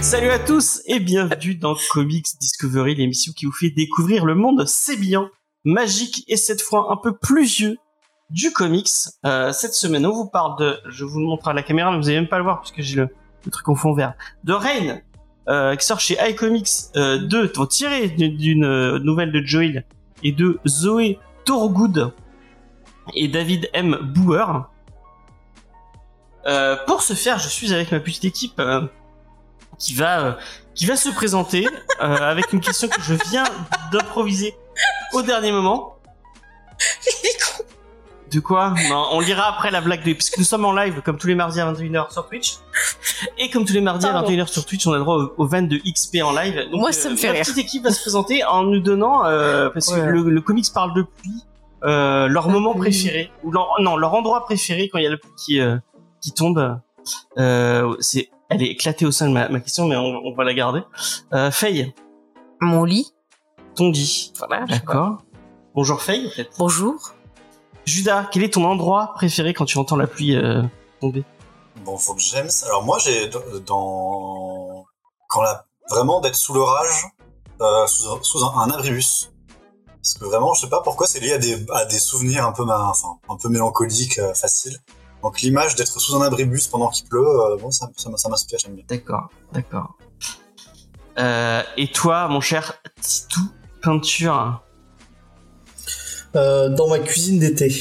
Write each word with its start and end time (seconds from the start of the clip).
Salut 0.00 0.28
à 0.30 0.38
tous 0.38 0.82
et 0.86 1.00
bienvenue 1.00 1.56
dans 1.56 1.74
Comics 1.90 2.26
Discovery, 2.40 2.94
l'émission 2.94 3.32
qui 3.32 3.46
vous 3.46 3.52
fait 3.52 3.70
découvrir 3.70 4.24
le 4.24 4.36
monde 4.36 4.64
sébillant, 4.66 5.30
magique 5.64 6.22
et 6.28 6.36
cette 6.36 6.62
fois 6.62 6.92
un 6.92 6.96
peu 6.96 7.16
plus 7.16 7.44
vieux 7.44 7.76
du 8.30 8.52
comics. 8.52 8.88
Euh, 9.26 9.52
cette 9.52 9.74
semaine, 9.74 10.06
on 10.06 10.12
vous 10.12 10.28
parle 10.30 10.56
de, 10.60 10.78
je 10.88 11.04
vous 11.04 11.18
le 11.18 11.26
montre 11.26 11.48
à 11.48 11.54
la 11.54 11.64
caméra, 11.64 11.90
mais 11.90 11.96
vous 11.96 12.08
allez 12.08 12.20
même 12.20 12.28
pas 12.28 12.38
le 12.38 12.44
voir 12.44 12.60
puisque 12.60 12.82
j'ai 12.82 12.94
le, 12.94 13.08
le 13.48 13.52
truc 13.52 13.68
en 13.68 13.74
fond 13.74 13.92
vert, 13.92 14.14
de 14.44 14.52
Rain, 14.52 15.00
euh, 15.48 15.74
qui 15.74 15.86
sort 15.86 16.00
chez 16.00 16.16
iComics 16.28 16.68
euh, 16.96 17.18
2, 17.18 17.52
tiré 17.68 18.08
d'une 18.08 18.64
euh, 18.64 18.98
nouvelle 18.98 19.32
de 19.32 19.42
Joel 19.44 19.84
et 20.22 20.32
de 20.32 20.60
Zoé 20.66 21.18
Torgood 21.44 22.12
et 23.14 23.28
David 23.28 23.70
M. 23.72 23.96
Bauer. 24.02 24.68
Euh, 26.46 26.76
pour 26.86 27.02
ce 27.02 27.14
faire, 27.14 27.38
je 27.38 27.48
suis 27.48 27.72
avec 27.72 27.90
ma 27.90 28.00
petite 28.00 28.26
équipe 28.26 28.60
euh, 28.60 28.86
qui 29.78 29.94
va 29.94 30.38
qui 30.74 30.86
va 30.86 30.94
se 30.94 31.08
présenter 31.08 31.66
avec 31.98 32.52
une 32.52 32.60
question 32.60 32.86
que 32.86 33.02
je 33.02 33.14
viens 33.30 33.44
d'improviser 33.90 34.54
au 35.12 35.22
dernier 35.22 35.50
moment. 35.50 35.96
De 38.30 38.40
quoi 38.40 38.74
Non, 38.90 39.06
on 39.12 39.20
lira 39.20 39.44
après 39.48 39.70
la 39.70 39.80
blague 39.80 40.04
de 40.04 40.12
puisque 40.12 40.36
nous 40.38 40.44
sommes 40.44 40.64
en 40.66 40.72
live 40.72 41.00
comme 41.02 41.16
tous 41.16 41.28
les 41.28 41.34
mardis 41.34 41.60
à 41.60 41.72
21h 41.72 42.12
sur 42.12 42.28
Twitch 42.28 42.56
et 43.38 43.48
comme 43.50 43.64
tous 43.64 43.72
les 43.72 43.80
mardis 43.80 44.04
à 44.06 44.12
Pardon. 44.12 44.30
21h 44.30 44.48
sur 44.48 44.66
Twitch, 44.66 44.86
on 44.86 44.92
a 44.92 44.96
le 44.98 45.02
droit 45.02 45.16
aux, 45.16 45.32
aux 45.38 45.46
vannes 45.46 45.68
de 45.68 45.78
XP 45.78 46.18
en 46.22 46.32
live. 46.32 46.68
Donc, 46.70 46.80
Moi, 46.80 46.92
ça 46.92 47.08
me 47.08 47.16
fait 47.16 47.28
la 47.28 47.32
rire. 47.34 47.42
petite 47.42 47.58
équipe 47.58 47.84
va 47.84 47.90
se 47.90 48.00
présenter 48.00 48.44
en 48.44 48.64
nous 48.64 48.80
donnant 48.80 49.24
euh, 49.24 49.70
parce 49.70 49.92
que 49.92 50.00
le, 50.00 50.22
le 50.28 50.40
comics 50.42 50.66
parle 50.74 50.92
de 50.94 51.02
pluie, 51.02 51.42
euh, 51.84 52.26
leur 52.28 52.48
moment 52.50 52.72
pluie. 52.72 52.90
préféré 52.90 53.30
ou 53.44 53.50
leur 53.50 53.68
non 53.80 53.96
leur 53.96 54.12
endroit 54.12 54.44
préféré 54.44 54.88
quand 54.90 54.98
il 54.98 55.04
y 55.04 55.06
a 55.06 55.10
la 55.10 55.16
pluie 55.16 55.30
qui 55.44 55.60
euh, 55.60 55.76
qui 56.20 56.32
tombe. 56.32 56.78
Euh, 57.38 57.96
c'est 58.00 58.28
elle 58.50 58.62
est 58.62 58.66
éclatée 58.68 59.06
au 59.06 59.10
sein 59.10 59.28
de 59.28 59.32
ma, 59.32 59.48
ma 59.48 59.60
question, 59.60 59.86
mais 59.86 59.96
on, 59.96 60.04
on 60.24 60.34
va 60.34 60.44
la 60.44 60.52
garder. 60.54 60.80
Euh, 61.32 61.50
Faye, 61.50 61.94
Mon 62.60 62.84
lit. 62.84 63.12
ton 63.74 63.88
dit. 63.90 64.32
Voilà. 64.38 64.64
D'accord. 64.66 65.18
Bonjour 65.74 66.02
Faye, 66.02 66.26
en 66.26 66.30
fait. 66.30 66.48
Bonjour. 66.58 67.12
Judas, 67.88 68.28
quel 68.30 68.42
est 68.44 68.52
ton 68.54 68.64
endroit 68.64 69.12
préféré 69.14 69.54
quand 69.54 69.64
tu 69.64 69.78
entends 69.78 69.96
la 69.96 70.06
pluie 70.06 70.36
euh, 70.36 70.62
tomber? 71.00 71.24
Bon, 71.84 71.96
faut 71.96 72.14
que 72.14 72.20
j'aime 72.20 72.50
ça. 72.50 72.66
Alors 72.66 72.84
moi, 72.84 72.98
j'ai 72.98 73.30
dans 73.66 74.84
quand 75.28 75.42
la 75.42 75.64
vraiment 75.90 76.20
d'être 76.20 76.36
sous 76.36 76.52
l'orage, 76.52 77.06
euh, 77.60 77.86
sous, 77.86 78.08
un- 78.10 78.22
sous 78.22 78.44
un, 78.44 78.52
un 78.58 78.70
abribus. 78.70 79.30
Parce 79.86 80.14
que 80.14 80.24
vraiment, 80.26 80.52
je 80.54 80.60
sais 80.62 80.68
pas 80.68 80.82
pourquoi, 80.82 81.06
c'est 81.06 81.20
lié 81.20 81.32
à 81.32 81.38
des, 81.38 81.64
à 81.72 81.84
des 81.86 81.98
souvenirs 81.98 82.44
un 82.44 82.52
peu, 82.52 82.64
ma- 82.64 82.88
enfin, 82.90 83.08
un 83.28 83.36
peu 83.36 83.48
mélancoliques, 83.48 84.18
euh, 84.18 84.34
faciles. 84.34 84.76
Donc 85.22 85.40
l'image 85.40 85.74
d'être 85.74 85.98
sous 85.98 86.14
un 86.14 86.22
abribus 86.22 86.68
pendant 86.68 86.90
qu'il 86.90 87.08
pleut, 87.08 87.26
bon, 87.60 87.70
ça, 87.70 87.88
ça, 87.96 88.10
ça 88.16 88.28
m'inspire, 88.28 88.58
j'aime 88.60 88.74
bien. 88.74 88.84
D'accord, 88.88 89.28
d'accord. 89.52 89.96
Et 91.76 91.90
toi, 91.92 92.28
mon 92.28 92.40
cher 92.40 92.74
Titou, 93.00 93.40
peinture 93.82 94.62
Euh, 96.36 96.68
dans 96.68 96.88
ma 96.88 96.98
cuisine 96.98 97.38
d'été. 97.38 97.74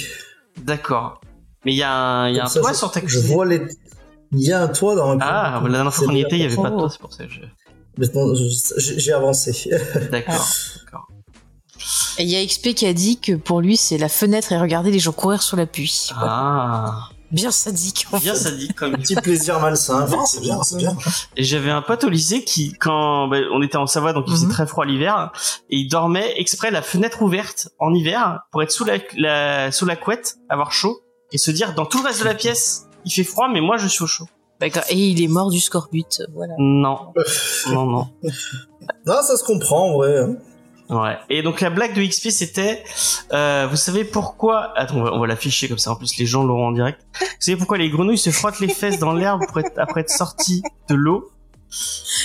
D'accord. 0.64 1.22
Mais 1.66 1.74
il 1.74 1.78
y 1.78 1.84
a 1.84 1.92
un, 1.94 2.30
il 2.30 2.36
y 2.36 2.40
a 2.40 2.46
un 2.46 2.48
ça, 2.48 2.62
toit 2.62 2.72
je- 2.74 2.78
sur 2.78 2.92
ta 2.92 3.00
Je 3.02 3.06
cuisine. 3.06 3.34
vois 3.36 3.46
les. 3.46 3.62
Il 4.32 4.42
y 4.42 4.52
a 4.54 4.62
un 4.62 4.68
toit 4.68 4.96
dans 4.96 5.16
ma 5.16 5.24
Ah, 5.26 5.50
cuisine. 5.52 5.68
la 5.72 5.74
dernière 5.78 5.94
fois 5.94 6.08
qu'on 6.08 6.16
y 6.16 6.22
était, 6.22 6.36
il 6.38 6.42
y 6.42 6.46
avait 6.46 6.56
pas 6.56 6.70
de 6.70 6.78
toit, 6.78 6.90
c'est 6.90 7.00
pour 7.00 7.14
ça 7.14 7.26
que 7.26 7.32
je... 7.32 7.42
Maintenant, 7.98 8.34
je- 8.36 9.00
j'ai 9.00 9.12
avancé. 9.14 9.70
D'accord, 10.12 10.48
d'accord. 10.86 11.08
Et 12.20 12.24
il 12.24 12.30
y 12.30 12.36
a 12.36 12.46
XP 12.46 12.74
qui 12.74 12.86
a 12.86 12.94
dit 12.94 13.20
que 13.20 13.34
pour 13.34 13.62
lui, 13.62 13.76
c'est 13.78 13.98
la 13.98 14.10
fenêtre 14.10 14.52
et 14.52 14.58
regarder 14.60 14.92
les 14.92 15.00
gens 15.00 15.12
courir 15.12 15.42
sur 15.42 15.58
la 15.58 15.66
pluie. 15.66 16.10
Ah, 16.16 17.10
Bien 17.32 17.52
sadique. 17.52 18.06
en 18.12 18.20
bien 18.20 18.34
fait. 18.34 18.40
ça 18.40 18.52
dit 18.52 18.70
comme 18.74 18.94
Petit 18.94 19.16
plaisir 19.16 19.60
malsain. 19.60 20.08
C'est 20.26 20.40
bien, 20.42 20.64
c'est 20.64 20.78
bien. 20.78 20.96
Et 21.36 21.44
j'avais 21.44 21.72
un 21.72 21.82
pote 21.82 22.04
au 22.06 22.10
lycée 22.10 22.44
qui, 22.44 22.72
quand 22.74 23.28
bah, 23.28 23.38
on 23.54 23.62
était 23.62 23.76
en 23.78 23.86
Savoie, 23.88 24.14
donc 24.14 24.26
il 24.28 24.32
faisait 24.32 24.46
Mhm. 24.46 24.52
très 24.52 24.68
froid 24.68 24.86
l'hiver, 24.86 25.32
et 25.70 25.78
il 25.78 25.88
dormait 25.90 26.34
exprès 26.38 26.72
la 26.72 26.82
fenêtre 26.82 27.22
ouverte 27.22 27.70
en 27.80 27.94
hiver 27.94 28.42
pour 28.52 28.64
être 28.64 28.72
sous 28.72 28.86
la, 28.86 28.98
la- 29.18 29.72
sous 29.72 29.86
la 29.86 29.96
couette, 29.98 30.38
avoir 30.50 30.72
chaud, 30.72 31.02
et 31.34 31.38
se 31.38 31.52
dire 31.52 31.74
dans 31.76 31.86
tout 31.86 32.00
le 32.02 32.08
reste 32.08 32.20
de 32.22 32.26
la 32.26 32.34
pièce, 32.36 32.86
il 33.06 33.12
fait 33.12 33.24
froid, 33.26 33.50
mais 33.52 33.60
moi 33.62 33.76
je 33.78 33.88
suis 33.88 34.04
au 34.04 34.08
chaud. 34.08 34.26
D'accord. 34.60 34.84
Et 34.90 34.96
il 34.96 35.22
est 35.22 35.28
mort 35.28 35.52
du 35.52 35.60
scorbut. 35.60 36.22
Voilà. 36.34 36.54
Non, 36.58 37.14
non, 37.70 37.86
non. 37.86 38.08
Non, 39.06 39.22
ça 39.22 39.38
se 39.38 39.44
comprend, 39.44 39.90
en 39.92 39.98
vrai. 39.98 40.18
hein. 40.20 40.36
Ouais. 40.90 41.18
Et 41.30 41.42
donc 41.42 41.60
la 41.62 41.70
blague 41.70 41.94
de 41.94 42.04
XP 42.04 42.30
c'était, 42.30 42.84
euh, 43.34 43.68
vous 43.70 43.76
savez 43.76 44.06
pourquoi 44.06 44.72
Attends, 44.78 44.98
on 44.98 45.20
va, 45.20 45.28
l'afficher 45.28 45.68
comme 45.68 45.78
ça. 45.78 45.92
En 45.92 45.96
plus, 45.96 46.18
les 46.18 46.26
gens 46.26 46.44
l'auront 46.44 46.68
en 46.68 46.72
direct. 46.72 47.02
Vous 47.20 47.28
savez 47.40 47.58
pourquoi 47.58 47.78
les 47.78 47.90
grenouilles 47.90 48.18
se 48.18 48.30
frottent 48.30 48.60
les 48.60 48.70
fesses 48.70 49.00
dans 49.00 49.14
l'herbe 49.14 49.42
pour 49.48 49.60
être, 49.60 49.78
après 49.78 50.02
être 50.02 50.10
sorties 50.10 50.64
de 50.90 50.96
l'eau? 50.96 51.32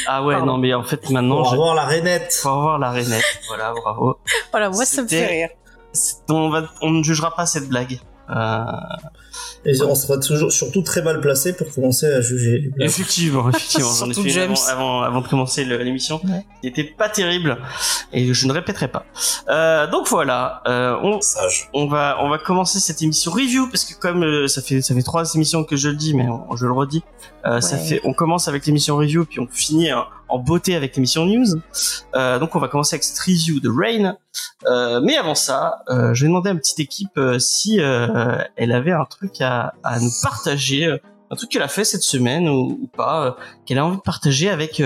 Ah 0.06 0.22
ouais, 0.22 0.34
Pardon. 0.34 0.52
non, 0.52 0.58
mais 0.58 0.72
en 0.72 0.84
fait 0.84 1.10
maintenant, 1.10 1.42
Pour 1.42 1.52
avoir 1.52 1.74
la 1.74 1.84
rainette. 1.84 2.32
faut 2.32 2.48
avoir 2.48 2.78
la 2.78 2.90
rainette. 2.90 3.24
Voilà, 3.48 3.72
bravo. 3.72 4.18
Voilà, 4.52 4.70
moi, 4.70 4.84
ça 4.84 5.02
me 5.02 5.08
fait 5.08 5.26
rire. 5.26 5.48
On, 6.28 6.48
va, 6.48 6.68
on 6.80 6.90
ne 6.90 7.02
jugera 7.02 7.34
pas 7.34 7.46
cette 7.46 7.68
blague. 7.68 8.00
Euh, 8.30 8.62
Et 9.64 9.80
on 9.82 9.94
sera 9.94 10.18
toujours, 10.18 10.50
surtout 10.52 10.82
très 10.82 11.02
mal 11.02 11.20
placé 11.20 11.52
pour 11.52 11.72
commencer 11.74 12.06
à 12.06 12.20
juger 12.20 12.58
les 12.58 12.68
blagues. 12.68 12.88
effectivement, 12.88 13.48
effectivement, 13.50 13.90
j'en 13.98 14.10
ai 14.10 14.14
fait 14.14 14.40
avant, 14.42 14.54
avant, 14.70 15.02
avant 15.02 15.20
de 15.20 15.28
commencer 15.28 15.64
l'émission. 15.64 16.20
Ouais. 16.24 16.44
Il 16.62 16.68
était 16.70 16.84
pas 16.84 17.08
terrible 17.08 17.58
et 18.12 18.32
je 18.32 18.46
ne 18.46 18.52
répéterai 18.52 18.88
pas. 18.88 19.04
Euh, 19.48 19.88
donc 19.90 20.08
voilà, 20.08 20.62
euh, 20.66 20.96
on, 21.02 21.20
Sage. 21.20 21.68
on 21.74 21.86
va 21.86 22.18
on 22.20 22.28
va 22.28 22.38
commencer 22.38 22.78
cette 22.80 23.02
émission 23.02 23.30
review 23.32 23.68
parce 23.68 23.84
que 23.84 23.94
comme 23.98 24.22
euh, 24.24 24.46
ça 24.48 24.62
fait 24.62 24.80
ça 24.82 24.94
fait 24.94 25.02
trois 25.02 25.34
émissions 25.34 25.64
que 25.64 25.76
je 25.76 25.88
le 25.88 25.96
dis 25.96 26.14
mais 26.14 26.28
on- 26.28 26.56
je 26.56 26.66
le 26.66 26.72
redis 26.72 27.02
euh, 27.46 27.60
ça 27.60 27.76
fait 27.78 28.00
on 28.04 28.12
commence 28.14 28.46
avec 28.48 28.66
l'émission 28.66 28.96
review 28.96 29.24
puis 29.24 29.40
on 29.40 29.46
finit 29.50 29.92
en, 29.92 30.04
en 30.32 30.38
beauté 30.38 30.75
avec 30.75 30.97
l'émission 30.97 31.26
news. 31.26 31.60
Euh, 32.15 32.38
donc 32.38 32.56
on 32.56 32.59
va 32.59 32.69
commencer 32.69 32.97
avec 32.97 33.04
cette 33.04 33.19
review 33.19 33.60
de 33.60 33.69
Rain. 33.69 34.16
Euh, 34.66 35.00
mais 35.03 35.16
avant 35.16 35.34
ça 35.34 35.82
euh, 35.91 36.15
je 36.15 36.22
vais 36.22 36.28
demander 36.28 36.48
à 36.48 36.53
une 36.53 36.59
petite 36.59 36.81
équipe 36.81 37.20
si 37.38 37.78
elle 37.78 38.72
avait 38.72 38.93
un 38.93 39.04
truc 39.04 39.41
à, 39.41 39.75
nous 40.00 40.10
partager 40.22 40.87
un 41.31 41.37
truc 41.37 41.50
qu'elle 41.50 41.62
a 41.62 41.69
fait 41.69 41.84
cette 41.84 42.03
semaine 42.03 42.48
ou, 42.48 42.88
pas 42.97 43.37
qu'elle 43.66 43.78
a 43.78 43.87
envie 43.87 43.97
de 43.97 44.03
partager 44.03 44.50
avec 44.50 44.82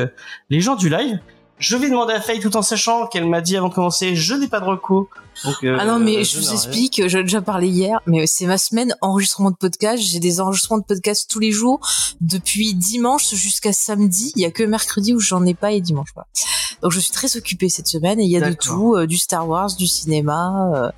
les 0.50 0.60
gens 0.60 0.76
du 0.76 0.88
live. 0.88 1.18
Je 1.58 1.76
vais 1.76 1.88
demander 1.88 2.12
à 2.12 2.20
Faye 2.20 2.40
tout 2.40 2.56
en 2.56 2.62
sachant 2.62 3.06
qu'elle 3.06 3.26
m'a 3.26 3.40
dit 3.40 3.56
avant 3.56 3.68
de 3.68 3.74
commencer 3.74 4.14
je 4.16 4.34
n'ai 4.34 4.48
pas 4.48 4.60
de 4.60 4.66
recours 4.66 5.08
donc, 5.44 5.56
euh, 5.64 5.76
Ah 5.80 5.86
non, 5.86 5.98
mais 5.98 6.24
je 6.24 6.38
vous 6.38 6.52
explique, 6.52 7.02
j'en 7.08 7.18
ai 7.18 7.22
déjà 7.22 7.42
parlé 7.42 7.68
hier, 7.68 8.00
mais 8.06 8.26
c'est 8.26 8.46
ma 8.46 8.58
semaine 8.58 8.94
enregistrement 9.00 9.50
de 9.50 9.56
podcast. 9.56 10.02
J'ai 10.02 10.20
des 10.20 10.40
enregistrements 10.40 10.78
de 10.80 10.84
podcast 10.84 11.28
tous 11.30 11.38
les 11.40 11.52
jours, 11.52 11.80
depuis 12.20 12.74
dimanche 12.74 13.34
jusqu'à 13.34 13.72
samedi. 13.72 14.32
Il 14.36 14.42
y 14.42 14.44
a 14.44 14.50
que 14.50 14.62
mercredi 14.62 15.14
où 15.14 15.20
j'en 15.20 15.44
ai 15.44 15.54
pas 15.54 15.72
et 15.72 15.80
dimanche. 15.80 16.08
Voilà. 16.14 16.26
Donc 16.82 16.92
je 16.92 17.00
suis 17.00 17.12
très 17.12 17.36
occupée 17.36 17.68
cette 17.68 17.86
semaine 17.88 18.20
et 18.20 18.24
il 18.24 18.30
y 18.30 18.36
a 18.36 18.48
de 18.50 18.54
tout, 18.54 18.94
euh, 18.96 19.06
du 19.06 19.16
Star 19.16 19.48
Wars, 19.48 19.74
du 19.76 19.86
cinéma, 19.86 20.92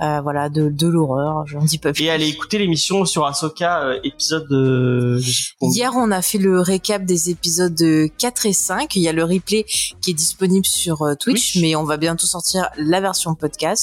euh, 0.00 0.20
voilà, 0.20 0.48
de, 0.48 0.68
de 0.68 0.86
l'horreur. 0.86 1.44
J'en 1.46 1.60
dis 1.64 1.78
pas 1.78 1.92
plus. 1.92 2.04
Et 2.04 2.10
allez 2.10 2.28
écouter 2.28 2.58
l'émission 2.58 3.04
sur 3.04 3.26
Ahsoka, 3.26 3.94
épisode 4.04 4.46
de... 4.48 5.18
je. 5.18 5.52
Hier, 5.62 5.92
on 5.96 6.10
a 6.10 6.22
fait 6.22 6.38
le 6.38 6.60
récap 6.60 7.04
des 7.04 7.30
épisodes 7.30 7.74
de 7.74 8.08
4 8.18 8.46
et 8.46 8.52
5. 8.52 8.94
Il 8.94 9.02
y 9.02 9.08
a 9.08 9.12
le 9.12 9.24
replay 9.24 9.64
qui 10.00 10.10
est 10.10 10.14
disponible 10.14 10.66
sur 10.66 10.98
Twitch, 11.18 11.52
Twitch. 11.52 11.62
mais 11.62 11.74
on 11.74 11.84
va 11.84 11.96
bientôt 11.96 12.26
sortir 12.26 12.68
la 12.78 13.00
version 13.00 13.34
podcast. 13.34 13.75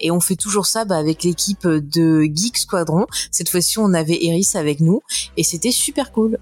Et 0.00 0.10
on 0.10 0.20
fait 0.20 0.36
toujours 0.36 0.66
ça 0.66 0.84
bah, 0.84 0.96
avec 0.96 1.22
l'équipe 1.24 1.66
de 1.66 2.22
Geek 2.22 2.58
Squadron. 2.58 3.06
Cette 3.30 3.48
fois-ci, 3.48 3.78
on 3.78 3.92
avait 3.94 4.18
Eris 4.24 4.48
avec 4.54 4.80
nous 4.80 5.00
et 5.36 5.42
c'était 5.44 5.72
super 5.72 6.12
cool. 6.12 6.38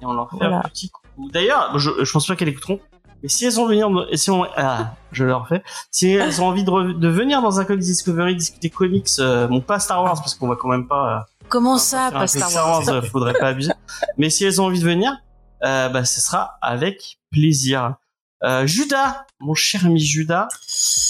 Et 0.00 0.06
on 0.06 0.12
leur 0.12 0.30
fait 0.30 0.36
Voilà. 0.36 0.58
un 0.58 0.68
petit 0.68 0.90
coucou. 0.90 1.30
D'ailleurs, 1.32 1.78
je, 1.78 1.90
je 2.02 2.12
pense 2.12 2.26
pas 2.26 2.36
qu'elles 2.36 2.48
écouteront. 2.48 2.80
Mais 3.22 3.28
si 3.28 3.44
elles 3.44 3.60
ont 3.60 3.66
venir, 3.68 3.88
si 4.14 4.32
on, 4.32 4.44
ah, 4.56 4.96
je 5.12 5.22
leur 5.24 5.46
fais. 5.46 5.62
Si 5.92 6.08
elles 6.10 6.40
ont 6.42 6.46
envie 6.46 6.64
de, 6.64 6.70
re- 6.70 6.98
de 6.98 7.08
venir 7.08 7.40
dans 7.40 7.60
un 7.60 7.64
Comics 7.64 7.84
Discovery 7.84 8.34
discuter 8.34 8.68
comics, 8.68 9.06
euh, 9.20 9.46
bon 9.46 9.60
pas 9.60 9.78
Star 9.78 10.02
Wars 10.02 10.14
parce 10.14 10.34
qu'on 10.34 10.48
va 10.48 10.56
quand 10.56 10.66
même 10.68 10.88
pas. 10.88 11.18
euh, 11.18 11.20
Comment 11.48 11.78
ça, 11.78 12.10
pas 12.10 12.26
Star 12.26 12.52
Wars 12.52 12.88
euh, 12.88 13.00
faudrait 13.02 13.34
pas 13.34 13.48
abuser. 13.48 13.70
Mais 14.18 14.28
si 14.28 14.44
elles 14.44 14.60
ont 14.60 14.64
envie 14.64 14.80
de 14.80 14.84
venir, 14.84 15.16
euh, 15.62 15.88
bah 15.88 16.04
ce 16.04 16.20
sera 16.20 16.58
avec 16.62 17.20
plaisir. 17.30 17.94
Euh, 18.42 18.66
Judas, 18.66 19.24
mon 19.38 19.54
cher 19.54 19.86
ami 19.86 20.00
Judas, 20.00 20.48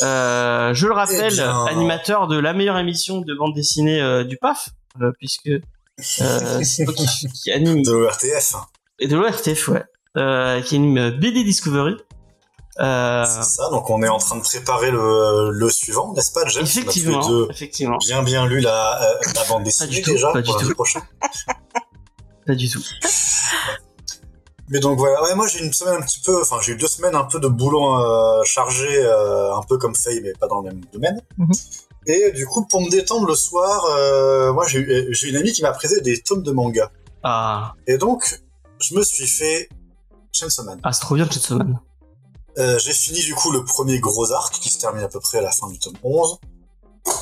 euh, 0.03 0.75
je 0.75 0.87
le 0.87 0.93
rappelle, 0.93 1.29
Eh 1.33 1.37
bien. 1.37 1.65
animateur 1.67 2.27
de 2.29 2.39
la 2.39 2.53
meilleure 2.53 2.79
émission 2.79 3.21
de 3.21 3.35
bande 3.35 3.55
dessinée 3.55 4.01
euh, 4.01 4.25
du 4.25 4.37
PAF, 4.39 4.71
euh, 5.01 5.13
puisque 5.19 5.49
euh, 5.49 5.61
c'est 6.63 6.85
toi 6.85 6.95
qui, 6.95 7.29
qui 7.33 7.53
anime 7.53 7.83
De 7.83 7.93
l'ORTF. 7.93 8.55
et 8.99 9.09
de 9.09 9.17
l'ORTF, 9.17 9.69
ouais, 9.69 9.85
euh, 10.17 10.61
qui 10.63 10.77
anime 10.77 11.11
BD 11.11 11.45
Discovery. 11.45 11.97
Euh, 12.81 13.25
C'est 13.27 13.43
ça, 13.43 13.69
donc 13.71 13.91
on 13.91 14.03
est 14.03 14.09
en 14.09 14.17
train 14.19 14.37
de 14.37 14.41
préparer 14.43 14.91
le, 14.91 15.51
le 15.51 15.69
suivant, 15.71 16.15
n'est-ce 16.15 16.33
pas, 16.33 16.47
James 16.47 16.63
effectivement, 16.65 17.29
deux 17.29 17.47
effectivement, 17.51 17.99
bien 17.99 18.23
bien 18.23 18.47
lu 18.47 18.61
la, 18.61 19.03
euh, 19.03 19.15
la 19.35 19.45
bande 19.45 19.65
dessinée 19.65 19.91
du 19.91 20.01
tout, 20.03 20.13
déjà 20.13 20.33
pas 20.33 20.41
pour 20.43 20.57
du 20.59 20.65
tout. 20.69 20.75
pas 22.47 22.55
du 22.55 22.71
tout. 22.71 22.83
Mais 24.73 24.81
donc 24.81 24.99
voilà, 24.99 25.23
ouais, 25.23 25.35
moi 25.35 25.47
j'ai 25.47 25.63
une 25.63 25.73
semaine 25.73 25.97
un 25.97 26.01
petit 26.01 26.21
peu, 26.21 26.41
enfin 26.41 26.57
j'ai 26.63 26.73
eu 26.73 26.77
deux 26.77 26.89
semaines 26.89 27.15
un 27.15 27.25
peu 27.25 27.39
de 27.39 27.47
boulot 27.47 27.95
euh, 27.95 28.43
chargé, 28.45 28.89
euh, 29.05 29.55
un 29.55 29.61
peu 29.63 29.77
comme 29.77 29.95
Faye, 29.95 30.23
mais 30.23 30.33
pas 30.33 30.49
dans 30.49 30.63
le 30.63 30.71
même 30.71 30.81
domaine. 30.91 31.21
Mhm. 31.37 31.53
Et 32.07 32.33
du 32.33 32.47
coup, 32.47 32.65
pour 32.65 32.81
me 32.81 32.89
détendre 32.89 33.27
le 33.27 33.35
soir, 33.35 33.85
euh, 33.85 34.51
moi 34.55 34.67
j'ai 34.67 35.29
une 35.29 35.37
amie 35.37 35.53
qui 35.53 35.61
m'a 35.61 35.73
prêté 35.73 36.01
des 36.01 36.23
tomes 36.23 36.43
de 36.43 36.53
manga. 36.53 36.91
Ah, 37.23 37.75
Et 37.87 37.99
donc, 37.99 38.41
je 38.81 38.95
me 38.95 39.03
suis 39.03 39.27
fait 39.27 39.69
Chainsaw 40.33 40.65
Man. 40.65 40.81
ah 40.83 40.93
c'est 40.95 41.03
trop 41.03 41.17
bien 41.17 41.29
Chainsaw 41.29 41.59
Man. 41.59 41.79
J'ai 42.57 42.93
fini 42.93 43.21
du 43.21 43.35
coup 43.35 43.53
le 43.53 43.63
premier 43.65 44.01
gros 44.01 44.33
arc 44.33 44.55
qui 44.55 44.71
se 44.71 44.79
termine 44.79 45.05
à 45.05 45.09
peu 45.09 45.21
près 45.21 45.37
à 45.37 45.43
la 45.43 45.53
fin 45.53 45.69
du 45.69 45.79
tome 45.79 45.97
11. 46.03 46.39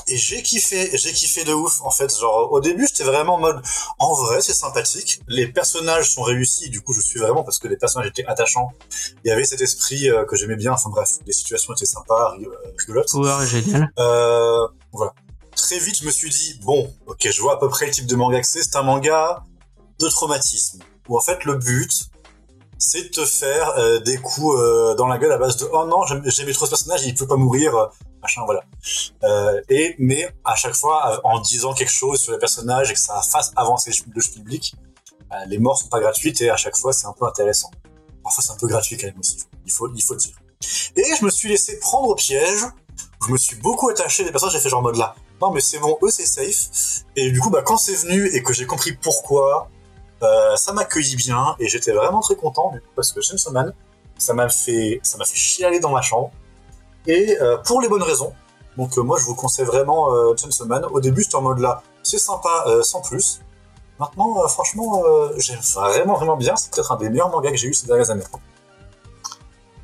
Et 0.07 0.17
j'ai 0.17 0.43
kiffé, 0.43 0.91
j'ai 0.95 1.13
kiffé 1.13 1.45
de 1.45 1.53
ouf 1.53 1.81
en 1.83 1.91
fait. 1.91 2.15
Genre 2.19 2.51
au 2.51 2.61
début 2.61 2.87
j'étais 2.87 3.05
vraiment 3.05 3.37
en 3.37 3.41
mode 3.41 3.63
en 3.99 4.13
vrai 4.15 4.41
c'est 4.43 4.53
sympathique, 4.53 5.21
les 5.29 5.47
personnages 5.47 6.13
sont 6.13 6.23
réussis, 6.23 6.69
du 6.69 6.81
coup 6.81 6.93
je 6.93 7.01
suis 7.01 7.19
vraiment 7.19 7.45
parce 7.45 7.59
que 7.59 7.69
les 7.69 7.77
personnages 7.77 8.09
étaient 8.09 8.27
attachants. 8.27 8.73
Il 9.25 9.29
y 9.29 9.31
avait 9.31 9.45
cet 9.45 9.61
esprit 9.61 10.11
euh, 10.11 10.25
que 10.25 10.37
j'aimais 10.37 10.57
bien, 10.57 10.73
enfin 10.73 10.91
bref, 10.91 11.11
les 11.27 11.33
situations 11.33 11.73
étaient 11.75 11.87
sympas, 11.87 12.35
euh, 12.41 12.73
rigolotes. 12.79 13.09
Est 13.43 13.47
génial. 13.47 13.93
Euh, 13.99 14.67
voilà. 14.93 15.15
Très 15.57 15.79
vite, 15.79 15.99
je 16.01 16.07
me 16.07 16.11
suis 16.11 16.31
dit, 16.31 16.59
bon, 16.63 16.93
ok, 17.07 17.29
je 17.31 17.41
vois 17.41 17.55
à 17.55 17.57
peu 17.57 17.69
près 17.69 17.87
le 17.87 17.93
type 17.93 18.07
de 18.07 18.17
manga 18.17 18.41
que 18.41 18.47
c'est. 18.47 18.63
C'est 18.63 18.77
un 18.77 18.83
manga 18.83 19.45
de 19.99 20.09
traumatisme. 20.09 20.81
Où 21.09 21.19
en 21.19 21.21
fait, 21.21 21.45
le 21.45 21.57
but, 21.57 21.91
c'est 22.79 23.03
de 23.03 23.09
te 23.09 23.25
faire 23.25 23.71
euh, 23.79 23.99
des 24.01 24.17
coups 24.17 24.57
dans 24.97 25.07
la 25.07 25.19
gueule 25.19 25.33
à 25.33 25.39
base 25.39 25.57
de, 25.59 25.69
oh 25.73 25.85
non, 25.85 26.03
j'aimais 26.25 26.53
trop 26.53 26.65
ce 26.65 26.71
personnage, 26.71 27.05
il 27.05 27.15
peut 27.15 27.27
pas 27.27 27.37
mourir, 27.37 27.91
machin, 28.23 28.43
voilà. 28.45 28.63
Euh, 29.25 29.61
et, 29.69 29.95
mais 29.99 30.29
à 30.45 30.55
chaque 30.55 30.75
fois, 30.75 31.21
en 31.25 31.41
disant 31.41 31.75
quelque 31.75 31.93
chose 31.93 32.21
sur 32.21 32.33
les 32.33 32.39
personnages 32.39 32.91
et 32.91 32.95
que 32.95 33.01
ça 33.01 33.21
fasse 33.23 33.53
avancer 33.57 33.91
le 34.15 34.23
public, 34.23 34.75
euh, 35.33 35.37
les 35.47 35.59
morts 35.59 35.79
sont 35.79 35.89
pas 35.89 36.01
gratuites 36.01 36.41
et 36.41 36.51
à 36.51 36.57
chaque 36.57 36.77
fois, 36.77 36.93
c'est 36.93 37.07
un 37.07 37.13
peu 37.13 37.27
intéressant. 37.27 37.71
Parfois, 38.23 38.43
c'est 38.45 38.53
un 38.53 38.57
peu 38.57 38.67
gratuit 38.67 38.97
quand 38.97 39.07
même 39.07 39.19
aussi. 39.19 39.39
Il 39.65 39.73
faut, 39.73 39.89
il 39.95 40.03
faut 40.03 40.15
le 40.15 40.21
dire. 40.21 40.37
Et 40.97 41.05
je 41.19 41.25
me 41.25 41.31
suis 41.31 41.49
laissé 41.49 41.79
prendre 41.79 42.09
au 42.09 42.15
piège 42.15 42.65
je 43.27 43.33
me 43.33 43.37
suis 43.37 43.57
beaucoup 43.57 43.89
attaché 43.89 44.25
des 44.25 44.31
personnages, 44.31 44.55
j'ai 44.55 44.61
fait 44.61 44.69
genre 44.69 44.81
en 44.81 44.83
mode 44.83 44.97
là. 44.97 45.15
Non 45.41 45.51
mais 45.51 45.61
c'est 45.61 45.79
bon, 45.79 45.99
eux 46.03 46.11
c'est 46.11 46.27
safe. 46.27 47.05
Et 47.17 47.31
du 47.31 47.41
coup, 47.41 47.51
bah 47.51 47.63
quand 47.63 47.77
c'est 47.77 47.95
venu 47.95 48.27
et 48.35 48.43
que 48.43 48.53
j'ai 48.53 48.67
compris 48.67 48.93
pourquoi, 48.93 49.69
euh, 50.23 50.57
ça 50.57 50.73
m'accueillit 50.73 51.17
bien 51.17 51.57
et 51.59 51.69
j'étais 51.69 51.93
vraiment 51.93 52.21
très 52.21 52.37
content 52.37 52.71
du 52.73 52.81
coup, 52.81 52.89
parce 52.95 53.13
que 53.13 53.21
Chainsaw 53.21 53.53
ça 54.19 54.35
m'a 54.35 54.49
fait, 54.51 55.01
ça 55.03 55.17
m'a 55.17 55.25
fait 55.25 55.37
chialer 55.37 55.81
dans 55.81 55.91
ma 55.91 56.03
chambre 56.03 56.31
et 57.07 57.41
euh, 57.41 57.57
pour 57.59 57.81
les 57.81 57.89
bonnes 57.89 58.03
raisons. 58.03 58.33
Donc 58.77 58.97
euh, 58.97 59.03
moi 59.03 59.19
je 59.19 59.25
vous 59.25 59.35
conseille 59.35 59.67
vraiment 59.67 60.13
euh, 60.15 60.35
Chainsaw 60.37 60.67
Man. 60.67 60.85
Au 60.91 61.01
début 61.01 61.23
j'étais 61.23 61.37
en 61.37 61.43
mode 61.43 61.59
là, 61.59 61.83
c'est 62.03 62.19
sympa 62.19 62.65
euh, 62.67 62.83
sans 62.83 63.01
plus. 63.03 63.41
Maintenant, 63.99 64.49
franchement, 64.49 65.03
j'aime 65.37 65.61
vraiment 65.75 66.15
vraiment 66.15 66.39
bien. 66.39 66.57
C'est 66.57 66.73
peut-être 66.73 66.91
un 66.91 66.97
des 66.97 67.11
meilleurs 67.11 67.29
mangas 67.29 67.51
que 67.51 67.59
j'ai 67.59 67.69
eu 67.69 67.75
ces 67.75 67.87
dernières 67.87 68.11
années. 68.11 68.25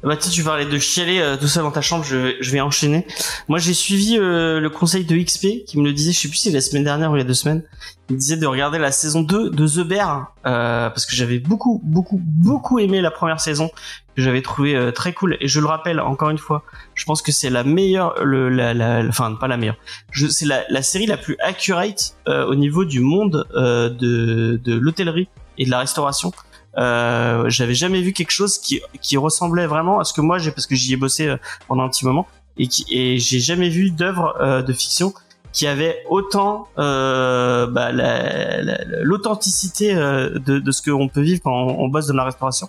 Bah 0.06 0.16
tiens, 0.16 0.30
tu 0.30 0.44
parlais 0.44 0.66
de 0.66 0.78
chialer 0.78 1.18
euh, 1.18 1.36
tout 1.36 1.48
seul 1.48 1.64
dans 1.64 1.72
ta 1.72 1.80
chambre, 1.80 2.04
je, 2.04 2.36
je 2.38 2.50
vais 2.52 2.60
enchaîner. 2.60 3.04
Moi 3.48 3.58
j'ai 3.58 3.74
suivi 3.74 4.16
euh, 4.16 4.60
le 4.60 4.70
conseil 4.70 5.04
de 5.04 5.16
XP 5.16 5.64
qui 5.66 5.78
me 5.80 5.84
le 5.84 5.92
disait, 5.92 6.12
je 6.12 6.20
sais 6.20 6.28
plus 6.28 6.36
si 6.36 6.52
la 6.52 6.60
semaine 6.60 6.84
dernière 6.84 7.10
ou 7.10 7.16
il 7.16 7.18
y 7.18 7.22
a 7.22 7.24
deux 7.24 7.34
semaines, 7.34 7.64
il 8.08 8.16
disait 8.16 8.36
de 8.36 8.46
regarder 8.46 8.78
la 8.78 8.92
saison 8.92 9.22
2 9.22 9.50
de 9.50 9.66
The 9.66 9.84
Bear, 9.84 10.32
euh, 10.46 10.90
parce 10.90 11.06
que 11.06 11.16
j'avais 11.16 11.40
beaucoup, 11.40 11.80
beaucoup, 11.82 12.20
beaucoup 12.22 12.78
aimé 12.78 13.00
la 13.00 13.10
première 13.10 13.40
saison, 13.40 13.68
que 14.14 14.22
j'avais 14.22 14.42
trouvé 14.42 14.76
euh, 14.76 14.92
très 14.92 15.12
cool, 15.12 15.36
et 15.40 15.48
je 15.48 15.58
le 15.58 15.66
rappelle 15.66 15.98
encore 15.98 16.30
une 16.30 16.38
fois, 16.38 16.62
je 16.94 17.04
pense 17.04 17.20
que 17.20 17.32
c'est 17.32 17.50
la 17.50 17.64
meilleure, 17.64 18.14
le, 18.22 18.48
la, 18.48 18.74
la, 18.74 19.04
enfin 19.08 19.34
pas 19.34 19.48
la 19.48 19.56
meilleure, 19.56 19.76
c'est 20.12 20.46
la, 20.46 20.62
la 20.68 20.82
série 20.82 21.06
la 21.06 21.16
plus 21.16 21.36
accurate 21.42 22.14
euh, 22.28 22.46
au 22.46 22.54
niveau 22.54 22.84
du 22.84 23.00
monde 23.00 23.44
euh, 23.56 23.90
de, 23.90 24.60
de 24.62 24.78
l'hôtellerie 24.78 25.28
et 25.58 25.64
de 25.64 25.70
la 25.70 25.80
restauration. 25.80 26.32
Euh, 26.78 27.48
j'avais 27.48 27.74
jamais 27.74 28.00
vu 28.02 28.12
quelque 28.12 28.32
chose 28.32 28.58
qui, 28.58 28.80
qui 29.00 29.16
ressemblait 29.16 29.66
vraiment 29.66 29.98
à 30.00 30.04
ce 30.04 30.12
que 30.12 30.20
moi 30.20 30.38
j'ai 30.38 30.50
parce 30.50 30.66
que 30.66 30.74
j'y 30.74 30.92
ai 30.92 30.96
bossé 30.96 31.26
euh, 31.28 31.36
pendant 31.68 31.84
un 31.84 31.88
petit 31.88 32.04
moment 32.04 32.26
et 32.58 32.66
qui 32.68 32.84
et 32.90 33.18
j'ai 33.18 33.40
jamais 33.40 33.68
vu 33.70 33.90
d'œuvre 33.90 34.34
euh, 34.40 34.62
de 34.62 34.72
fiction 34.72 35.14
qui 35.52 35.66
avait 35.66 35.96
autant 36.10 36.68
euh, 36.78 37.66
bah, 37.66 37.92
la- 37.92 38.60
la- 38.62 38.78
l'authenticité 39.02 39.94
euh, 39.94 40.38
de, 40.38 40.58
de 40.58 40.70
ce 40.70 40.82
qu'on 40.82 41.08
peut 41.08 41.22
vivre 41.22 41.40
quand 41.42 41.50
on, 41.52 41.84
on 41.84 41.88
bosse 41.88 42.06
dans 42.08 42.14
la 42.14 42.24
restauration. 42.24 42.68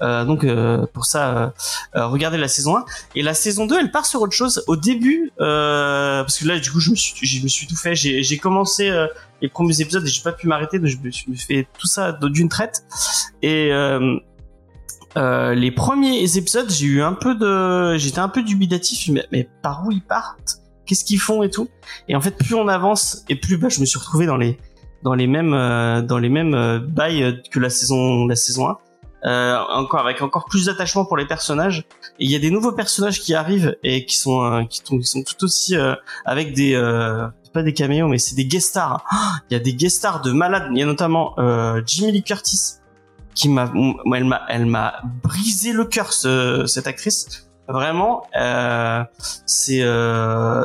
Euh, 0.00 0.24
donc 0.24 0.44
euh, 0.44 0.86
pour 0.92 1.06
ça, 1.06 1.36
euh, 1.36 1.48
euh, 1.96 2.06
regardez 2.06 2.38
la 2.38 2.48
saison 2.48 2.76
1 2.76 2.84
et 3.16 3.22
la 3.22 3.34
saison 3.34 3.66
2, 3.66 3.78
elle 3.80 3.90
part 3.90 4.06
sur 4.06 4.22
autre 4.22 4.32
chose. 4.32 4.62
Au 4.66 4.76
début, 4.76 5.32
euh, 5.40 6.22
parce 6.22 6.38
que 6.38 6.46
là 6.46 6.58
du 6.58 6.70
coup 6.70 6.80
je 6.80 6.90
me 6.90 6.96
suis, 6.96 7.26
je 7.26 7.42
me 7.42 7.48
suis 7.48 7.66
tout 7.66 7.76
fait. 7.76 7.94
J'ai 7.94 8.38
commencé 8.38 8.88
euh, 8.88 9.06
les 9.42 9.48
premiers 9.48 9.80
épisodes 9.80 10.04
et 10.06 10.08
j'ai 10.08 10.22
pas 10.22 10.32
pu 10.32 10.46
m'arrêter, 10.46 10.78
donc 10.78 10.88
je 10.88 10.98
me 11.02 11.10
suis 11.10 11.36
fait 11.36 11.66
tout 11.78 11.86
ça 11.86 12.12
d'une 12.12 12.48
traite. 12.48 12.84
Et 13.42 13.70
les 15.16 15.70
premiers 15.72 16.36
épisodes, 16.36 16.70
j'ai 16.70 16.86
eu 16.86 17.02
un 17.02 17.14
peu 17.14 17.34
de, 17.34 17.96
j'étais 17.96 18.20
un 18.20 18.28
peu 18.28 18.42
dubitatif, 18.42 19.08
mais, 19.08 19.26
mais 19.32 19.48
par 19.62 19.84
où 19.86 19.90
ils 19.90 20.02
partent, 20.02 20.60
qu'est-ce 20.86 21.04
qu'ils 21.04 21.20
font 21.20 21.42
et 21.42 21.50
tout? 21.50 21.68
Et 22.08 22.14
en 22.14 22.20
fait, 22.20 22.36
plus 22.36 22.54
on 22.54 22.68
avance 22.68 23.24
et 23.28 23.34
plus 23.36 23.56
bah, 23.56 23.68
je 23.68 23.80
me 23.80 23.86
suis 23.86 23.98
retrouvé 23.98 24.26
dans 24.26 24.36
les 24.36 24.58
dans 25.04 25.14
les 25.14 25.28
mêmes 25.28 25.52
dans 26.06 26.18
les 26.18 26.28
mêmes 26.28 26.78
bails 26.78 27.42
que 27.50 27.58
la 27.58 27.70
saison 27.70 28.26
la 28.26 28.36
saison 28.36 28.68
1. 28.68 28.78
Euh, 29.24 29.58
encore 29.70 30.00
avec 30.00 30.22
encore 30.22 30.44
plus 30.44 30.66
d'attachement 30.66 31.04
pour 31.04 31.16
les 31.16 31.26
personnages. 31.26 31.84
Et 32.20 32.24
il 32.24 32.30
y 32.30 32.36
a 32.36 32.38
des 32.38 32.50
nouveaux 32.50 32.72
personnages 32.72 33.20
qui 33.20 33.34
arrivent 33.34 33.76
et 33.82 34.04
qui 34.06 34.16
sont 34.16 34.44
euh, 34.44 34.62
qui, 34.64 34.80
qui 34.80 35.04
sont 35.04 35.22
tout 35.22 35.44
aussi 35.44 35.76
euh, 35.76 35.94
avec 36.24 36.54
des 36.54 36.74
euh, 36.74 37.26
pas 37.52 37.62
des 37.64 37.72
caméos 37.72 38.06
mais 38.06 38.18
c'est 38.18 38.36
des 38.36 38.46
guest 38.46 38.68
stars. 38.68 39.04
Il 39.50 39.54
y 39.54 39.56
a 39.56 39.60
des 39.60 39.74
guest 39.74 39.96
stars 39.96 40.22
de 40.22 40.30
malades. 40.30 40.68
Il 40.70 40.78
y 40.78 40.82
a 40.82 40.86
notamment 40.86 41.34
euh, 41.38 41.82
Jimmy 41.84 42.12
Lee 42.12 42.22
Curtis 42.22 42.74
qui 43.34 43.48
m'a 43.48 43.72
elle 44.14 44.24
m'a 44.24 44.42
elle 44.48 44.66
m'a 44.66 44.94
brisé 45.24 45.72
le 45.72 45.84
cœur 45.84 46.12
ce, 46.12 46.66
cette 46.66 46.86
actrice. 46.86 47.48
Vraiment 47.66 48.22
euh, 48.40 49.02
c'est 49.46 49.82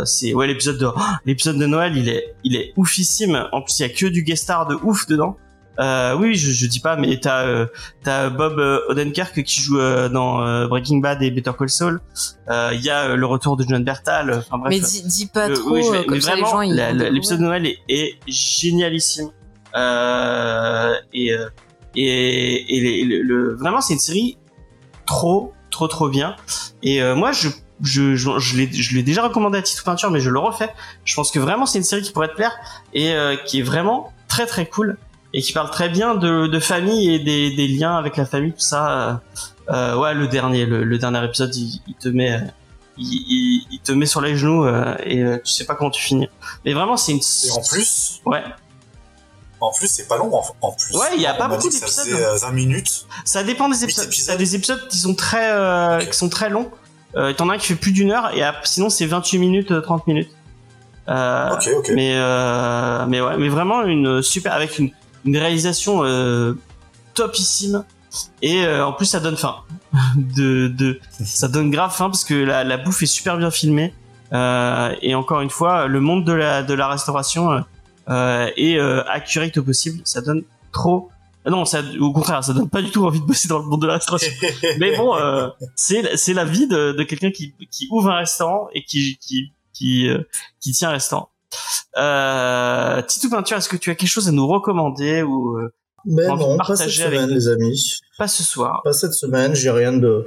c'est 0.06 0.34
ouais 0.36 0.46
l'épisode 0.46 0.78
de 0.78 0.88
l'épisode 1.26 1.58
de 1.58 1.66
Noël 1.66 1.98
il 1.98 2.08
est 2.08 2.36
il 2.44 2.56
est 2.56 2.74
oufissime. 2.78 3.48
En 3.52 3.64
plus 3.64 3.80
il 3.80 3.82
y 3.82 3.86
a 3.86 3.90
que 3.90 4.06
du 4.06 4.22
guest 4.22 4.44
star 4.44 4.68
de 4.68 4.76
ouf 4.76 5.08
dedans 5.08 5.38
euh, 5.80 6.16
oui 6.16 6.36
je, 6.36 6.52
je 6.52 6.66
dis 6.68 6.80
pas 6.80 6.96
mais 6.98 7.20
t'as 7.20 7.46
euh, 7.46 7.66
t'as 8.04 8.30
Bob 8.30 8.60
euh, 8.60 8.80
Odenkirk 8.90 9.42
qui 9.44 9.62
joue 9.62 9.80
euh, 9.80 10.08
dans 10.10 10.46
euh, 10.46 10.68
Breaking 10.68 10.98
Bad 11.00 11.22
et 11.24 11.31
Better 11.31 11.52
Call 11.58 11.70
Saul 11.70 12.02
Euh, 12.50 12.72
il 12.74 12.81
y 12.81 12.90
a 12.92 13.06
euh, 13.10 13.16
le 13.16 13.25
retour 13.25 13.58
de 13.58 13.66
John 13.68 13.84
Bertal 13.84 14.31
enfin 14.38 14.58
bref 14.60 14.70
mais 14.70 14.80
dis, 14.80 15.02
dis 15.04 15.25
pas 15.28 15.50
euh, 15.50 15.56
trop, 15.56 15.72
oui, 15.72 15.81
vais- 15.81 15.98
euh, 16.00 16.04
comme 16.04 16.14
mais 16.16 16.22
ça 16.22 16.36
les 16.36 16.42
vraiment, 16.42 16.62
l'épisode 16.62 17.40
de. 17.40 17.44
Noël 17.44 17.66
est, 17.66 17.80
est 17.90 18.18
génialissime. 18.28 19.30
Euh, 19.75 20.94
et, 21.14 21.31
euh, 21.34 21.50
et, 21.96 22.76
et 22.78 22.81
les- 22.81 23.04
le, 23.06 23.22
le- 23.24 23.56
vraiment, 23.56 23.81
c'est 23.81 23.94
une 23.94 24.00
série 24.00 24.38
trop, 25.06 25.54
trop, 25.71 25.88
trop 25.88 26.09
bien. 26.09 26.36
Et 26.83 27.02
euh, 27.02 27.16
moi, 27.16 27.31
je, 27.31 27.50
je, 27.81 28.16
je, 28.16 28.38
je 28.40 28.57
l'ai, 28.57 28.69
je 28.71 28.95
l'ai 28.95 29.04
déjà 29.04 29.24
recommandé 29.24 29.57
à 29.57 29.62
titre 29.62 29.83
peinture, 29.83 30.12
mais 30.12 30.19
je 30.19 30.30
le 30.30 30.40
refais. 30.40 30.69
Je 31.06 31.16
pense 31.16 31.31
que 31.31 31.40
vraiment, 31.40 31.66
c'est 31.66 31.80
une 31.80 31.83
série 31.83 32.02
qui 32.02 32.12
pourrait 32.12 32.30
te 32.30 32.36
plaire 32.36 32.54
et 32.94 33.14
euh, 33.14 33.36
qui 33.36 33.59
est 33.59 33.64
vraiment 33.64 34.12
très, 34.28 34.45
très 34.45 34.66
cool 34.68 34.97
et 35.33 35.42
qui 35.42 35.52
parle 35.54 35.69
très 35.71 35.90
bien 35.90 36.16
de, 36.16 36.47
de 36.47 36.59
famille 36.59 37.13
et 37.13 37.19
des, 37.19 37.52
des 37.56 37.68
liens 37.68 37.95
avec 37.97 38.18
la 38.18 38.25
famille, 38.25 38.52
tout 38.52 38.59
ça. 38.59 38.90
Euh, 38.92 39.13
euh, 39.69 39.97
ouais, 39.97 40.13
le 40.13 40.28
dernier, 40.28 40.66
le, 40.66 40.83
le 40.83 40.97
dernier 40.97 41.23
épisode, 41.25 41.56
il, 41.56 41.81
il 41.87 41.95
te 41.95 42.09
met, 42.09 42.40
il, 42.97 43.06
il, 43.07 43.68
il 43.71 43.80
te 43.80 43.92
met 43.92 44.06
sur 44.06 44.21
les 44.21 44.35
genoux 44.35 44.66
euh, 44.66 44.95
et 45.06 45.21
euh, 45.23 45.37
tu 45.44 45.52
sais 45.54 45.66
pas 45.66 45.75
comment 45.75 45.90
tu 45.90 46.02
finis. 46.04 46.30
Mais 46.66 46.73
vraiment, 46.73 46.97
c'est 46.97 47.13
une. 47.13 47.19
Et 47.19 47.52
en 47.52 47.61
plus, 47.61 48.21
Ouais, 48.25 48.44
en 49.59 49.71
plus 49.71 49.87
c'est 49.87 50.07
pas 50.09 50.18
long 50.18 50.30
en, 50.61 50.71
plus. 50.73 50.95
Ouais, 50.97 51.07
il 51.16 51.21
y 51.21 51.25
a 51.25 51.33
pas 51.33 51.47
beaucoup 51.47 51.71
ça 51.71 51.80
d'épisodes. 51.80 52.19
euh, 52.21 52.35
20 52.37 52.52
minutes. 52.52 53.06
ça 53.23 53.44
dépend 53.44 53.69
des 53.69 53.83
épisodes. 53.83 54.09
T'as 54.28 54.35
des 54.35 54.56
épisodes 54.56 54.87
qui 54.90 54.97
sont 54.97 55.16
très, 55.16 55.52
euh, 55.52 55.99
Ok. 56.02 56.09
qui 56.09 56.18
sont 56.18 56.30
très 56.30 56.49
longs. 56.49 56.69
T'en 57.37 57.49
as 57.49 57.54
un 57.54 57.57
qui 57.57 57.68
fait 57.68 57.75
plus 57.75 57.92
d'une 57.92 58.11
heure 58.11 58.31
et 58.35 58.42
sinon 58.66 58.90
c'est 58.90 59.06
28 59.06 59.37
minutes, 59.37 59.71
euh, 59.71 59.81
30 59.81 60.07
minutes. 60.07 60.31
Euh, 61.09 61.52
ok, 61.54 61.69
ok. 61.78 61.92
Mais 61.94 62.13
euh, 62.16 63.06
mais 63.07 63.21
ouais, 63.21 63.37
mais 63.37 63.49
vraiment 63.49 63.83
une 63.83 64.21
super 64.23 64.54
avec 64.54 64.80
une, 64.80 64.90
une 65.25 65.37
réalisation 65.37 66.03
euh, 66.03 66.53
topissime 67.13 67.83
et 68.42 68.65
euh, 68.65 68.85
en 68.85 68.94
plus 68.94 69.06
ça 69.06 69.19
donne 69.19 69.37
faim. 69.37 69.56
de 70.15 70.68
de 70.68 70.99
ça 71.23 71.47
donne 71.47 71.69
grave 71.71 71.94
faim 71.95 72.09
parce 72.09 72.23
que 72.23 72.33
la, 72.33 72.63
la 72.63 72.77
bouffe 72.77 73.03
est 73.03 73.07
super 73.07 73.37
bien 73.37 73.51
filmée 73.51 73.94
Euh, 74.33 74.95
et 75.03 75.13
encore 75.13 75.42
une 75.42 75.51
fois 75.51 75.85
le 75.87 75.99
monde 75.99 76.25
de 76.25 76.33
la 76.33 76.63
de 76.63 76.73
la 76.73 76.87
restauration 76.87 77.51
euh, 77.51 77.61
euh, 78.09 78.49
est 78.57 78.77
euh, 78.80 79.03
accurate 79.07 79.57
au 79.57 79.63
possible. 79.63 80.01
Ça 80.06 80.21
donne 80.21 80.44
trop 80.71 81.09
ah 81.45 81.49
non, 81.49 81.65
ça, 81.65 81.81
au 81.99 82.13
contraire, 82.13 82.42
ça 82.42 82.53
donne 82.53 82.69
pas 82.69 82.81
du 82.81 82.89
tout 82.89 83.06
envie 83.06 83.19
de 83.19 83.25
bosser 83.25 83.49
dans 83.49 83.59
le 83.59 83.65
monde 83.65 83.81
de 83.81 83.87
la 83.87 83.95
restauration. 83.95 84.31
Mais 84.80 84.95
bon, 84.95 85.13
euh, 85.18 85.49
c'est 85.75 86.15
c'est 86.15 86.33
la 86.33 86.45
vie 86.45 86.68
de, 86.68 86.94
de 86.94 87.03
quelqu'un 87.03 87.31
qui, 87.31 87.53
qui 87.69 87.87
ouvre 87.92 88.09
un 88.11 88.18
restaurant 88.18 88.69
et 88.73 88.83
qui 88.85 89.18
qui 89.19 89.51
qui, 89.73 90.07
euh, 90.07 90.23
qui 90.61 90.71
tient 90.71 90.89
un 90.89 90.94
restaurant. 90.94 91.30
Euh, 91.98 93.02
Titou 93.04 93.30
Peinture, 93.30 93.57
est-ce 93.57 93.69
que 93.69 93.78
tu 93.78 93.92
as 93.92 93.95
quelque 93.95 94.10
chose 94.10 94.28
à 94.28 94.31
nous 94.31 94.48
recommander 94.48 95.24
ou 95.24 95.57
euh, 95.57 95.69
non, 96.06 96.57
pas 96.57 96.76
cette 96.76 96.90
semaine, 96.90 97.30
les 97.30 97.48
amis. 97.48 98.00
pas 98.18 98.28
ce 98.28 98.44
soir 98.44 98.81
Pas 98.83 98.94
cette 98.94 99.14
semaine. 99.14 99.56
J'ai 99.56 99.72
rien 99.72 99.94
de, 99.94 100.26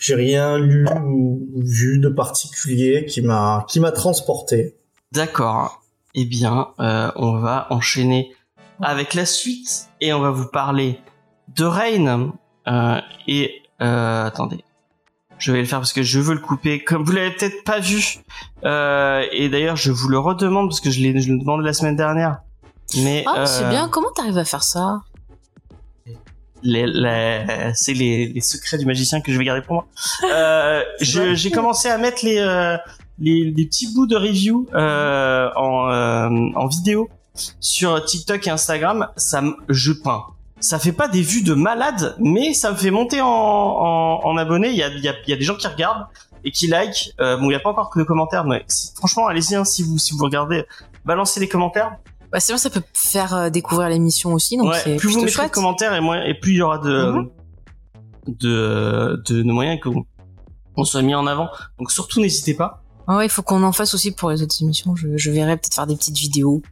j'ai 0.00 0.14
rien 0.14 0.56
lu 0.58 0.86
ou 1.04 1.46
vu 1.56 1.98
de 1.98 2.08
particulier 2.08 3.04
qui 3.04 3.20
m'a, 3.20 3.66
qui 3.68 3.80
m'a 3.80 3.92
transporté. 3.92 4.76
D'accord. 5.12 5.82
Eh 6.14 6.24
bien, 6.24 6.68
euh, 6.80 7.10
on 7.16 7.38
va 7.38 7.66
enchaîner 7.70 8.34
avec 8.80 9.14
la 9.14 9.26
suite 9.26 9.88
et 10.00 10.12
on 10.12 10.20
va 10.20 10.30
vous 10.30 10.48
parler 10.48 10.98
de 11.54 11.64
Rain. 11.64 12.32
Euh, 12.66 13.00
et 13.26 13.62
euh, 13.82 14.24
attendez, 14.24 14.64
je 15.38 15.52
vais 15.52 15.60
le 15.60 15.64
faire 15.66 15.78
parce 15.78 15.92
que 15.92 16.02
je 16.02 16.18
veux 16.20 16.34
le 16.34 16.40
couper. 16.40 16.82
Comme 16.84 17.04
vous 17.04 17.12
l'avez 17.12 17.30
peut-être 17.32 17.64
pas 17.64 17.80
vu, 17.80 18.18
euh, 18.64 19.24
et 19.32 19.48
d'ailleurs 19.48 19.76
je 19.76 19.90
vous 19.92 20.08
le 20.08 20.18
redemande 20.18 20.68
parce 20.68 20.80
que 20.80 20.90
je 20.90 21.00
l'ai 21.00 21.20
je 21.20 21.32
l'ai 21.32 21.38
demandé 21.38 21.64
la 21.64 21.72
semaine 21.72 21.96
dernière. 21.96 22.38
Mais 23.02 23.24
Ah, 23.26 23.46
c'est 23.46 23.64
euh, 23.64 23.70
bien. 23.70 23.88
Comment 23.88 24.10
t'arrives 24.10 24.38
à 24.38 24.44
faire 24.44 24.62
ça 24.62 25.00
c'est 26.64 27.92
les, 27.94 28.26
les 28.28 28.40
secrets 28.40 28.78
du 28.78 28.84
magicien 28.86 29.20
que 29.20 29.32
je 29.32 29.38
vais 29.38 29.44
garder 29.44 29.62
pour 29.62 29.74
moi. 29.74 29.86
Euh, 30.32 30.82
j'ai 31.00 31.50
commencé 31.52 31.88
à 31.88 31.98
mettre 31.98 32.24
les, 32.24 32.38
euh, 32.38 32.76
les, 33.20 33.44
les 33.56 33.64
petits 33.66 33.92
bouts 33.94 34.06
de 34.08 34.16
review 34.16 34.66
euh, 34.74 35.48
en, 35.54 35.88
euh, 35.88 36.28
en 36.56 36.66
vidéo 36.66 37.08
sur 37.60 38.04
TikTok 38.04 38.44
et 38.46 38.50
Instagram. 38.50 39.08
Ça, 39.16 39.40
me- 39.42 39.54
je 39.68 39.92
peins. 39.92 40.24
Ça 40.60 40.78
fait 40.78 40.92
pas 40.92 41.06
des 41.08 41.22
vues 41.22 41.42
de 41.42 41.54
malade, 41.54 42.16
mais 42.18 42.52
ça 42.52 42.72
me 42.72 42.76
fait 42.76 42.90
monter 42.90 43.20
en, 43.20 43.26
en, 43.28 44.20
en 44.24 44.36
abonnés. 44.36 44.70
Il 44.70 44.76
y 44.76 44.82
a, 44.82 44.88
il 44.88 45.00
y, 45.00 45.08
a, 45.08 45.14
il 45.26 45.30
y 45.30 45.32
a 45.32 45.36
des 45.36 45.44
gens 45.44 45.54
qui 45.54 45.66
regardent 45.68 46.06
et 46.44 46.50
qui 46.50 46.66
like. 46.66 47.12
Euh, 47.20 47.36
bon, 47.36 47.48
il 47.50 47.52
y 47.52 47.56
a 47.56 47.60
pas 47.60 47.70
encore 47.70 47.90
que 47.90 47.98
de 48.00 48.04
commentaires, 48.04 48.44
mais 48.44 48.64
si- 48.66 48.92
franchement, 48.96 49.26
allez-y 49.28 49.54
hein, 49.54 49.64
si 49.64 49.82
vous 49.84 49.98
si 49.98 50.14
vous 50.16 50.24
regardez, 50.24 50.64
balancez 51.04 51.38
les 51.40 51.48
commentaires. 51.48 51.96
Bah, 52.32 52.40
c'est 52.40 52.52
vrai, 52.52 52.58
ça 52.58 52.70
peut 52.70 52.82
faire 52.92 53.34
euh, 53.34 53.50
découvrir 53.50 53.88
l'émission 53.88 54.34
aussi, 54.34 54.56
donc 54.56 54.70
Ouais, 54.72 54.80
c'est 54.82 54.96
plus 54.96 55.08
vous 55.14 55.24
mettrez 55.24 55.46
de 55.46 55.52
commentaires 55.52 55.94
et 55.94 56.00
moins 56.00 56.22
et 56.24 56.34
plus 56.34 56.52
il 56.52 56.56
y 56.58 56.62
aura 56.62 56.78
de 56.78 57.12
Mhm. 57.12 57.30
de, 58.26 59.22
de 59.26 59.42
de 59.42 59.52
moyens 59.52 59.80
que 59.80 59.88
on 60.76 60.84
soit 60.84 61.02
mis 61.02 61.14
en 61.14 61.26
avant. 61.26 61.48
Donc 61.78 61.90
surtout 61.90 62.20
n'hésitez 62.20 62.54
pas. 62.54 62.82
Ouais, 63.08 63.24
il 63.26 63.30
faut 63.30 63.42
qu'on 63.42 63.62
en 63.62 63.72
fasse 63.72 63.94
aussi 63.94 64.12
pour 64.12 64.30
les 64.30 64.42
autres 64.42 64.54
émissions. 64.62 64.94
Je, 64.94 65.16
je 65.16 65.30
verrai 65.30 65.56
peut-être 65.56 65.74
faire 65.74 65.86
des 65.86 65.96
petites 65.96 66.18
vidéos. 66.18 66.62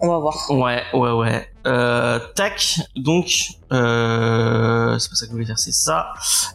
On 0.00 0.08
va 0.08 0.18
voir. 0.18 0.34
Ouais, 0.50 0.82
ouais, 0.92 1.12
ouais. 1.12 1.48
Euh, 1.66 2.18
tac. 2.34 2.80
Donc 2.96 3.26
euh, 3.72 4.98
c'est 4.98 5.08
pas 5.10 5.14
ça 5.16 5.24
que 5.26 5.30
je 5.30 5.32
voulais 5.32 5.44
dire, 5.44 5.58
c'est 5.58 5.72
ça. 5.72 6.08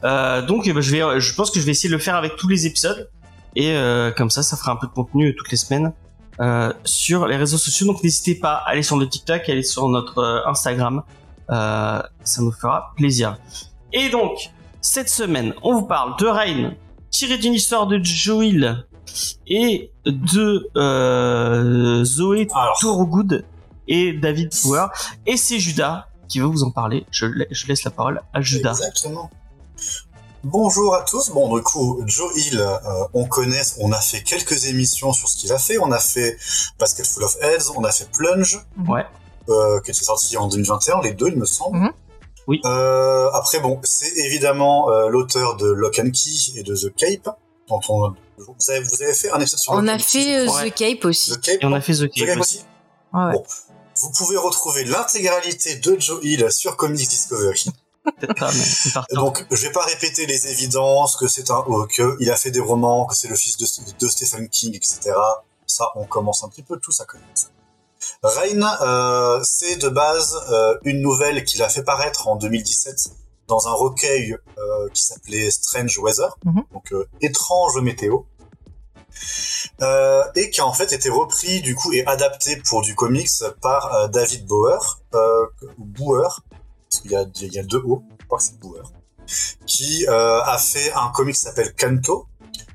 Euh, 0.04 0.42
donc 0.46 0.66
ben, 0.68 0.82
je 0.82 0.92
vais, 0.92 1.20
je 1.20 1.34
pense 1.34 1.50
que 1.50 1.60
je 1.60 1.66
vais 1.66 1.72
essayer 1.72 1.90
de 1.90 1.96
le 1.96 2.00
faire 2.02 2.16
avec 2.16 2.36
tous 2.36 2.48
les 2.50 2.66
épisodes 2.66 3.10
et 3.56 3.72
euh, 3.72 4.12
comme 4.12 4.30
ça, 4.30 4.44
ça 4.44 4.58
fera 4.58 4.74
un 4.74 4.76
peu 4.76 4.88
de 4.88 4.92
contenu 4.92 5.36
toutes 5.36 5.50
les 5.52 5.58
semaines. 5.58 5.94
euh, 6.40 6.74
sur 6.84 7.28
les 7.28 7.38
réseaux 7.38 7.58
sociaux. 7.58 7.88
Donc 7.88 8.04
n'hésitez 8.04 8.36
pas 8.36 8.56
à 8.56 8.70
aller 8.70 8.84
sur 8.84 8.98
notre 8.98 9.12
TikTok, 9.12 9.48
aller 9.50 9.64
sur 9.64 9.88
notre 9.90 10.18
euh, 10.20 10.48
Instagram. 10.48 11.04
Ça 11.50 12.42
nous 12.42 12.52
fera 12.52 12.94
plaisir. 12.96 13.38
Et 13.94 14.10
donc, 14.10 14.52
cette 14.80 15.10
semaine, 15.10 15.54
on 15.64 15.74
vous 15.74 15.86
parle 15.86 16.16
de 16.18 16.26
Rain, 16.26 16.74
tiré 17.10 17.38
d'une 17.38 17.54
histoire 17.54 17.88
de 17.88 18.00
Joel 18.02 18.86
et 19.48 19.92
de 20.06 20.70
euh, 20.78 22.04
Zoé 22.04 22.48
Thorogood 22.80 23.46
et 23.88 24.14
David 24.14 24.50
Power. 24.64 24.88
Et 25.26 25.38
c'est 25.38 25.60
Judas 25.60 26.08
qui 26.28 26.40
va 26.40 26.48
vous 26.48 26.64
en 26.64 26.72
parler. 26.72 27.06
Je, 27.12 27.26
la- 27.26 27.46
je 27.52 27.68
laisse 27.68 27.84
la 27.84 27.92
parole 27.92 28.22
à 28.34 28.42
Judas. 28.42 28.72
Exactement. 28.72 29.30
Bonjour 30.44 30.96
à 30.96 31.02
tous. 31.04 31.30
Bon, 31.30 31.56
du 31.56 31.62
coup, 31.62 32.02
Joe 32.08 32.32
Hill, 32.36 32.60
euh, 32.60 32.78
on 33.14 33.26
connaît, 33.26 33.62
on 33.80 33.92
a 33.92 34.00
fait 34.02 34.24
quelques 34.24 34.66
émissions 34.66 35.14
sur 35.14 35.28
ce 35.30 35.38
qu'il 35.38 35.52
a 35.52 35.60
fait. 35.60 35.78
On 35.78 35.92
a 35.92 36.00
fait 36.00 36.38
Basket 36.80 37.06
Full 37.06 37.24
of 37.24 37.36
Heads, 37.42 37.72
on 37.76 37.84
a 37.84 37.92
fait 37.92 38.10
Plunge, 38.12 38.60
Ouais. 38.88 39.06
euh, 39.50 39.80
qui 39.82 39.92
était 39.92 40.04
sorti 40.04 40.38
en 40.38 40.48
2021, 40.48 41.02
les 41.02 41.14
deux, 41.14 41.28
il 41.28 41.38
me 41.38 41.46
semble. 41.46 41.78
Mhm. 41.78 41.92
Oui. 42.48 42.60
Euh, 42.66 43.30
après, 43.34 43.60
bon, 43.60 43.80
c'est 43.84 44.12
évidemment 44.26 44.90
l'auteur 45.10 45.58
de 45.58 45.68
Lock 45.72 46.00
and 46.00 46.10
Key 46.10 46.58
et 46.60 46.64
de 46.64 46.76
The 46.76 46.94
Cape. 46.96 47.30
Dont 47.70 47.80
on, 47.90 48.14
vous, 48.48 48.70
avez, 48.72 48.80
vous 48.84 49.02
avez 49.04 49.14
fait 49.14 49.30
un 49.32 49.40
épisode 49.40 49.60
sur 49.60 49.74
On 49.74 49.88
a 49.88 49.98
fait 50.00 50.38
euh, 50.48 50.52
Ouais. 50.52 50.72
The 50.72 50.76
Cape 50.76 51.06
aussi. 51.06 51.32
The 51.32 51.42
Cape. 51.42 51.58
Et 51.62 51.66
on 51.66 51.74
a 51.74 51.82
fait 51.82 51.94
The 51.94 52.10
The 52.10 52.14
Cape 52.14 52.40
aussi. 52.40 52.58
aussi. 52.58 52.66
Ouais, 53.14 53.24
ouais. 53.26 53.34
Bon. 53.34 53.44
Vous 53.96 54.12
pouvez 54.12 54.38
retrouver 54.38 54.84
l'intégralité 54.86 55.76
de 55.76 56.00
Joe 56.00 56.20
Hill 56.24 56.52
sur 56.52 56.76
Comics 56.78 57.08
Discovery. 57.10 57.66
Peut-être 58.20 58.40
pas, 58.40 58.52
mais 58.52 58.64
on 58.88 58.90
part. 58.94 59.06
Donc, 59.14 59.46
je 59.52 59.68
vais 59.68 59.72
pas 59.72 59.86
répéter 59.86 60.26
les 60.26 60.48
évidences, 60.48 61.16
que 61.18 61.28
c'est 61.28 61.52
un, 61.52 61.64
euh, 61.70 61.86
que 61.88 62.18
il 62.20 62.32
a 62.32 62.36
fait 62.36 62.50
des 62.52 62.60
romans, 62.60 63.06
que 63.06 63.16
c'est 63.16 63.28
le 63.28 63.36
fils 63.36 63.58
de, 63.58 63.66
de 64.00 64.08
Stephen 64.10 64.50
King, 64.50 64.76
etc. 64.76 65.12
Ça, 65.68 65.90
on 65.96 66.06
commence 66.06 66.44
un 66.44 66.50
petit 66.50 66.64
peu 66.64 66.78
tous 66.80 67.00
à 67.02 67.06
connaître. 67.06 67.52
Rain, 68.24 68.78
euh, 68.82 69.40
c'est 69.44 69.76
de 69.78 69.90
base 69.90 70.36
euh, 70.50 70.78
une 70.84 71.02
nouvelle 71.02 71.44
qu'il 71.44 71.62
a 71.62 71.70
fait 71.70 71.84
paraître 71.84 72.28
en 72.28 72.36
2017 72.36 73.10
dans 73.48 73.68
un 73.68 73.74
recueil 73.74 74.36
euh, 74.58 74.90
qui 74.94 75.04
s'appelait 75.04 75.52
Strange 75.52 75.98
Weather, 76.00 76.36
Mhm. 76.46 76.64
donc 76.74 76.92
euh, 76.94 77.08
étrange 77.22 77.78
météo, 77.82 78.20
euh, 79.82 80.24
et 80.36 80.50
qui 80.50 80.62
a 80.62 80.66
en 80.66 80.74
fait 80.74 80.92
été 80.94 81.10
repris 81.10 81.62
du 81.62 81.76
coup 81.76 81.92
et 81.94 82.06
adapté 82.06 82.58
pour 82.58 82.82
du 82.82 82.96
comics 82.96 83.30
par 83.62 83.94
euh, 83.94 84.08
David 84.08 84.46
Bauer, 84.46 85.02
euh, 85.14 85.46
parce 85.58 87.02
qu'il 87.02 87.12
y 87.12 87.16
a, 87.16 87.26
il 87.42 87.54
y 87.54 87.60
a 87.60 87.64
deux 87.64 87.82
O, 87.86 88.04
je 88.20 88.26
crois 88.26 88.38
que 88.40 88.44
c'est 88.44 88.60
Bauer, 88.60 88.92
qui 89.66 90.06
euh, 90.08 90.42
a 90.42 90.58
fait 90.58 90.92
un 90.94 91.10
comic 91.10 91.36
qui 91.36 91.42
s'appelle 91.42 91.74
Kanto 91.76 92.28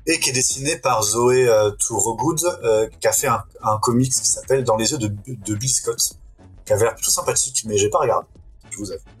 et 0.05 0.19
qui 0.19 0.29
est 0.29 0.33
dessiné 0.33 0.77
par 0.77 1.03
Zoé 1.03 1.49
Tourogood, 1.79 2.39
qui 3.01 3.07
a 3.07 3.11
fait 3.11 3.27
un, 3.27 3.43
un 3.61 3.77
comic 3.77 4.09
qui 4.11 4.25
s'appelle 4.25 4.63
Dans 4.63 4.77
les 4.77 4.91
yeux 4.91 4.97
de, 4.97 5.13
de 5.27 5.55
Bill 5.55 5.69
Scott, 5.69 5.99
qui 6.65 6.73
avait 6.73 6.85
l'air 6.85 6.95
plutôt 6.95 7.11
sympathique, 7.11 7.63
mais 7.65 7.77
j'ai 7.77 7.89
pas 7.89 7.99
regardé, 7.99 8.27
je 8.69 8.77
vous 8.77 8.91
avoue. 8.91 9.16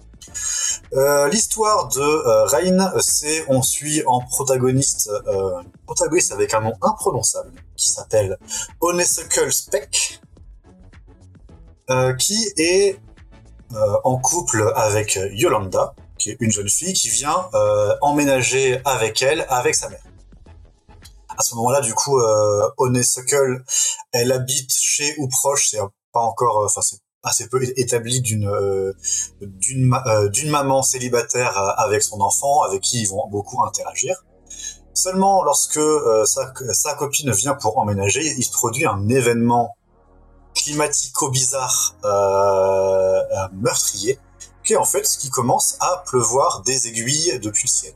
Euh, 0.93 1.27
L'histoire 1.27 1.87
de 1.89 2.01
euh, 2.01 2.45
Rain, 2.45 2.93
c'est 2.99 3.45
on 3.49 3.61
suit 3.61 4.03
en 4.05 4.21
protagoniste, 4.21 5.09
euh, 5.27 5.61
protagoniste 5.85 6.31
avec 6.31 6.53
un 6.53 6.61
nom 6.61 6.73
imprononçable 6.81 7.51
qui 7.75 7.89
s'appelle 7.89 8.37
Honeysuckle 8.79 9.51
Speck, 9.51 10.21
euh, 11.89 12.13
qui 12.15 12.51
est 12.57 12.99
euh, 13.73 13.97
en 14.03 14.17
couple 14.17 14.71
avec 14.75 15.19
Yolanda, 15.31 15.93
qui 16.17 16.31
est 16.31 16.37
une 16.39 16.51
jeune 16.51 16.69
fille 16.69 16.93
qui 16.93 17.09
vient 17.09 17.49
euh, 17.53 17.93
emménager 18.01 18.79
avec 18.85 19.21
elle, 19.21 19.45
avec 19.49 19.75
sa 19.75 19.89
mère. 19.89 20.03
À 21.37 21.43
ce 21.43 21.53
moment-là, 21.55 21.81
du 21.81 21.93
coup, 21.93 22.19
euh, 22.19 22.67
Honeysuckle, 22.77 23.63
elle 24.11 24.31
habite 24.31 24.73
chez 24.73 25.15
ou 25.19 25.27
proche, 25.27 25.69
c'est 25.69 25.79
pas 26.11 26.21
encore, 26.21 26.61
euh, 26.61 26.65
enfin 26.65 26.81
c'est 26.81 26.97
assez 27.27 27.47
peu 27.47 27.61
établi 27.77 28.21
d'une 28.21 28.47
euh, 28.47 28.93
euh, 29.41 30.29
d'une 30.29 30.49
maman 30.49 30.81
célibataire 30.83 31.57
euh, 31.57 31.71
avec 31.77 32.03
son 32.03 32.21
enfant, 32.21 32.61
avec 32.63 32.81
qui 32.81 33.01
ils 33.01 33.07
vont 33.07 33.27
beaucoup 33.27 33.63
interagir. 33.63 34.23
Seulement, 34.93 35.43
lorsque 35.43 35.79
sa, 36.25 36.53
sa 36.71 36.95
copine 36.95 37.31
vient 37.31 37.53
pour 37.53 37.77
emménager, 37.77 38.25
il 38.25 38.43
se 38.43 38.51
produit 38.51 38.87
un 38.87 39.07
événement 39.09 39.75
climatico-bizarre, 40.55 41.95
meurtrier, 43.53 44.17
qui 44.63 44.73
est 44.73 44.77
en 44.77 44.85
fait 44.85 45.05
ce 45.05 45.19
qui 45.19 45.29
commence 45.29 45.77
à 45.81 46.03
pleuvoir 46.07 46.63
des 46.65 46.87
aiguilles 46.87 47.37
depuis 47.39 47.65
le 47.65 47.69
ciel. 47.69 47.93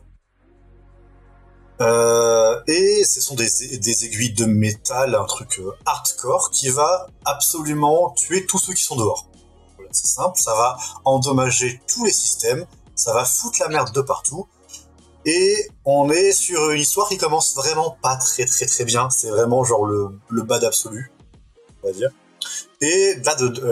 Euh, 1.82 2.62
et 2.68 3.04
ce 3.04 3.20
sont 3.22 3.34
des, 3.34 4.06
aiguilles 4.06 4.34
de 4.34 4.46
métal, 4.46 5.16
un 5.16 5.26
truc 5.26 5.60
euh, 5.60 5.72
hardcore, 5.86 6.52
qui 6.52 6.70
va 6.70 7.08
absolument 7.26 8.12
tuer 8.12 8.46
tous 8.46 8.60
ceux 8.60 8.74
qui 8.74 8.84
sont 8.84 8.96
dehors. 8.96 9.28
Voilà, 9.78 9.90
c'est 9.92 10.08
simple, 10.08 10.40
ça 10.40 10.54
va 10.54 10.78
endommager 11.06 11.82
tous 11.92 12.06
les 12.06 12.12
systèmes, 12.12 12.66
ça 12.96 13.14
va 13.14 13.26
foutre 13.26 13.60
la 13.62 13.70
merde 13.70 13.92
de 13.94 14.02
partout, 14.02 14.48
et 15.26 15.70
on 15.84 16.12
est 16.12 16.34
sur 16.34 16.70
une 16.70 16.82
histoire 16.82 17.10
qui 17.10 17.18
commence 17.18 17.56
vraiment 17.56 17.98
pas 18.02 18.16
très 18.16 18.46
très 18.46 18.68
très 18.68 18.86
bien, 18.86 19.10
c'est 19.10 19.30
vraiment 19.30 19.64
genre 19.64 19.86
le, 19.86 20.20
le 20.30 20.44
bad 20.44 20.64
absolu, 20.64 21.12
on 21.84 21.88
va 21.88 21.94
dire. 21.94 22.10
Et 22.80 23.16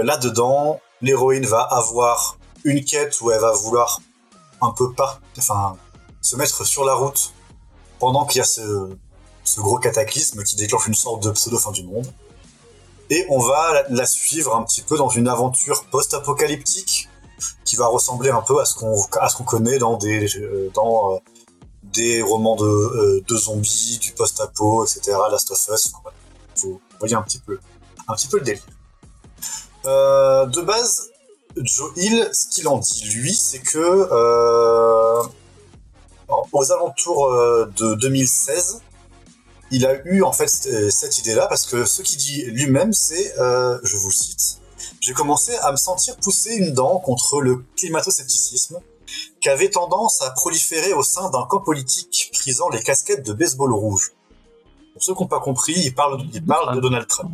là 0.04 0.18
dedans, 0.18 0.80
l'héroïne 1.02 1.46
va 1.46 1.62
avoir 1.62 2.38
une 2.64 2.84
quête 2.84 3.22
où 3.22 3.30
elle 3.32 3.42
va 3.42 3.52
vouloir 3.52 4.02
un 4.62 4.72
peu 4.72 4.94
pas, 4.94 5.20
enfin, 5.38 5.78
se 6.22 6.36
mettre 6.36 6.66
sur 6.66 6.86
la 6.86 6.96
route 6.96 7.34
pendant 8.00 8.26
qu'il 8.26 8.40
y 8.40 8.42
a 8.42 8.46
ce, 8.46 8.90
gros 9.58 9.78
cataclysme 9.78 10.44
qui 10.44 10.56
déclenche 10.56 10.88
une 10.88 10.94
sorte 10.94 11.24
de 11.24 11.32
pseudo 11.32 11.58
fin 11.58 11.72
du 11.72 11.84
monde. 11.84 12.08
Et 13.10 13.26
on 13.30 13.40
va 13.40 13.84
la, 13.90 14.06
suivre 14.06 14.56
un 14.56 14.64
petit 14.64 14.82
peu 14.82 14.96
dans 14.96 15.10
une 15.10 15.28
aventure 15.28 15.86
post-apocalyptique 15.92 17.10
qui 17.66 17.76
va 17.76 17.88
ressembler 17.88 18.30
un 18.30 18.42
peu 18.42 18.60
à 18.62 18.66
ce 18.66 18.76
qu'on 18.76 19.44
connaît 19.44 19.80
dans 19.80 19.98
des 19.98 20.38
euh, 20.38 20.72
euh, 20.76 22.24
romans 22.24 22.56
de, 22.56 22.66
euh, 22.66 23.24
de 23.28 23.36
zombies, 23.36 23.98
du 24.00 24.12
post-apo, 24.12 24.86
etc. 24.86 25.18
Last 25.32 25.52
of 25.52 25.70
Us. 25.74 25.92
Vous 26.58 26.80
voyez 27.00 27.16
un 27.16 27.24
petit 27.24 27.40
peu 27.40 27.58
le 28.34 28.44
délire. 28.44 28.64
De 29.84 30.62
base, 30.62 31.10
Joe 31.58 31.92
Hill, 31.96 32.30
ce 32.32 32.48
qu'il 32.50 32.68
en 32.68 32.78
dit 32.78 33.10
lui, 33.10 33.34
c'est 33.34 33.60
que 33.60 34.08
aux 36.52 36.72
alentours 36.72 37.28
euh, 37.28 37.72
de 37.78 37.96
2016, 37.96 38.82
il 39.72 39.86
a 39.86 39.96
eu 40.06 40.24
en 40.24 40.32
fait 40.34 40.48
c- 40.48 40.90
cette 40.92 41.18
idée-là 41.20 41.48
parce 41.48 41.66
que 41.66 41.86
ce 41.86 42.02
qu'il 42.02 42.18
dit 42.18 42.46
lui-même, 42.46 42.94
c'est, 42.94 43.38
euh, 43.40 43.80
je 43.84 43.98
vous 43.98 44.12
cite, 44.12 44.60
j'ai 45.02 45.14
commencé 45.14 45.56
à 45.58 45.72
me 45.72 45.78
sentir 45.78 46.16
pousser 46.18 46.56
une 46.56 46.72
dent 46.74 47.00
contre 47.00 47.42
le 47.42 47.64
climato-scepticisme 47.78 48.80
qui 49.42 49.50
avait 49.50 49.70
tendance 49.70 50.22
à 50.22 50.30
proliférer 50.32 50.94
au 50.94 51.04
sein 51.04 51.30
d'un 51.30 51.44
camp 51.46 51.62
politique 51.62 52.30
prisant 52.34 52.70
les 52.70 52.82
casquettes 52.82 53.26
de 53.26 53.34
baseball 53.34 53.74
rouge. 53.74 54.12
Pour 54.94 55.04
ceux 55.04 55.14
qui 55.16 55.22
n'ont 55.22 55.28
pas 55.28 55.40
compris, 55.40 55.74
il 55.76 55.96
parle, 55.96 56.22
il 56.34 56.46
parle 56.46 56.76
de 56.76 56.82
Donald 56.82 57.08
Trump. 57.08 57.32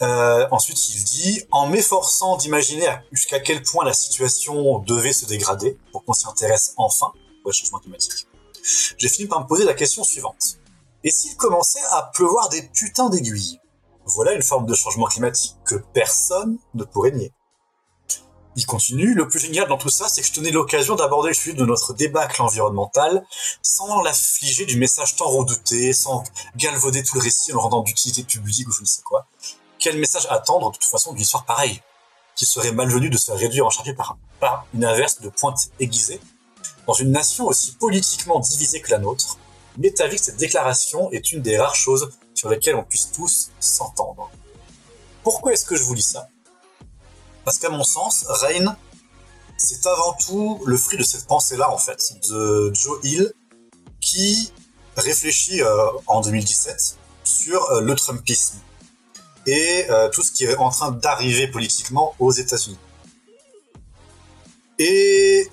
Euh, 0.00 0.46
ensuite, 0.50 0.90
il 0.90 1.02
dit 1.04 1.42
en 1.50 1.66
m'efforçant 1.68 2.36
d'imaginer 2.36 2.86
jusqu'à 3.12 3.40
quel 3.40 3.62
point 3.62 3.84
la 3.84 3.92
situation 3.92 4.78
devait 4.80 5.12
se 5.12 5.26
dégrader 5.26 5.76
pour 5.92 6.04
qu'on 6.04 6.12
s'y 6.12 6.26
intéresse 6.26 6.74
enfin 6.76 7.12
au 7.48 7.52
changement 7.52 7.78
climatique, 7.78 8.26
j'ai 8.96 9.08
fini 9.08 9.28
par 9.28 9.40
me 9.40 9.46
poser 9.46 9.64
la 9.64 9.74
question 9.74 10.04
suivante 10.04 10.58
et 11.04 11.10
s'il 11.10 11.36
commençait 11.36 11.82
à 11.90 12.10
pleuvoir 12.14 12.48
des 12.48 12.62
putains 12.62 13.08
d'aiguilles? 13.08 13.60
Voilà 14.04 14.32
une 14.32 14.42
forme 14.42 14.66
de 14.66 14.74
changement 14.74 15.06
climatique 15.06 15.56
que 15.64 15.76
personne 15.92 16.58
ne 16.74 16.84
pourrait 16.84 17.12
nier. 17.12 17.32
Il 18.56 18.66
continue, 18.66 19.14
le 19.14 19.28
plus 19.28 19.38
génial 19.38 19.68
dans 19.68 19.76
tout 19.76 19.90
ça, 19.90 20.08
c'est 20.08 20.20
que 20.20 20.26
je 20.26 20.32
tenais 20.32 20.50
l'occasion 20.50 20.96
d'aborder 20.96 21.28
le 21.28 21.34
sujet 21.34 21.54
de 21.54 21.64
notre 21.64 21.94
débâcle 21.94 22.42
environnemental 22.42 23.24
sans 23.62 24.02
l'affliger 24.02 24.66
du 24.66 24.76
message 24.76 25.14
tant 25.14 25.28
redouté, 25.28 25.92
sans 25.92 26.24
galvauder 26.56 27.04
tout 27.04 27.14
le 27.14 27.20
récit 27.20 27.52
en 27.52 27.56
le 27.56 27.60
rendant 27.60 27.82
d'utilité 27.82 28.24
publique 28.24 28.66
ou 28.66 28.72
je 28.72 28.80
ne 28.80 28.86
sais 28.86 29.02
quoi. 29.02 29.26
Quel 29.78 29.96
message 29.98 30.26
attendre 30.30 30.72
de 30.72 30.76
toute 30.76 30.90
façon 30.90 31.12
d'une 31.12 31.22
histoire 31.22 31.44
pareille 31.44 31.80
Qui 32.34 32.46
serait 32.46 32.72
malvenu 32.72 33.10
de 33.10 33.16
se 33.16 33.30
réduire 33.30 33.66
en 33.66 33.70
charpie 33.70 33.94
par, 33.94 34.18
par 34.40 34.66
une 34.74 34.84
inverse 34.84 35.20
de 35.20 35.28
pointe 35.28 35.70
aiguisée 35.78 36.20
Dans 36.88 36.94
une 36.94 37.12
nation 37.12 37.46
aussi 37.46 37.72
politiquement 37.72 38.40
divisée 38.40 38.80
que 38.80 38.90
la 38.90 38.98
nôtre, 38.98 39.38
m'est 39.76 40.00
avis 40.00 40.16
que 40.16 40.24
cette 40.24 40.38
déclaration 40.38 41.12
est 41.12 41.32
une 41.32 41.42
des 41.42 41.58
rares 41.58 41.76
choses 41.76 42.10
sur 42.34 42.48
lesquelles 42.48 42.76
on 42.76 42.82
puisse 42.82 43.12
tous 43.12 43.50
s'entendre. 43.60 44.30
Pourquoi 45.22 45.52
est-ce 45.52 45.66
que 45.66 45.76
je 45.76 45.84
vous 45.84 45.92
lis 45.92 46.00
ça? 46.00 46.28
Parce 47.44 47.58
qu'à 47.58 47.68
mon 47.68 47.84
sens, 47.84 48.24
Rain, 48.26 48.74
c'est 49.58 49.86
avant 49.86 50.14
tout 50.14 50.62
le 50.64 50.78
fruit 50.78 50.96
de 50.96 51.02
cette 51.02 51.26
pensée-là, 51.26 51.70
en 51.70 51.76
fait, 51.76 52.00
de 52.30 52.72
Joe 52.72 52.98
Hill, 53.02 53.34
qui 54.00 54.50
réfléchit 54.96 55.60
euh, 55.60 55.90
en 56.06 56.22
2017 56.22 56.96
sur 57.24 57.70
euh, 57.70 57.82
le 57.82 57.94
Trumpisme 57.96 58.56
et 59.46 59.84
euh, 59.90 60.08
tout 60.08 60.22
ce 60.22 60.32
qui 60.32 60.44
est 60.44 60.56
en 60.56 60.70
train 60.70 60.90
d'arriver 60.90 61.48
politiquement 61.48 62.14
aux 62.18 62.32
États-Unis. 62.32 62.78
Et 64.78 65.50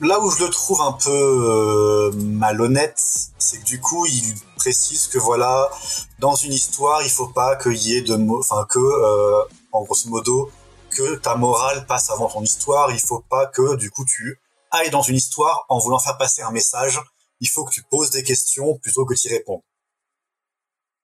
là 0.00 0.20
où 0.20 0.30
je 0.30 0.44
le 0.44 0.50
trouve 0.50 0.80
un 0.80 0.92
peu 0.92 1.10
euh, 1.10 2.10
malhonnête, 2.14 3.00
c'est 3.38 3.58
que 3.58 3.64
du 3.64 3.80
coup, 3.80 4.06
il 4.06 4.34
précise 4.56 5.06
que 5.08 5.18
voilà, 5.18 5.70
dans 6.18 6.34
une 6.34 6.52
histoire, 6.52 7.02
il 7.02 7.10
faut 7.10 7.28
pas 7.28 7.56
qu'il 7.56 7.76
y 7.76 7.96
ait 7.96 8.02
de 8.02 8.14
enfin 8.38 8.66
que, 8.68 8.78
euh, 8.78 9.44
en 9.72 9.82
grosso 9.82 10.08
modo, 10.08 10.50
que 10.90 11.16
ta 11.16 11.36
morale 11.36 11.86
passe 11.86 12.10
avant 12.10 12.28
ton 12.28 12.42
histoire. 12.42 12.90
Il 12.92 13.00
faut 13.00 13.22
pas 13.28 13.46
que 13.46 13.76
du 13.76 13.90
coup 13.90 14.04
tu 14.04 14.40
ailles 14.70 14.90
dans 14.90 15.02
une 15.02 15.16
histoire 15.16 15.66
en 15.68 15.78
voulant 15.78 15.98
faire 15.98 16.16
passer 16.16 16.42
un 16.42 16.50
message. 16.50 17.00
Il 17.40 17.48
faut 17.48 17.64
que 17.64 17.72
tu 17.72 17.82
poses 17.82 18.10
des 18.10 18.22
questions 18.22 18.78
plutôt 18.78 19.04
que 19.04 19.14
tu 19.14 19.28
y 19.28 19.30
réponds. 19.30 19.62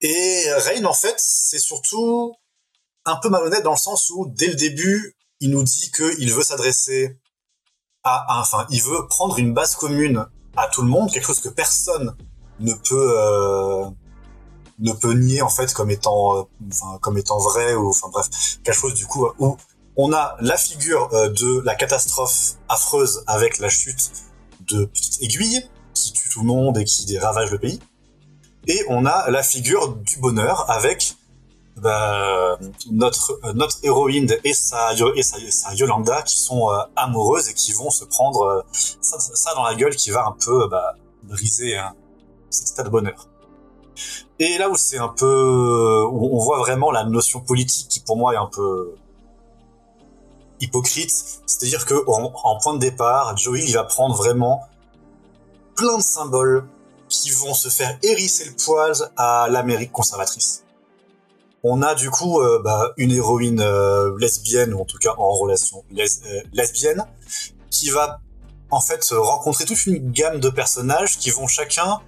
Et 0.00 0.44
Rain, 0.52 0.84
en 0.84 0.94
fait, 0.94 1.14
c'est 1.18 1.58
surtout 1.58 2.34
un 3.04 3.16
peu 3.16 3.28
malhonnête 3.28 3.62
dans 3.62 3.72
le 3.72 3.76
sens 3.76 4.10
où, 4.10 4.26
dès 4.28 4.46
le 4.46 4.54
début, 4.54 5.16
il 5.40 5.50
nous 5.50 5.62
dit 5.62 5.90
qu'il 5.90 6.32
veut 6.32 6.42
s'adresser 6.42 7.18
enfin, 8.04 8.66
il 8.70 8.82
veut 8.82 9.06
prendre 9.08 9.38
une 9.38 9.52
base 9.52 9.76
commune 9.76 10.26
à 10.56 10.68
tout 10.68 10.82
le 10.82 10.88
monde, 10.88 11.10
quelque 11.10 11.26
chose 11.26 11.40
que 11.40 11.48
personne 11.48 12.14
ne 12.60 12.72
peut 12.74 13.14
euh, 13.16 13.86
ne 14.78 14.92
peut 14.92 15.12
nier 15.12 15.42
en 15.42 15.48
fait 15.48 15.72
comme 15.72 15.90
étant, 15.90 16.38
euh, 16.38 16.42
enfin, 16.70 16.98
comme 17.00 17.18
étant 17.18 17.38
vrai 17.38 17.74
ou, 17.74 17.88
enfin 17.88 18.08
bref, 18.10 18.28
quelque 18.64 18.74
chose 18.74 18.94
du 18.94 19.06
coup 19.06 19.26
où 19.38 19.56
on 19.96 20.12
a 20.12 20.36
la 20.40 20.56
figure 20.56 21.08
euh, 21.12 21.28
de 21.28 21.60
la 21.64 21.74
catastrophe 21.74 22.54
affreuse 22.68 23.22
avec 23.26 23.58
la 23.58 23.68
chute 23.68 24.12
de 24.68 24.84
petites 24.86 25.22
aiguilles 25.22 25.68
qui 25.94 26.12
tue 26.12 26.28
tout 26.28 26.40
le 26.40 26.46
monde 26.46 26.78
et 26.78 26.84
qui 26.84 27.18
ravage 27.18 27.50
le 27.50 27.58
pays. 27.58 27.80
Et 28.66 28.82
on 28.88 29.06
a 29.06 29.30
la 29.30 29.42
figure 29.42 29.96
du 29.96 30.18
bonheur 30.18 30.70
avec 30.70 31.16
bah, 31.80 32.58
notre 32.90 33.38
euh, 33.44 33.52
notre 33.54 33.78
héroïne 33.82 34.36
et 34.44 34.52
sa 34.52 34.92
et 34.92 35.22
sa, 35.22 35.38
sa 35.50 35.74
Yolanda 35.74 36.22
qui 36.22 36.36
sont 36.36 36.70
euh, 36.70 36.78
amoureuses 36.96 37.48
et 37.48 37.54
qui 37.54 37.72
vont 37.72 37.90
se 37.90 38.04
prendre 38.04 38.42
euh, 38.42 38.62
ça, 38.72 39.18
ça 39.18 39.54
dans 39.54 39.64
la 39.64 39.74
gueule 39.74 39.96
qui 39.96 40.10
va 40.10 40.26
un 40.26 40.32
peu 40.32 40.68
bah, 40.68 40.94
briser 41.22 41.76
hein, 41.76 41.94
cet 42.50 42.70
état 42.70 42.82
de 42.82 42.90
bonheur. 42.90 43.26
Et 44.38 44.58
là 44.58 44.68
où 44.70 44.76
c'est 44.76 44.98
un 44.98 45.08
peu 45.08 46.04
où 46.10 46.36
on 46.36 46.38
voit 46.38 46.58
vraiment 46.58 46.90
la 46.90 47.04
notion 47.04 47.40
politique 47.40 47.88
qui 47.88 48.00
pour 48.00 48.16
moi 48.16 48.34
est 48.34 48.38
un 48.38 48.50
peu 48.52 48.94
hypocrite, 50.60 51.12
c'est-à-dire 51.46 51.86
que 51.86 51.94
en, 52.06 52.32
en 52.44 52.58
point 52.58 52.74
de 52.74 52.78
départ, 52.78 53.36
Joey 53.36 53.64
il 53.66 53.74
va 53.74 53.84
prendre 53.84 54.14
vraiment 54.14 54.62
plein 55.74 55.96
de 55.96 56.02
symboles 56.02 56.68
qui 57.08 57.30
vont 57.30 57.54
se 57.54 57.68
faire 57.68 57.98
hérisser 58.02 58.44
le 58.44 58.52
poil 58.64 58.92
à 59.16 59.48
l'Amérique 59.50 59.92
conservatrice. 59.92 60.64
On 61.62 61.82
a 61.82 61.94
du 61.94 62.10
coup 62.10 62.40
euh, 62.40 62.60
bah, 62.62 62.92
une 62.96 63.12
héroïne 63.12 63.60
euh, 63.60 64.16
lesbienne, 64.18 64.72
ou 64.72 64.80
en 64.80 64.84
tout 64.84 64.98
cas 64.98 65.14
en 65.18 65.30
relation 65.32 65.84
euh, 65.98 66.42
lesbienne, 66.52 67.04
qui 67.70 67.90
va 67.90 68.20
en 68.70 68.80
fait 68.80 69.04
rencontrer 69.10 69.64
toute 69.64 69.84
une 69.86 70.10
gamme 70.10 70.40
de 70.40 70.48
personnages 70.48 71.18
qui 71.18 71.30
vont 71.30 71.46
chacun, 71.46 72.00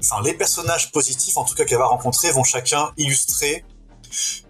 enfin 0.00 0.22
les 0.22 0.34
personnages 0.34 0.90
positifs 0.92 1.36
en 1.36 1.44
tout 1.44 1.54
cas 1.54 1.64
qu'elle 1.64 1.78
va 1.78 1.86
rencontrer 1.86 2.30
vont 2.32 2.44
chacun 2.44 2.90
illustrer 2.96 3.64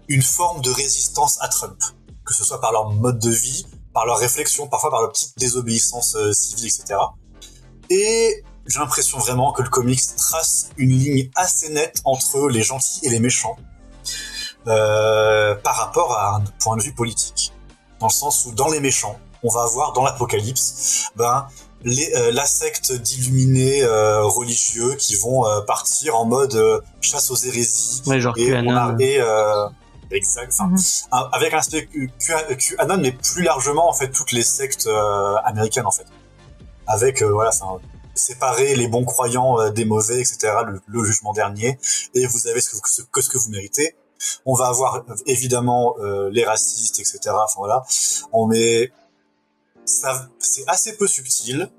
une 0.07 0.21
forme 0.21 0.61
de 0.61 0.71
résistance 0.71 1.37
à 1.41 1.47
Trump, 1.47 1.77
que 2.25 2.33
ce 2.33 2.43
soit 2.43 2.59
par 2.59 2.71
leur 2.71 2.89
mode 2.89 3.19
de 3.19 3.29
vie, 3.29 3.65
par 3.93 4.05
leur 4.05 4.17
réflexion, 4.17 4.67
parfois 4.67 4.89
par 4.89 5.01
leur 5.01 5.11
petite 5.11 5.37
désobéissance 5.37 6.15
euh, 6.15 6.33
civile, 6.33 6.67
etc. 6.67 6.99
Et 7.89 8.43
j'ai 8.67 8.79
l'impression 8.79 9.17
vraiment 9.17 9.51
que 9.51 9.61
le 9.61 9.69
comics 9.69 10.01
trace 10.15 10.69
une 10.77 10.91
ligne 10.91 11.29
assez 11.35 11.69
nette 11.69 12.01
entre 12.05 12.47
les 12.47 12.63
gentils 12.63 12.99
et 13.03 13.09
les 13.09 13.19
méchants 13.19 13.57
euh, 14.69 15.55
par 15.55 15.75
rapport 15.75 16.13
à 16.13 16.35
un 16.37 16.43
point 16.61 16.77
de 16.77 16.81
vue 16.83 16.93
politique. 16.93 17.53
Dans 17.99 18.07
le 18.07 18.11
sens 18.13 18.45
où 18.45 18.51
dans 18.53 18.69
les 18.69 18.79
méchants, 18.79 19.17
on 19.43 19.49
va 19.49 19.63
avoir 19.63 19.93
dans 19.93 20.03
l'apocalypse, 20.03 21.05
ben 21.15 21.47
les, 21.83 22.13
euh, 22.15 22.31
la 22.31 22.45
secte 22.45 22.91
d'illuminés 22.91 23.83
euh, 23.83 24.23
religieux 24.23 24.95
qui 24.95 25.15
vont 25.15 25.45
euh, 25.47 25.61
partir 25.61 26.15
en 26.17 26.25
mode 26.25 26.55
euh, 26.55 26.81
chasse 27.01 27.31
aux 27.31 27.35
hérésies 27.35 28.01
Ouais, 28.05 28.19
genre 28.19 28.33
et 28.37 28.53
on 28.53 28.57
a 28.75 28.87
QAnon. 28.87 28.97
et, 28.99 29.17
euh, 29.19 29.67
exact, 30.11 30.53
enfin, 30.53 30.73
un- 31.11 31.29
avec 31.31 31.53
un 31.53 31.59
aspect 31.59 31.85
Q- 31.87 32.11
Q- 32.19 32.57
QAnon, 32.77 32.97
mais 32.97 33.11
plus 33.13 33.43
largement 33.43 33.89
en 33.89 33.93
fait 33.93 34.09
toutes 34.11 34.33
les 34.33 34.43
sectes 34.43 34.87
euh, 34.87 35.35
américaines 35.45 35.85
en 35.85 35.91
fait, 35.91 36.05
avec 36.87 37.21
euh, 37.21 37.31
voilà, 37.31 37.51
enfin 37.53 37.79
séparer 38.15 38.75
les 38.75 38.89
bons 38.89 39.05
croyants 39.05 39.59
euh, 39.61 39.69
des 39.69 39.85
mauvais, 39.85 40.19
etc. 40.19 40.51
Le, 40.67 40.81
le 40.85 41.03
jugement 41.05 41.31
dernier, 41.31 41.79
et 42.13 42.25
vous 42.27 42.47
avez 42.47 42.59
ce 42.59 42.71
que, 42.71 42.89
ce, 42.89 43.01
que 43.03 43.21
ce 43.21 43.29
que 43.29 43.37
vous 43.37 43.49
méritez. 43.49 43.95
On 44.45 44.53
va 44.53 44.67
avoir 44.67 44.95
euh, 44.95 45.15
évidemment 45.25 45.95
euh, 45.99 46.29
les 46.29 46.43
racistes, 46.43 46.99
etc. 46.99 47.19
Enfin 47.27 47.55
voilà, 47.57 47.83
on 48.31 48.47
met 48.47 48.91
ça, 49.85 50.29
c'est 50.39 50.67
assez 50.67 50.97
peu 50.97 51.07
subtil, 51.07 51.69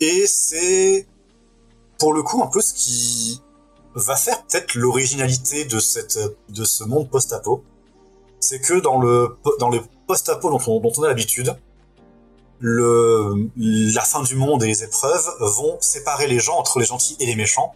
et 0.00 0.26
c'est 0.26 1.06
pour 1.98 2.12
le 2.12 2.22
coup 2.22 2.42
un 2.42 2.48
peu 2.48 2.60
ce 2.60 2.74
qui 2.74 3.40
va 3.94 4.16
faire 4.16 4.42
peut-être 4.44 4.74
l'originalité 4.74 5.64
de 5.64 5.78
ce 5.78 6.84
monde 6.84 7.08
post-apo, 7.10 7.64
c'est 8.40 8.60
que 8.60 8.80
dans 8.80 8.98
le 8.98 9.36
dans 9.58 9.70
le 9.70 9.80
post-apo 10.06 10.50
dont 10.50 10.60
on, 10.66 10.80
dont 10.80 10.92
on 10.98 11.02
a 11.04 11.08
l'habitude, 11.08 11.56
le 12.58 13.50
la 13.56 14.02
fin 14.02 14.22
du 14.22 14.36
monde 14.36 14.62
et 14.62 14.66
les 14.66 14.84
épreuves 14.84 15.28
vont 15.40 15.78
séparer 15.80 16.26
les 16.26 16.38
gens 16.38 16.56
entre 16.58 16.78
les 16.78 16.86
gentils 16.86 17.16
et 17.20 17.26
les 17.26 17.36
méchants. 17.36 17.74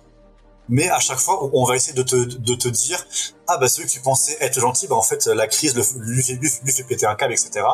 Mais 0.69 0.89
à 0.89 0.99
chaque 0.99 1.19
fois, 1.21 1.49
on- 1.53 1.65
va 1.65 1.77
essayer 1.77 1.93
de 1.95 2.03
te, 2.03 2.17
de 2.17 2.55
te 2.55 2.69
dire 2.69 3.05
ah 3.47 3.57
bah 3.59 3.69
celui 3.69 3.87
que 3.87 3.93
tu 3.93 4.01
pensais 4.01 4.37
être 4.41 4.59
gentil, 4.61 4.87
bah 4.89 4.97
en 4.97 5.03
fait 5.03 5.27
la 5.27 5.47
crise 5.47 5.75
le, 5.77 5.83
lui, 6.01 6.23
fait, 6.23 6.35
lui, 6.35 6.51
lui 6.65 6.73
fait 6.73 6.83
péter 6.85 7.07
un 7.07 7.15
câble, 7.15 7.33
etc. 7.35 7.65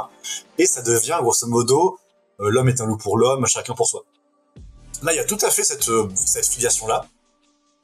Et 0.58 0.66
ça 0.66 0.82
devient 0.82 1.18
grosso 1.22 1.46
modo 1.46 1.98
euh, 2.40 2.50
l'homme 2.50 2.68
est 2.68 2.80
un 2.80 2.86
loup 2.86 2.96
pour 2.98 3.16
l'homme, 3.18 3.46
chacun 3.46 3.74
pour 3.74 3.86
soi. 3.88 4.02
Là, 5.02 5.12
il 5.12 5.16
y 5.16 5.20
a 5.20 5.24
tout 5.24 5.38
à 5.42 5.50
fait 5.50 5.64
cette, 5.64 5.88
euh, 5.88 6.08
cette 6.14 6.46
filiation-là. 6.46 7.06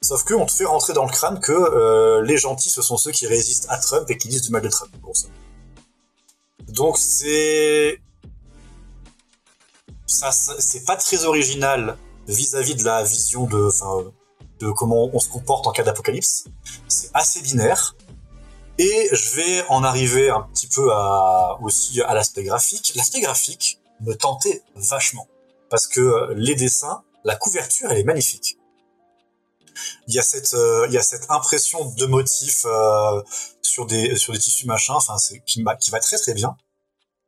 Sauf 0.01 0.23
que 0.23 0.33
on 0.33 0.45
te 0.45 0.51
fait 0.51 0.65
rentrer 0.65 0.93
dans 0.93 1.05
le 1.05 1.11
crâne 1.11 1.39
que 1.39 1.51
euh, 1.51 2.21
les 2.23 2.37
gentils, 2.37 2.69
ce 2.69 2.81
sont 2.81 2.97
ceux 2.97 3.11
qui 3.11 3.27
résistent 3.27 3.67
à 3.69 3.77
Trump 3.77 4.09
et 4.09 4.17
qui 4.17 4.27
disent 4.29 4.43
du 4.43 4.51
mal 4.51 4.61
de 4.61 4.69
Trump. 4.69 4.91
Donc 6.69 6.97
c'est... 6.97 7.99
Ça- 10.07 10.31
c'est 10.31 10.85
pas 10.85 10.95
très 10.95 11.25
original 11.25 11.97
vis-à-vis 12.27 12.75
de 12.75 12.83
la 12.83 13.03
vision 13.03 13.45
de, 13.45 13.67
enfin, 13.67 14.11
de 14.59 14.71
comment 14.71 15.09
on 15.13 15.19
se 15.19 15.29
comporte 15.29 15.67
en 15.67 15.71
cas 15.71 15.83
d'apocalypse. 15.83 16.45
C'est 16.87 17.09
assez 17.13 17.41
binaire. 17.41 17.95
Et 18.77 19.09
je 19.11 19.35
vais 19.35 19.65
en 19.67 19.83
arriver 19.83 20.29
un 20.29 20.41
petit 20.41 20.67
peu 20.67 20.91
à, 20.93 21.57
aussi 21.61 22.01
à 22.01 22.13
l'aspect 22.13 22.43
graphique. 22.43 22.93
L'aspect 22.95 23.19
graphique 23.21 23.79
me 23.99 24.13
tentait 24.13 24.63
vachement. 24.75 25.27
Parce 25.69 25.85
que 25.85 25.99
euh, 25.99 26.33
les 26.35 26.55
dessins, 26.55 27.03
la 27.25 27.35
couverture, 27.35 27.91
elle 27.91 27.97
est 27.97 28.03
magnifique. 28.05 28.57
Il 30.07 30.13
y 30.13 30.19
a 30.19 30.23
cette, 30.23 30.53
euh, 30.53 30.85
il 30.87 30.93
y 30.93 30.97
a 30.97 31.01
cette 31.01 31.29
impression 31.29 31.85
de 31.85 32.05
motifs 32.05 32.65
euh, 32.65 33.21
sur 33.61 33.85
des, 33.85 34.15
sur 34.15 34.33
des 34.33 34.39
tissus 34.39 34.65
machin, 34.65 34.95
enfin, 34.95 35.15
qui, 35.45 35.63
qui 35.79 35.91
va 35.91 35.99
très 35.99 36.17
très 36.17 36.33
bien. 36.33 36.55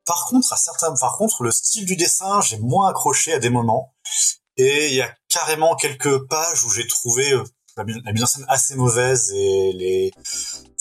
Par 0.06 0.26
contre, 0.26 0.52
à 0.52 0.58
certains, 0.58 0.94
par 0.96 1.18
contre, 1.18 1.44
le 1.44 1.52
style 1.52 1.86
du 1.86 1.96
dessin, 1.96 2.42
j'ai 2.42 2.58
moins 2.58 2.90
accroché 2.90 3.34
à 3.34 3.40
des 3.40 3.50
moments. 3.50 3.94
Et 4.58 4.88
il 4.90 4.94
y 4.94 5.02
a 5.02 5.14
carrément 5.30 5.76
quelques 5.76 6.28
pages 6.28 6.66
où 6.66 6.70
j'ai 6.70 6.88
trouvé 6.88 7.32
euh, 7.32 7.44
la, 7.78 7.84
mise- 7.84 8.24
en 8.24 8.26
scène 8.26 8.46
assez 8.50 8.76
mauvaise 8.76 9.32
et 9.34 9.72
les, 9.74 10.12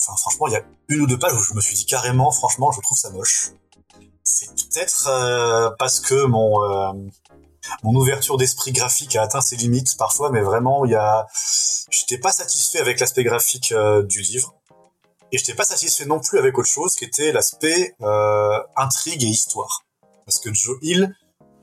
enfin 0.00 0.16
franchement 0.16 0.48
il 0.48 0.54
y 0.54 0.56
a 0.56 0.64
une 0.88 1.02
ou 1.02 1.06
deux 1.06 1.18
pages 1.18 1.34
où 1.34 1.42
je 1.42 1.54
me 1.54 1.60
suis 1.60 1.76
dit 1.76 1.86
carrément 1.86 2.32
franchement 2.32 2.72
je 2.72 2.80
trouve 2.80 2.98
ça 2.98 3.10
moche. 3.10 3.52
C'est 4.24 4.48
peut-être 4.48 5.06
euh, 5.08 5.70
parce 5.78 6.00
que 6.00 6.24
mon 6.24 6.62
euh, 6.62 6.92
mon 7.84 7.94
ouverture 7.94 8.36
d'esprit 8.36 8.72
graphique 8.72 9.14
a 9.16 9.22
atteint 9.22 9.40
ses 9.40 9.54
limites 9.56 9.96
parfois, 9.96 10.30
mais 10.30 10.40
vraiment 10.40 10.84
il 10.84 10.90
y 10.92 10.96
a, 10.96 11.26
j'étais 11.90 12.18
pas 12.18 12.32
satisfait 12.32 12.80
avec 12.80 12.98
l'aspect 12.98 13.22
graphique 13.22 13.70
euh, 13.72 14.02
du 14.02 14.20
livre 14.20 14.54
et 15.30 15.38
j'étais 15.38 15.54
pas 15.54 15.64
satisfait 15.64 16.06
non 16.06 16.18
plus 16.18 16.38
avec 16.38 16.58
autre 16.58 16.68
chose 16.68 16.96
qui 16.96 17.04
était 17.04 17.30
l'aspect 17.30 17.94
euh, 18.02 18.58
intrigue 18.76 19.22
et 19.22 19.28
histoire. 19.28 19.84
Parce 20.26 20.38
que 20.40 20.52
Joe 20.52 20.76
Hill, 20.82 21.14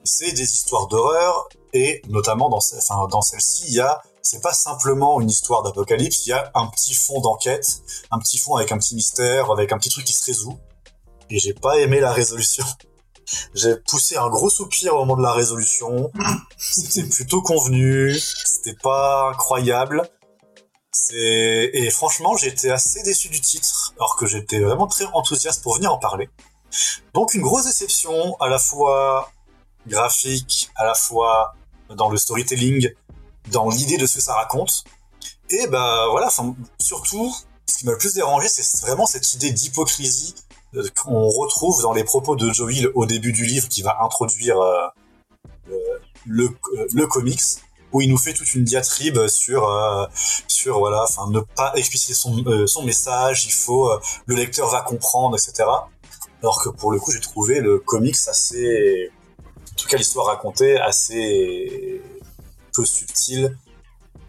c'est 0.06 0.32
des 0.32 0.54
histoires 0.54 0.88
d'horreur 0.88 1.50
et 1.74 2.02
notamment 2.10 2.50
dans, 2.50 2.60
enfin, 2.78 3.08
dans 3.08 3.22
celle-ci, 3.22 3.66
il 3.68 3.74
y 3.76 3.80
a 3.80 4.02
c'est 4.30 4.42
pas 4.42 4.54
simplement 4.54 5.22
une 5.22 5.30
histoire 5.30 5.64
d'apocalypse, 5.64 6.26
il 6.26 6.32
y 6.32 6.34
a 6.34 6.52
un 6.54 6.68
petit 6.68 6.94
fond 6.94 7.22
d'enquête, 7.22 7.82
un 8.12 8.20
petit 8.20 8.38
fond 8.38 8.56
avec 8.56 8.74
un 8.74 8.78
petit 8.78 8.94
mystère, 8.94 9.52
avec 9.52 9.72
un 9.72 9.78
petit 9.78 9.90
truc 9.90 10.04
qui 10.04 10.12
se 10.12 10.26
résout. 10.26 10.60
Et 11.30 11.40
j'ai 11.40 11.54
pas 11.54 11.78
aimé 11.80 12.02
la 12.02 12.12
résolution. 12.12 12.66
J'ai 13.54 13.76
poussé 13.76 14.16
un 14.16 14.30
gros 14.30 14.50
soupir 14.50 14.96
au 14.96 15.00
moment 15.00 15.18
de 15.18 15.22
la 15.22 15.34
résolution. 15.34 16.12
C'était 16.58 17.04
plutôt 17.04 17.42
convenu, 17.42 18.18
c'était 18.18 18.78
pas 18.82 19.32
incroyable. 19.32 20.10
C'est 20.94 21.70
et 21.74 21.90
franchement, 21.90 22.38
j'étais 22.38 22.70
assez 22.70 23.04
déçu 23.04 23.28
du 23.28 23.42
titre, 23.42 23.94
alors 23.98 24.16
que 24.16 24.26
j'étais 24.26 24.60
vraiment 24.60 24.88
très 24.88 25.06
enthousiaste 25.14 25.62
pour 25.62 25.76
venir 25.76 25.92
en 25.92 26.00
parler. 26.00 26.30
Donc 27.14 27.34
une 27.34 27.42
grosse 27.42 27.66
déception, 27.66 28.38
à 28.40 28.48
la 28.48 28.60
fois 28.60 29.30
graphique, 29.88 30.70
à 30.76 30.86
la 30.86 30.94
fois 30.94 31.56
dans 31.90 32.10
le 32.10 32.18
storytelling, 32.18 32.92
dans 33.52 33.70
l'idée 33.70 33.98
de 33.98 34.06
ce 34.06 34.16
que 34.16 34.22
ça 34.22 34.34
raconte. 34.36 34.84
Et 35.50 35.68
bah 35.68 36.08
voilà, 36.12 36.30
surtout, 36.80 37.34
ce 37.66 37.78
qui 37.78 37.86
m'a 37.86 37.94
le 37.94 37.98
plus 37.98 38.14
dérangé, 38.14 38.48
c'est 38.50 38.82
vraiment 38.82 39.06
cette 39.06 39.34
idée 39.34 39.52
d'hypocrisie 39.52 40.36
euh, 40.76 40.84
qu'on 41.02 41.28
retrouve 41.28 41.82
dans 41.82 41.94
les 41.94 42.04
propos 42.04 42.36
de 42.36 42.52
Joe 42.52 42.74
Hill 42.74 42.92
au 42.94 43.06
début 43.06 43.32
du 43.32 43.46
livre 43.46 43.70
qui 43.70 43.82
va 43.82 43.98
introduire 44.02 44.60
euh, 44.60 44.88
euh, 45.72 46.00
le 46.26 47.08
comics 47.08 47.42
où 47.94 48.02
il 48.02 48.10
nous 48.10 48.18
fait 48.18 48.34
toute 48.34 48.54
une 48.54 48.64
diatribe 48.64 49.28
sur 49.28 49.70
euh, 49.70 50.06
sur 50.48 50.80
voilà 50.80 51.04
enfin 51.04 51.30
ne 51.30 51.40
pas 51.40 51.72
expliciter 51.76 52.14
son 52.14 52.46
euh, 52.46 52.68
son 52.68 52.84
message 52.84 53.46
il 53.46 53.54
faut 53.54 53.90
le 54.26 54.36
lecteur 54.36 54.70
va 54.70 54.82
comprendre 54.82 55.38
etc 55.38 55.70
alors 56.42 56.62
que 56.62 56.70
pour 56.70 56.92
le 56.92 57.00
coup 57.00 57.12
j'ai 57.12 57.22
trouvé 57.22 57.62
le 57.62 57.80
comics 57.80 58.18
assez 58.28 59.10
tout 59.78 59.88
cas 59.88 59.98
l'histoire 59.98 60.26
racontée 60.26 60.78
assez 60.78 62.02
peu 62.74 62.84
subtile 62.84 63.58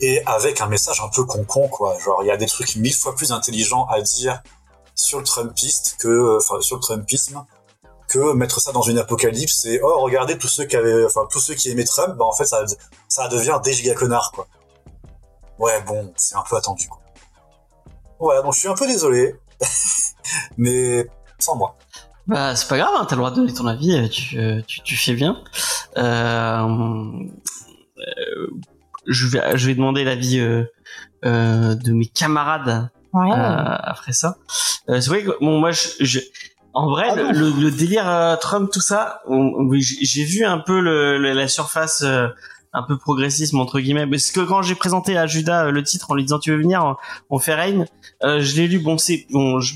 et 0.00 0.22
avec 0.26 0.60
un 0.60 0.68
message 0.68 1.00
un 1.00 1.08
peu 1.08 1.24
con-con 1.24 1.68
quoi. 1.68 1.98
Genre 1.98 2.22
il 2.22 2.26
y 2.26 2.30
a 2.30 2.36
des 2.36 2.46
trucs 2.46 2.76
mille 2.76 2.94
fois 2.94 3.16
plus 3.16 3.32
intelligents 3.32 3.86
à 3.86 4.00
dire 4.00 4.42
sur 4.94 5.18
le 5.18 5.24
Trumpiste 5.24 5.96
que 5.98 6.38
enfin 6.38 6.60
sur 6.60 6.76
le 6.76 6.82
Trumpisme 6.82 7.44
que 8.08 8.32
mettre 8.32 8.60
ça 8.60 8.72
dans 8.72 8.82
une 8.82 8.98
apocalypse 8.98 9.64
et 9.66 9.80
oh 9.82 10.00
regardez 10.00 10.38
tous 10.38 10.48
ceux 10.48 10.64
qui 10.64 10.76
avaient 10.76 11.04
enfin 11.04 11.26
tous 11.30 11.40
ceux 11.40 11.54
qui 11.54 11.70
aimaient 11.70 11.84
Trump 11.84 12.16
bah 12.16 12.24
en 12.24 12.32
fait 12.32 12.46
ça 12.46 12.64
ça 13.08 13.28
devient 13.28 13.58
des 13.62 13.72
giga 13.72 13.94
connards 13.94 14.32
quoi. 14.32 14.46
Ouais 15.58 15.80
bon 15.82 16.12
c'est 16.16 16.36
un 16.36 16.44
peu 16.48 16.56
attendu 16.56 16.88
quoi. 16.88 17.00
Voilà 18.20 18.42
donc 18.42 18.54
je 18.54 18.60
suis 18.60 18.68
un 18.68 18.74
peu 18.74 18.86
désolé 18.86 19.34
mais 20.56 21.06
sans 21.38 21.56
moi 21.56 21.76
Bah, 22.28 22.54
c'est 22.54 22.68
pas 22.68 22.76
grave, 22.78 22.90
hein, 22.98 23.06
t'as 23.08 23.16
le 23.16 23.20
droit 23.20 23.30
de 23.30 23.36
donner 23.36 23.52
ton 23.54 23.66
avis, 23.66 23.92
euh, 23.94 24.06
tu, 24.08 24.38
euh, 24.38 24.60
tu, 24.66 24.82
tu 24.82 24.96
fais 24.96 25.14
bien. 25.14 25.42
Euh, 25.96 26.62
euh, 27.98 28.46
je, 29.06 29.26
vais, 29.26 29.56
je 29.56 29.66
vais 29.66 29.74
demander 29.74 30.04
l'avis 30.04 30.38
euh, 30.38 30.64
euh, 31.24 31.74
de 31.74 31.92
mes 31.92 32.06
camarades 32.06 32.90
Ouais. 33.14 33.30
euh, 33.32 33.34
après 33.34 34.12
ça. 34.12 34.36
Euh, 34.90 35.00
c'est 35.00 35.08
vrai 35.08 35.24
que 35.24 35.30
bon, 35.40 35.58
moi, 35.58 35.70
je, 35.70 35.88
je- 36.00 36.20
en 36.74 36.90
vrai, 36.90 37.06
Ah 37.10 37.14
le, 37.16 37.32
le, 37.32 37.50
le 37.62 37.70
délire 37.70 38.36
Trump, 38.40 38.70
tout 38.70 38.82
ça, 38.82 39.22
j'ai 39.80 40.24
vu 40.24 40.44
un 40.44 40.58
peu 40.58 40.80
le, 40.80 41.18
le- 41.18 41.32
la 41.32 41.48
surface. 41.48 42.02
euh, 42.04 42.28
un 42.74 42.82
peu 42.82 42.98
progressisme 42.98 43.58
entre 43.60 43.80
guillemets 43.80 44.06
parce 44.06 44.30
que 44.30 44.40
quand 44.40 44.60
j'ai 44.60 44.74
présenté 44.74 45.16
à 45.16 45.26
Judas 45.26 45.70
le 45.70 45.82
titre 45.82 46.10
en 46.10 46.14
lui 46.14 46.22
disant 46.24 46.38
tu 46.38 46.50
veux 46.50 46.58
venir 46.58 46.84
on, 46.84 46.96
on 47.36 47.38
fait 47.38 47.54
règne 47.54 47.86
euh, 48.24 48.40
je 48.42 48.56
l'ai 48.56 48.68
lu 48.68 48.78
bon 48.78 48.98
c'est 48.98 49.26
bon 49.30 49.58
je 49.58 49.74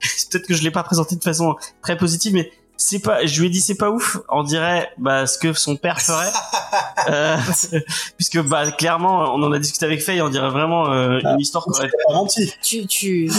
peut-être 0.30 0.46
que 0.46 0.54
je 0.54 0.62
l'ai 0.62 0.70
pas 0.70 0.82
présenté 0.82 1.16
de 1.16 1.22
façon 1.22 1.56
très 1.82 1.96
positive 1.96 2.32
mais 2.34 2.50
c'est 2.76 2.98
pas 3.00 3.26
je 3.26 3.40
lui 3.40 3.48
ai 3.48 3.50
dit 3.50 3.60
c'est 3.60 3.74
pas 3.74 3.90
ouf 3.90 4.18
on 4.30 4.42
dirait 4.42 4.88
bah 4.96 5.26
ce 5.26 5.36
que 5.38 5.52
son 5.52 5.76
père 5.76 6.00
ferait 6.00 6.32
euh, 7.10 7.36
puisque 8.16 8.40
bah 8.42 8.70
clairement 8.72 9.34
on 9.34 9.42
en 9.42 9.52
a 9.52 9.58
discuté 9.58 9.84
avec 9.84 10.02
Faye 10.02 10.22
on 10.22 10.30
dirait 10.30 10.48
vraiment 10.50 10.90
euh, 10.90 11.20
une 11.22 11.40
histoire 11.40 11.64
qui 11.64 11.70
aurait 11.78 11.88
Pas 12.08 12.14
menti. 12.14 12.52
Tu, 12.62 12.86
tu... 12.86 13.30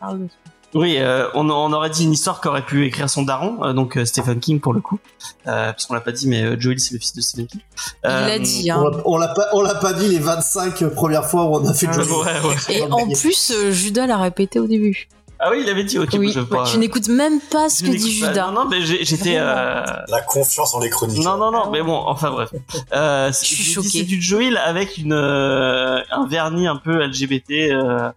oui, 0.74 0.96
euh, 0.98 1.28
on, 1.34 1.48
on 1.50 1.72
aurait 1.72 1.90
dit 1.90 2.04
une 2.04 2.12
histoire 2.12 2.40
qu'aurait 2.40 2.64
pu 2.64 2.86
écrire 2.86 3.08
son 3.08 3.22
daron, 3.22 3.62
euh, 3.64 3.72
donc 3.72 3.96
euh, 3.96 4.04
Stephen 4.04 4.38
King 4.38 4.60
pour 4.60 4.72
le 4.74 4.80
coup, 4.80 4.98
euh, 5.46 5.72
parce 5.72 5.86
qu'on 5.86 5.94
l'a 5.94 6.00
pas 6.00 6.12
dit, 6.12 6.28
mais 6.28 6.42
euh, 6.44 6.56
Joel 6.60 6.78
c'est 6.78 6.92
le 6.94 7.00
fils 7.00 7.14
de 7.14 7.20
Stephen 7.22 7.46
King. 7.46 7.60
Il 8.04 8.10
l'a 8.10 8.38
dit, 8.38 8.70
On 8.72 8.86
hein. 8.86 8.90
l'a- 8.90 9.02
On 9.06 9.16
l'a 9.16 9.28
pas, 9.28 9.46
on 9.54 9.62
l'a 9.62 9.74
pas 9.74 9.92
dit 9.94 10.08
les 10.08 10.18
25 10.18 10.84
premières 10.90 11.24
fois 11.26 11.44
où 11.46 11.56
on 11.56 11.66
a 11.66 11.72
fait 11.74 11.88
Ah, 11.90 11.96
le 11.96 12.02
Ouais, 12.04 12.06
jeu. 12.06 12.48
ouais. 12.48 12.78
Et 12.78 12.82
en 12.90 13.08
plus, 13.10 13.50
euh, 13.50 13.70
Judas 13.72 14.06
l'a 14.06 14.18
répété 14.18 14.60
au 14.60 14.66
début. 14.66 15.08
Ah 15.40 15.50
oui, 15.50 15.58
il 15.62 15.68
avait 15.68 15.84
dit. 15.84 15.98
Ok, 15.98 16.10
oui, 16.18 16.32
je 16.32 16.40
pas, 16.40 16.64
tu 16.64 16.78
n'écoutes 16.78 17.08
même 17.08 17.40
pas 17.40 17.68
ce 17.68 17.84
je 17.84 17.90
que 17.92 17.96
dit 17.96 18.20
pas. 18.20 18.28
Judas. 18.28 18.46
Non, 18.50 18.64
non, 18.64 18.68
mais 18.68 18.80
j'étais. 18.82 19.36
Euh... 19.38 19.82
la 20.08 20.20
confiance 20.22 20.74
en 20.74 20.80
les 20.80 20.90
chroniques 20.90 21.22
Non, 21.22 21.36
non, 21.36 21.52
non, 21.52 21.70
mais 21.70 21.82
bon, 21.82 21.94
enfin 21.96 22.30
bref. 22.30 22.50
Euh, 22.92 23.30
c'est- 23.32 24.02
du 24.02 24.20
Joel 24.20 24.56
avec 24.56 24.98
une 24.98 25.12
euh, 25.12 26.00
un 26.10 26.26
vernis 26.26 26.66
un 26.66 26.76
peu 26.76 27.00
LGBT. 27.04 27.70
Euh, 27.70 28.10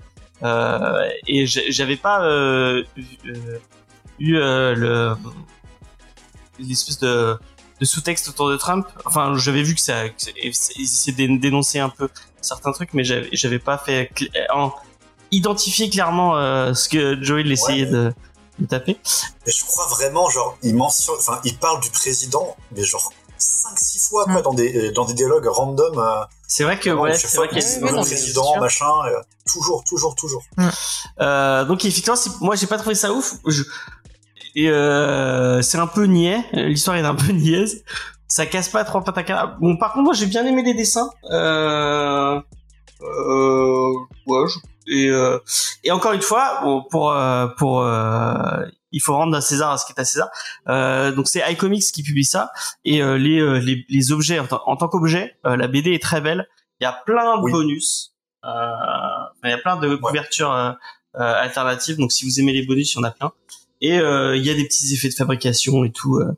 euh, 0.43 1.09
et 1.27 1.45
j'avais 1.45 1.97
pas 1.97 2.23
euh, 2.23 2.83
eu, 2.97 3.03
euh, 3.27 3.57
eu 4.19 4.37
euh, 4.37 4.73
le 4.75 5.13
l'espèce 6.59 6.99
de, 6.99 7.37
de 7.79 7.85
sous-texte 7.85 8.29
autour 8.29 8.49
de 8.49 8.57
Trump. 8.57 8.87
Enfin, 9.05 9.33
j'avais 9.37 9.63
vu 9.63 9.75
que 9.75 9.81
ça, 9.81 10.09
que 10.09 10.15
c'est- 10.17 10.33
ils 10.75 10.83
essayaient 10.83 11.27
de 11.27 11.37
dénoncer 11.39 11.79
un 11.79 11.89
peu 11.89 12.09
certains 12.41 12.71
trucs, 12.71 12.93
mais 12.93 13.03
j'avais 13.03 13.29
j'avais 13.33 13.59
pas 13.59 13.77
fait 13.77 14.09
en 14.53 14.71
identifier 15.31 15.89
clairement 15.89 16.37
euh, 16.37 16.73
ce 16.73 16.89
que 16.89 17.21
Joel 17.23 17.51
essayait 17.51 17.85
Ouais. 17.85 17.91
de, 17.91 18.13
de 18.59 18.65
taper. 18.65 18.97
mais 19.45 19.51
je 19.51 19.63
crois 19.65 19.87
vraiment 19.87 20.29
genre 20.29 20.57
il 20.63 20.75
mentionne 20.75 21.15
enfin 21.19 21.39
il 21.45 21.57
parle 21.57 21.81
du 21.81 21.89
président 21.89 22.55
mais 22.75 22.83
genre 22.83 23.11
5 23.37 23.79
6 23.79 24.09
fois 24.09 24.25
quoi 24.25 24.39
Mm. 24.39 24.41
dans 24.43 24.53
des 24.53 24.75
euh, 24.89 24.91
dans 24.91 25.05
des 25.05 25.13
dialogues 25.13 25.47
random 25.47 25.97
euh, 25.97 26.23
C'est 26.47 26.63
vrai 26.63 26.77
que 26.79 26.89
ouais, 26.91 27.17
c'est 27.17 27.37
vrai 27.37 27.47
qu'il 27.49 27.57
y 27.59 27.61
a 27.65 27.91
le 27.91 28.01
président 28.01 28.59
machin 28.59 28.91
euh, 29.07 29.19
toujours 29.51 29.83
toujours 29.83 30.15
toujours 30.15 30.43
Euh, 31.19 31.65
donc 31.65 31.83
effectivement, 31.85 32.17
moi 32.41 32.55
j'ai 32.55 32.67
pas 32.67 32.77
trouvé 32.77 32.93
ça 32.95 33.11
ouf. 33.13 33.35
Je- 33.47 33.63
et, 34.53 34.69
euh, 34.69 35.61
c'est 35.61 35.77
un 35.77 35.87
peu 35.87 36.03
niais. 36.05 36.43
L'histoire 36.53 36.97
est 36.97 37.01
un 37.05 37.15
peu 37.15 37.31
niaise. 37.31 37.83
Ça 38.27 38.45
casse 38.45 38.69
pas 38.69 38.83
trois 38.83 39.01
pattes 39.03 39.29
à. 39.29 39.47
Bon, 39.61 39.77
par 39.77 39.93
contre, 39.93 40.05
moi 40.05 40.13
j'ai 40.13 40.25
bien 40.25 40.45
aimé 40.45 40.61
les 40.63 40.73
dessins. 40.73 41.09
Euh, 41.31 42.39
euh, 43.01 43.91
ouais, 44.27 44.47
je- 44.47 44.59
et, 44.87 45.07
euh, 45.09 45.37
et 45.83 45.91
encore 45.91 46.13
une 46.13 46.21
fois, 46.21 46.59
bon, 46.63 46.83
pour 46.89 47.11
euh, 47.11 47.47
pour 47.57 47.81
euh, 47.81 48.65
il 48.91 48.99
faut 49.01 49.13
rendre 49.15 49.35
à 49.37 49.41
César 49.41 49.77
ce 49.79 49.85
qui 49.85 49.93
est 49.93 49.99
à 50.01 50.05
César. 50.05 50.29
Euh, 50.67 51.11
donc 51.11 51.27
c'est 51.27 51.41
iComics 51.51 51.91
qui 51.93 52.03
publie 52.03 52.25
ça 52.25 52.51
et 52.83 53.01
euh, 53.01 53.17
les, 53.17 53.39
euh, 53.39 53.59
les 53.59 53.85
les 53.87 54.11
objets 54.11 54.39
en, 54.39 54.47
tant- 54.47 54.61
en 54.65 54.75
tant 54.75 54.87
qu'objet, 54.89 55.35
euh, 55.45 55.55
la 55.55 55.67
BD 55.67 55.91
est 55.93 56.01
très 56.01 56.19
belle. 56.21 56.47
Il 56.79 56.83
y 56.83 56.87
a 56.87 56.93
plein 57.05 57.37
de 57.37 57.43
Oui. 57.43 57.51
bonus. 57.51 58.13
Euh, 58.43 58.49
il 59.43 59.49
y 59.49 59.53
a 59.53 59.57
plein 59.59 59.77
de 59.77 59.95
couvertures 59.95 60.51
alternatives. 61.13 61.97
Donc 61.97 62.11
si 62.11 62.25
vous 62.25 62.39
aimez 62.39 62.53
les 62.53 62.65
bonus, 62.65 62.93
il 62.93 62.97
y 62.97 62.99
en 62.99 63.03
a 63.07 63.11
plein. 63.11 63.31
Et 63.81 63.97
euh, 63.99 64.35
il 64.37 64.45
y 64.45 64.49
a 64.49 64.53
des 64.53 64.65
petits 64.65 64.93
effets 64.93 65.09
de 65.09 65.13
fabrication 65.13 65.83
et 65.83 65.91
tout, 65.91 66.17
euh, 66.17 66.31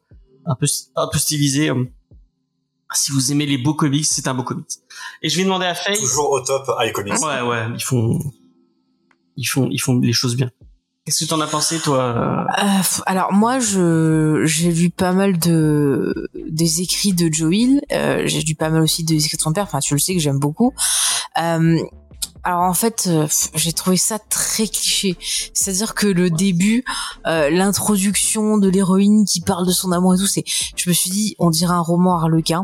un 0.45 0.55
peu 0.55 0.65
un 0.95 1.07
peu 1.11 1.17
stylisé. 1.17 1.69
euh. 1.69 1.85
Si 2.93 3.11
vous 3.11 3.31
aimez 3.31 3.45
les 3.45 3.57
beaux 3.57 3.73
comics, 3.73 4.05
c'est 4.05 4.27
un 4.27 4.33
beau 4.33 4.43
comics. 4.43 4.67
Et 5.21 5.29
je 5.29 5.37
vais 5.37 5.43
demander 5.43 5.65
à 5.65 5.75
Faye. 5.75 5.97
toujours 5.97 6.31
au 6.31 6.41
top 6.41 6.69
iComics 6.79 7.19
Ouais, 7.21 7.41
ouais, 7.41 7.65
ils 7.73 7.83
font, 7.83 8.19
ils 9.37 9.45
font, 9.45 9.67
ils 9.71 9.79
font 9.79 9.99
les 9.99 10.13
choses 10.13 10.35
bien. 10.35 10.49
Qu'est-ce 11.05 11.25
que 11.25 11.29
t'en 11.29 11.41
as 11.41 11.47
pensé, 11.47 11.79
toi 11.79 11.99
euh? 11.99 12.63
Euh, 12.63 13.01
alors 13.05 13.33
moi, 13.33 13.59
je 13.59 14.43
j'ai 14.45 14.71
lu 14.71 14.89
pas 14.89 15.11
mal 15.11 15.37
de 15.37 16.29
des 16.33 16.81
écrits 16.81 17.11
de 17.11 17.33
Joel. 17.33 17.81
Euh, 17.91 18.23
j'ai 18.25 18.39
lu 18.41 18.55
pas 18.55 18.69
mal 18.69 18.81
aussi 18.81 19.03
des 19.03 19.25
écrits 19.25 19.35
de 19.35 19.41
son 19.41 19.51
père. 19.51 19.65
Enfin, 19.65 19.79
tu 19.79 19.93
le 19.93 19.99
sais 19.99 20.13
que 20.13 20.21
j'aime 20.21 20.39
beaucoup. 20.39 20.73
Euh, 21.37 21.77
alors 22.45 22.61
en 22.61 22.73
fait, 22.73 23.07
euh, 23.07 23.27
j'ai 23.55 23.71
trouvé 23.73 23.95
ça 23.95 24.19
très 24.19 24.67
cliché. 24.67 25.17
C'est-à-dire 25.53 25.93
que 25.95 26.07
le 26.07 26.29
début, 26.29 26.83
euh, 27.25 27.49
l'introduction 27.49 28.57
de 28.57 28.69
l'héroïne 28.69 29.25
qui 29.25 29.39
parle 29.41 29.65
de 29.65 29.71
son 29.71 29.91
amour 29.93 30.15
et 30.15 30.17
tout, 30.17 30.27
c'est, 30.27 30.43
je 30.45 30.89
me 30.89 30.93
suis 30.93 31.09
dit, 31.09 31.35
on 31.39 31.49
dirait 31.49 31.73
un 31.73 31.81
roman 31.81 32.17
harlequin. 32.17 32.63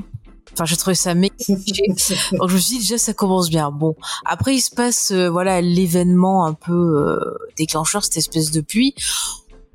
Enfin, 0.54 0.66
j'ai 0.66 0.78
trouvé 0.78 0.96
ça 0.96 1.14
méga. 1.14 1.36
Donc 1.48 2.50
je 2.50 2.54
me 2.54 2.60
suis 2.60 2.78
dit 2.78 2.80
déjà 2.80 2.98
ça 2.98 3.14
commence 3.14 3.50
bien. 3.50 3.72
Bon, 3.72 3.96
après 4.26 4.56
il 4.56 4.62
se 4.62 4.72
passe 4.72 5.12
euh, 5.12 5.30
voilà 5.30 5.62
l'événement 5.62 6.46
un 6.46 6.54
peu 6.54 6.74
euh, 6.74 7.20
déclencheur, 7.58 8.04
cette 8.04 8.18
espèce 8.18 8.52
de 8.52 8.62
pluie. 8.62 8.94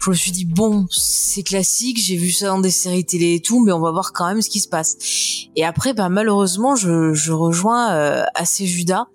je 0.00 0.10
me 0.10 0.14
suis 0.14 0.32
dit 0.32 0.44
bon, 0.44 0.86
c'est 0.90 1.42
classique, 1.42 1.98
j'ai 2.00 2.16
vu 2.16 2.30
ça 2.30 2.48
dans 2.48 2.60
des 2.60 2.70
séries 2.70 3.04
télé 3.04 3.34
et 3.34 3.40
tout, 3.40 3.64
mais 3.64 3.72
on 3.72 3.80
va 3.80 3.90
voir 3.90 4.12
quand 4.12 4.26
même 4.26 4.42
ce 4.42 4.50
qui 4.50 4.60
se 4.60 4.68
passe. 4.68 4.96
Et 5.56 5.64
après, 5.64 5.94
bah 5.94 6.08
malheureusement, 6.08 6.76
je, 6.76 7.14
je 7.14 7.32
rejoins 7.32 7.92
euh, 7.92 8.24
assez 8.34 8.66
Judas. 8.66 9.06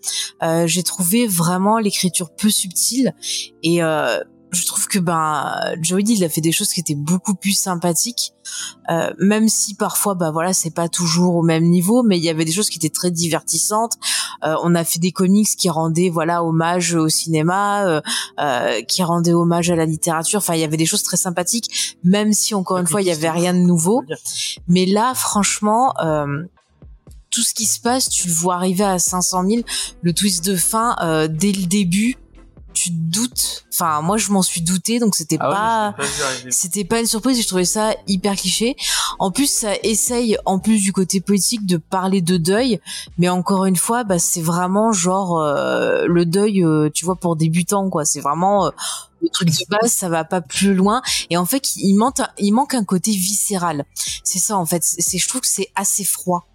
Euh, 0.41 0.67
j'ai 0.67 0.83
trouvé 0.83 1.27
vraiment 1.27 1.79
l'écriture 1.79 2.29
peu 2.29 2.49
subtile 2.49 3.13
et 3.61 3.83
euh, 3.83 4.19
je 4.51 4.65
trouve 4.65 4.87
que 4.87 4.99
ben 4.99 5.75
Joey 5.81 6.03
il 6.07 6.23
a 6.23 6.29
fait 6.29 6.41
des 6.41 6.51
choses 6.51 6.69
qui 6.69 6.79
étaient 6.79 6.95
beaucoup 6.95 7.35
plus 7.35 7.53
sympathiques. 7.53 8.33
Euh, 8.89 9.13
même 9.19 9.47
si 9.47 9.75
parfois 9.75 10.15
bah 10.15 10.31
voilà 10.31 10.53
c'est 10.53 10.71
pas 10.71 10.89
toujours 10.89 11.35
au 11.35 11.43
même 11.43 11.65
niveau 11.65 12.01
mais 12.01 12.17
il 12.17 12.23
y 12.23 12.29
avait 12.29 12.45
des 12.45 12.51
choses 12.51 12.69
qui 12.69 12.77
étaient 12.77 12.89
très 12.89 13.11
divertissantes. 13.11 13.93
Euh, 14.43 14.55
on 14.63 14.73
a 14.73 14.83
fait 14.83 14.97
des 14.97 15.11
comics 15.11 15.47
qui 15.55 15.69
rendaient 15.69 16.09
voilà 16.09 16.43
hommage 16.43 16.95
au 16.95 17.09
cinéma 17.09 17.85
euh, 17.85 18.01
euh 18.39 18.81
qui 18.81 19.03
rendaient 19.03 19.33
hommage 19.33 19.69
à 19.69 19.75
la 19.75 19.85
littérature. 19.85 20.39
Enfin 20.39 20.55
il 20.55 20.61
y 20.61 20.63
avait 20.63 20.77
des 20.77 20.87
choses 20.87 21.03
très 21.03 21.17
sympathiques 21.17 21.97
même 22.03 22.33
si 22.33 22.55
encore 22.55 22.79
une 22.79 22.87
fois 22.87 23.01
il 23.01 23.07
y 23.07 23.11
avait 23.11 23.29
rien 23.29 23.53
de 23.53 23.59
nouveau. 23.59 24.03
mais 24.67 24.87
là 24.87 25.13
franchement 25.13 25.93
euh, 26.01 26.43
tout 27.29 27.41
ce 27.41 27.53
qui 27.53 27.65
se 27.65 27.79
passe, 27.79 28.09
tu 28.09 28.27
le 28.27 28.33
vois 28.33 28.55
arriver 28.55 28.83
à 28.83 28.99
500 28.99 29.47
000. 29.47 29.61
Le 30.01 30.13
twist 30.13 30.45
de 30.45 30.55
fin, 30.55 30.95
euh, 31.01 31.27
dès 31.27 31.51
le 31.51 31.65
début, 31.65 32.15
tu 32.79 32.89
te 32.91 32.95
doutes. 32.95 33.65
Enfin, 33.73 34.01
moi, 34.01 34.17
je 34.17 34.31
m'en 34.31 34.41
suis 34.41 34.61
douté, 34.61 34.99
donc 34.99 35.15
c'était 35.15 35.37
Ah 35.39 35.93
pas, 35.95 36.03
c'était 36.51 36.83
pas 36.83 36.99
une 36.99 37.05
surprise. 37.05 37.41
Je 37.41 37.47
trouvais 37.47 37.65
ça 37.65 37.93
hyper 38.07 38.35
cliché. 38.35 38.75
En 39.19 39.31
plus, 39.31 39.47
ça 39.51 39.73
essaye, 39.83 40.37
en 40.45 40.59
plus 40.59 40.79
du 40.81 40.93
côté 40.93 41.21
politique, 41.21 41.65
de 41.65 41.77
parler 41.77 42.21
de 42.21 42.37
deuil, 42.37 42.79
mais 43.17 43.29
encore 43.29 43.65
une 43.65 43.75
fois, 43.75 44.03
bah, 44.03 44.19
c'est 44.19 44.41
vraiment 44.41 44.91
genre 44.91 45.39
euh, 45.39 46.05
le 46.07 46.25
deuil, 46.25 46.63
euh, 46.63 46.89
tu 46.93 47.05
vois, 47.05 47.15
pour 47.15 47.35
débutants, 47.35 47.89
quoi. 47.89 48.05
C'est 48.05 48.21
vraiment 48.21 48.67
euh, 48.67 48.69
le 49.21 49.29
truc 49.29 49.49
de 49.49 49.65
base, 49.69 49.91
ça 49.91 50.09
va 50.09 50.23
pas 50.23 50.41
plus 50.41 50.73
loin. 50.73 51.01
Et 51.29 51.37
en 51.37 51.45
fait, 51.45 51.75
il 51.75 51.95
manque, 51.95 52.19
un- 52.19 52.29
il 52.37 52.51
manque 52.53 52.73
un 52.73 52.83
côté 52.85 53.11
viscéral. 53.11 53.85
C'est 54.23 54.39
ça, 54.39 54.57
en 54.57 54.65
fait. 54.65 54.83
C'est, 54.83 55.17
je 55.17 55.27
trouve 55.27 55.41
que 55.41 55.47
c'est 55.47 55.69
assez 55.75 56.03
froid. 56.03 56.47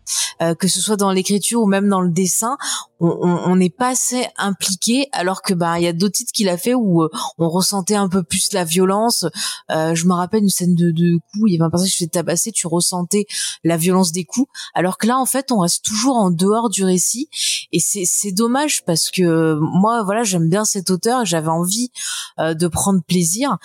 Euh, 0.42 0.54
que 0.54 0.68
ce 0.68 0.80
soit 0.80 0.96
dans 0.96 1.12
l'écriture 1.12 1.62
ou 1.62 1.66
même 1.66 1.88
dans 1.88 2.00
le 2.00 2.10
dessin, 2.10 2.56
on 3.00 3.56
n'est 3.56 3.70
pas 3.70 3.88
assez 3.88 4.26
impliqué, 4.38 5.08
alors 5.12 5.42
que 5.42 5.52
bah 5.52 5.78
il 5.78 5.84
y 5.84 5.86
a 5.86 5.92
d'autres 5.92 6.14
titres 6.14 6.32
qu'il 6.32 6.48
a 6.48 6.56
fait 6.56 6.74
où 6.74 7.02
euh, 7.02 7.10
on 7.38 7.48
ressentait 7.48 7.96
un 7.96 8.08
peu 8.08 8.22
plus 8.22 8.52
la 8.52 8.64
violence. 8.64 9.26
Euh, 9.70 9.94
je 9.94 10.06
me 10.06 10.14
rappelle 10.14 10.42
une 10.42 10.48
scène 10.48 10.74
de, 10.74 10.90
de 10.90 11.16
coups, 11.16 11.44
il 11.48 11.52
y 11.52 11.56
avait 11.56 11.64
un 11.64 11.70
personnage 11.70 11.90
qui 11.90 11.98
se 11.98 12.04
fait 12.04 12.10
tabasser, 12.10 12.52
tu 12.52 12.66
ressentais 12.66 13.26
la 13.62 13.76
violence 13.76 14.12
des 14.12 14.24
coups, 14.24 14.48
alors 14.74 14.96
que 14.98 15.06
là 15.06 15.18
en 15.18 15.26
fait 15.26 15.52
on 15.52 15.58
reste 15.58 15.84
toujours 15.84 16.16
en 16.16 16.30
dehors 16.30 16.70
du 16.70 16.84
récit 16.84 17.28
et 17.72 17.80
c'est 17.80 18.32
dommage 18.32 18.84
parce 18.84 19.10
que 19.10 19.58
moi 19.60 20.02
voilà 20.04 20.22
j'aime 20.22 20.48
bien 20.48 20.64
cet 20.64 20.90
auteur 20.90 21.22
et 21.22 21.26
j'avais 21.26 21.48
envie 21.48 21.90
euh, 22.38 22.54
de 22.54 22.68
prendre 22.68 23.02
plaisir 23.02 23.58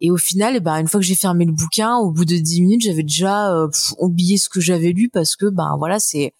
et 0.00 0.10
au 0.10 0.16
final 0.16 0.54
eh 0.56 0.60
ben 0.60 0.76
une 0.76 0.88
fois 0.88 1.00
que 1.00 1.06
j'ai 1.06 1.14
fermé 1.14 1.44
le 1.44 1.52
bouquin 1.52 1.96
au 1.96 2.10
bout 2.10 2.24
de 2.24 2.36
10 2.36 2.62
minutes 2.62 2.82
j'avais 2.82 3.02
déjà 3.02 3.52
euh, 3.52 3.68
oublié 3.98 4.38
ce 4.38 4.48
que 4.48 4.60
j'avais 4.60 4.92
lu 4.92 5.10
parce 5.12 5.36
que 5.36 5.46
ben 5.46 5.76
voilà 5.80 5.98
c'est 5.98 6.34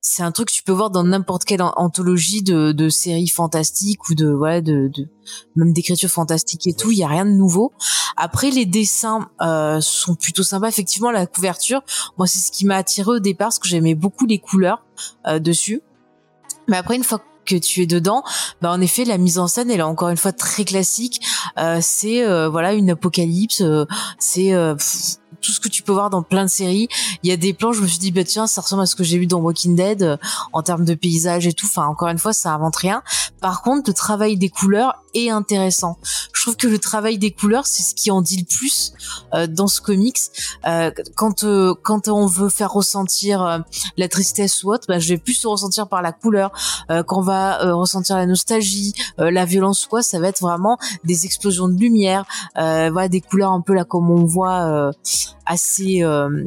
c'est 0.00 0.22
un 0.22 0.30
truc 0.30 0.48
que 0.48 0.52
tu 0.54 0.62
peux 0.62 0.72
voir 0.72 0.90
dans 0.90 1.02
n'importe 1.04 1.44
quelle 1.44 1.60
an- 1.60 1.74
anthologie 1.76 2.42
de, 2.42 2.72
de 2.72 2.88
séries 2.88 3.28
fantastiques 3.28 4.08
ou 4.08 4.14
de 4.14 4.28
voilà 4.28 4.60
de, 4.60 4.90
de 4.96 5.08
même 5.56 5.72
d'écriture 5.72 6.08
fantastique 6.08 6.66
et 6.66 6.72
tout 6.72 6.90
il 6.92 6.98
y 6.98 7.04
a 7.04 7.08
rien 7.08 7.26
de 7.26 7.32
nouveau. 7.32 7.72
Après 8.16 8.50
les 8.50 8.64
dessins 8.64 9.28
euh, 9.42 9.80
sont 9.80 10.14
plutôt 10.14 10.44
sympas. 10.44 10.68
Effectivement 10.68 11.10
la 11.10 11.26
couverture 11.26 11.82
moi 12.16 12.26
c'est 12.26 12.38
ce 12.38 12.50
qui 12.52 12.64
m'a 12.64 12.76
attiré 12.76 13.10
au 13.10 13.18
départ 13.18 13.48
parce 13.48 13.58
que 13.58 13.68
j'aimais 13.68 13.94
beaucoup 13.94 14.24
les 14.24 14.38
couleurs 14.38 14.84
euh, 15.26 15.40
dessus. 15.40 15.82
Mais 16.68 16.76
après 16.76 16.96
une 16.96 17.04
fois 17.04 17.20
que 17.44 17.56
tu 17.56 17.82
es 17.82 17.86
dedans, 17.86 18.22
bah 18.62 18.70
en 18.70 18.80
effet 18.80 19.04
la 19.04 19.18
mise 19.18 19.38
en 19.38 19.48
scène 19.48 19.70
elle 19.70 19.80
est 19.80 19.82
encore 19.82 20.10
une 20.10 20.16
fois 20.16 20.32
très 20.32 20.64
classique. 20.64 21.20
Euh, 21.58 21.80
c'est 21.82 22.24
voilà 22.48 22.72
une 22.74 22.90
apocalypse, 22.90 23.62
c'est 24.18 24.52
tout 25.48 25.54
ce 25.54 25.60
que 25.60 25.68
tu 25.68 25.82
peux 25.82 25.92
voir 25.92 26.10
dans 26.10 26.22
plein 26.22 26.44
de 26.44 26.50
séries. 26.50 26.88
Il 27.22 27.30
y 27.30 27.32
a 27.32 27.38
des 27.38 27.54
plans, 27.54 27.72
je 27.72 27.80
me 27.80 27.86
suis 27.86 27.98
dit 27.98 28.12
bah 28.12 28.22
tiens 28.22 28.46
ça 28.46 28.60
ressemble 28.60 28.82
à 28.82 28.86
ce 28.86 28.94
que 28.94 29.02
j'ai 29.02 29.16
vu 29.16 29.26
dans 29.26 29.38
Walking 29.38 29.74
Dead 29.74 30.02
euh, 30.02 30.16
en 30.52 30.62
termes 30.62 30.84
de 30.84 30.92
paysage 30.94 31.46
et 31.46 31.54
tout. 31.54 31.64
Enfin 31.64 31.86
encore 31.86 32.08
une 32.08 32.18
fois 32.18 32.34
ça 32.34 32.52
invente 32.52 32.76
rien. 32.76 33.02
Par 33.40 33.62
contre 33.62 33.88
le 33.88 33.94
travail 33.94 34.36
des 34.36 34.50
couleurs 34.50 35.02
est 35.14 35.30
intéressant. 35.30 35.96
Je 36.34 36.42
trouve 36.42 36.56
que 36.56 36.66
le 36.66 36.78
travail 36.78 37.16
des 37.16 37.30
couleurs 37.30 37.66
c'est 37.66 37.82
ce 37.82 37.94
qui 37.94 38.10
en 38.10 38.20
dit 38.20 38.36
le 38.36 38.44
plus 38.44 38.92
euh, 39.32 39.46
dans 39.46 39.68
ce 39.68 39.80
comics. 39.80 40.18
Euh, 40.66 40.90
quand 41.14 41.44
euh, 41.44 41.74
quand 41.82 42.08
on 42.08 42.26
veut 42.26 42.50
faire 42.50 42.72
ressentir 42.72 43.42
euh, 43.42 43.58
la 43.96 44.08
tristesse 44.08 44.62
ou 44.64 44.72
autre, 44.72 44.84
bah, 44.86 44.98
je 44.98 45.08
vais 45.08 45.18
plus 45.18 45.42
le 45.42 45.48
ressentir 45.48 45.88
par 45.88 46.02
la 46.02 46.12
couleur. 46.12 46.52
Quand 46.88 47.18
on 47.18 47.22
va 47.22 47.72
ressentir 47.72 48.16
la 48.16 48.26
nostalgie, 48.26 48.94
la 49.18 49.44
violence 49.44 49.86
ou 49.86 49.88
quoi, 49.88 50.02
ça 50.02 50.18
va 50.18 50.28
être 50.28 50.40
vraiment 50.40 50.78
des 51.04 51.24
explosions 51.26 51.68
de 51.68 51.78
lumière, 51.78 52.24
voilà 52.54 53.08
des 53.08 53.20
couleurs 53.20 53.52
un 53.52 53.60
peu 53.60 53.74
là 53.74 53.84
comme 53.84 54.10
on 54.10 54.24
voit 54.24 54.92
assez 55.48 56.04
euh, 56.04 56.44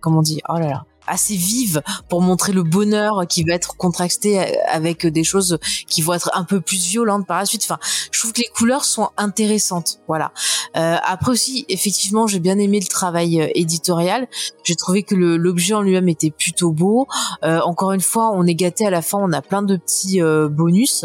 comment 0.00 0.20
on 0.20 0.22
dit 0.22 0.40
oh 0.48 0.58
là 0.58 0.68
là 0.68 0.85
assez 1.06 1.36
vives 1.36 1.82
pour 2.08 2.20
montrer 2.20 2.52
le 2.52 2.62
bonheur 2.62 3.26
qui 3.28 3.42
va 3.44 3.54
être 3.54 3.76
contrasté 3.76 4.38
avec 4.68 5.06
des 5.06 5.24
choses 5.24 5.58
qui 5.86 6.02
vont 6.02 6.14
être 6.14 6.30
un 6.34 6.44
peu 6.44 6.60
plus 6.60 6.84
violentes 6.88 7.26
par 7.26 7.38
la 7.38 7.46
suite. 7.46 7.62
Enfin, 7.64 7.78
je 8.10 8.20
trouve 8.20 8.32
que 8.32 8.40
les 8.40 8.48
couleurs 8.48 8.84
sont 8.84 9.10
intéressantes. 9.16 10.00
Voilà. 10.08 10.32
Euh, 10.76 10.96
après 11.04 11.32
aussi, 11.32 11.64
effectivement, 11.68 12.26
j'ai 12.26 12.40
bien 12.40 12.58
aimé 12.58 12.80
le 12.80 12.86
travail 12.86 13.40
euh, 13.40 13.48
éditorial. 13.54 14.28
J'ai 14.64 14.74
trouvé 14.74 15.02
que 15.02 15.14
l'objet 15.14 15.74
en 15.74 15.82
lui-même 15.82 16.08
était 16.08 16.30
plutôt 16.30 16.72
beau. 16.72 17.06
Euh, 17.44 17.60
encore 17.60 17.92
une 17.92 18.00
fois, 18.00 18.30
on 18.32 18.46
est 18.46 18.54
gâté 18.54 18.86
à 18.86 18.90
la 18.90 19.02
fin. 19.02 19.18
On 19.20 19.32
a 19.32 19.42
plein 19.42 19.62
de 19.62 19.76
petits 19.76 20.22
euh, 20.22 20.48
bonus 20.48 21.04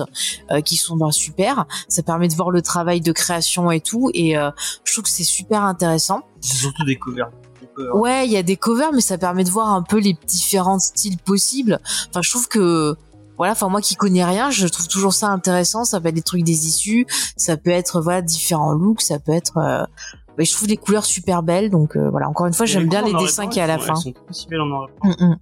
euh, 0.51 0.61
qui 0.61 0.77
sont 0.77 0.95
ben, 0.95 1.11
super. 1.11 1.65
Ça 1.87 2.03
permet 2.03 2.27
de 2.27 2.33
voir 2.33 2.51
le 2.51 2.61
travail 2.61 3.01
de 3.01 3.11
création 3.11 3.71
et 3.71 3.81
tout. 3.81 4.09
Et 4.13 4.37
euh, 4.37 4.51
je 4.83 4.93
trouve 4.93 5.03
que 5.03 5.09
c'est 5.09 5.23
super 5.23 5.63
intéressant. 5.63 6.21
C'est 6.41 6.57
surtout 6.57 6.85
des 6.85 6.97
covers. 7.67 7.95
Ouais, 7.95 8.25
il 8.25 8.31
y 8.31 8.37
a 8.37 8.43
des 8.43 8.57
covers, 8.57 8.91
mais 8.93 9.01
ça 9.01 9.17
permet 9.17 9.43
de 9.43 9.49
voir 9.49 9.69
un 9.69 9.83
peu 9.83 9.99
les 9.99 10.17
différents 10.27 10.79
styles 10.79 11.17
possibles. 11.17 11.79
Enfin, 12.09 12.21
je 12.21 12.29
trouve 12.29 12.47
que 12.47 12.95
voilà, 13.37 13.53
enfin 13.53 13.69
moi 13.69 13.81
qui 13.81 13.95
connais 13.95 14.23
rien, 14.23 14.51
je 14.51 14.67
trouve 14.67 14.87
toujours 14.87 15.13
ça 15.13 15.27
intéressant. 15.29 15.83
Ça 15.83 15.99
peut 15.99 16.09
être 16.09 16.15
des 16.15 16.21
trucs 16.21 16.43
des 16.43 16.67
issues, 16.67 17.07
ça 17.37 17.57
peut 17.57 17.71
être 17.71 17.99
voilà 18.01 18.21
différents 18.21 18.73
looks, 18.73 19.01
ça 19.01 19.19
peut 19.19 19.31
être. 19.31 19.57
euh, 19.57 19.83
je 20.39 20.53
trouve 20.53 20.67
les 20.67 20.77
couleurs 20.77 21.05
super 21.05 21.43
belles, 21.43 21.69
donc 21.69 21.95
euh, 21.95 22.09
voilà. 22.09 22.27
Encore 22.27 22.47
une 22.47 22.53
fois, 22.53 22.65
j'aime 22.65 22.87
bien 22.87 23.01
les 23.01 23.13
dessins 23.13 23.49
y 23.49 23.59
a 23.59 23.63
à 23.63 23.67
la 23.67 23.77
fin. 23.77 23.95
Sont 23.95 24.13
belles 24.49 24.61
en. 24.61 24.87
Mm, 25.03 25.09
mm. 25.19 25.35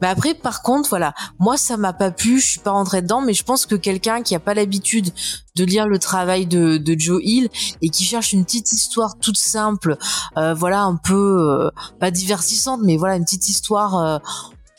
Mais 0.00 0.08
après, 0.08 0.34
par 0.34 0.62
contre, 0.62 0.88
voilà, 0.88 1.14
moi 1.38 1.56
ça 1.56 1.76
m'a 1.76 1.92
pas 1.92 2.10
plu, 2.10 2.40
je 2.40 2.46
suis 2.46 2.60
pas 2.60 2.70
rentrée 2.70 3.02
dedans, 3.02 3.20
mais 3.20 3.34
je 3.34 3.42
pense 3.42 3.66
que 3.66 3.74
quelqu'un 3.74 4.22
qui 4.22 4.34
a 4.34 4.40
pas 4.40 4.54
l'habitude 4.54 5.10
de 5.56 5.64
lire 5.64 5.88
le 5.88 5.98
travail 5.98 6.46
de, 6.46 6.76
de 6.76 6.98
Joe 6.98 7.20
Hill 7.22 7.48
et 7.82 7.88
qui 7.88 8.04
cherche 8.04 8.32
une 8.32 8.44
petite 8.44 8.72
histoire 8.72 9.18
toute 9.18 9.38
simple, 9.38 9.96
euh, 10.36 10.54
voilà, 10.54 10.82
un 10.82 10.96
peu 10.96 11.14
euh, 11.14 11.70
pas 11.98 12.10
divertissante, 12.10 12.80
mais 12.84 12.96
voilà 12.96 13.16
une 13.16 13.24
petite 13.24 13.48
histoire. 13.48 14.20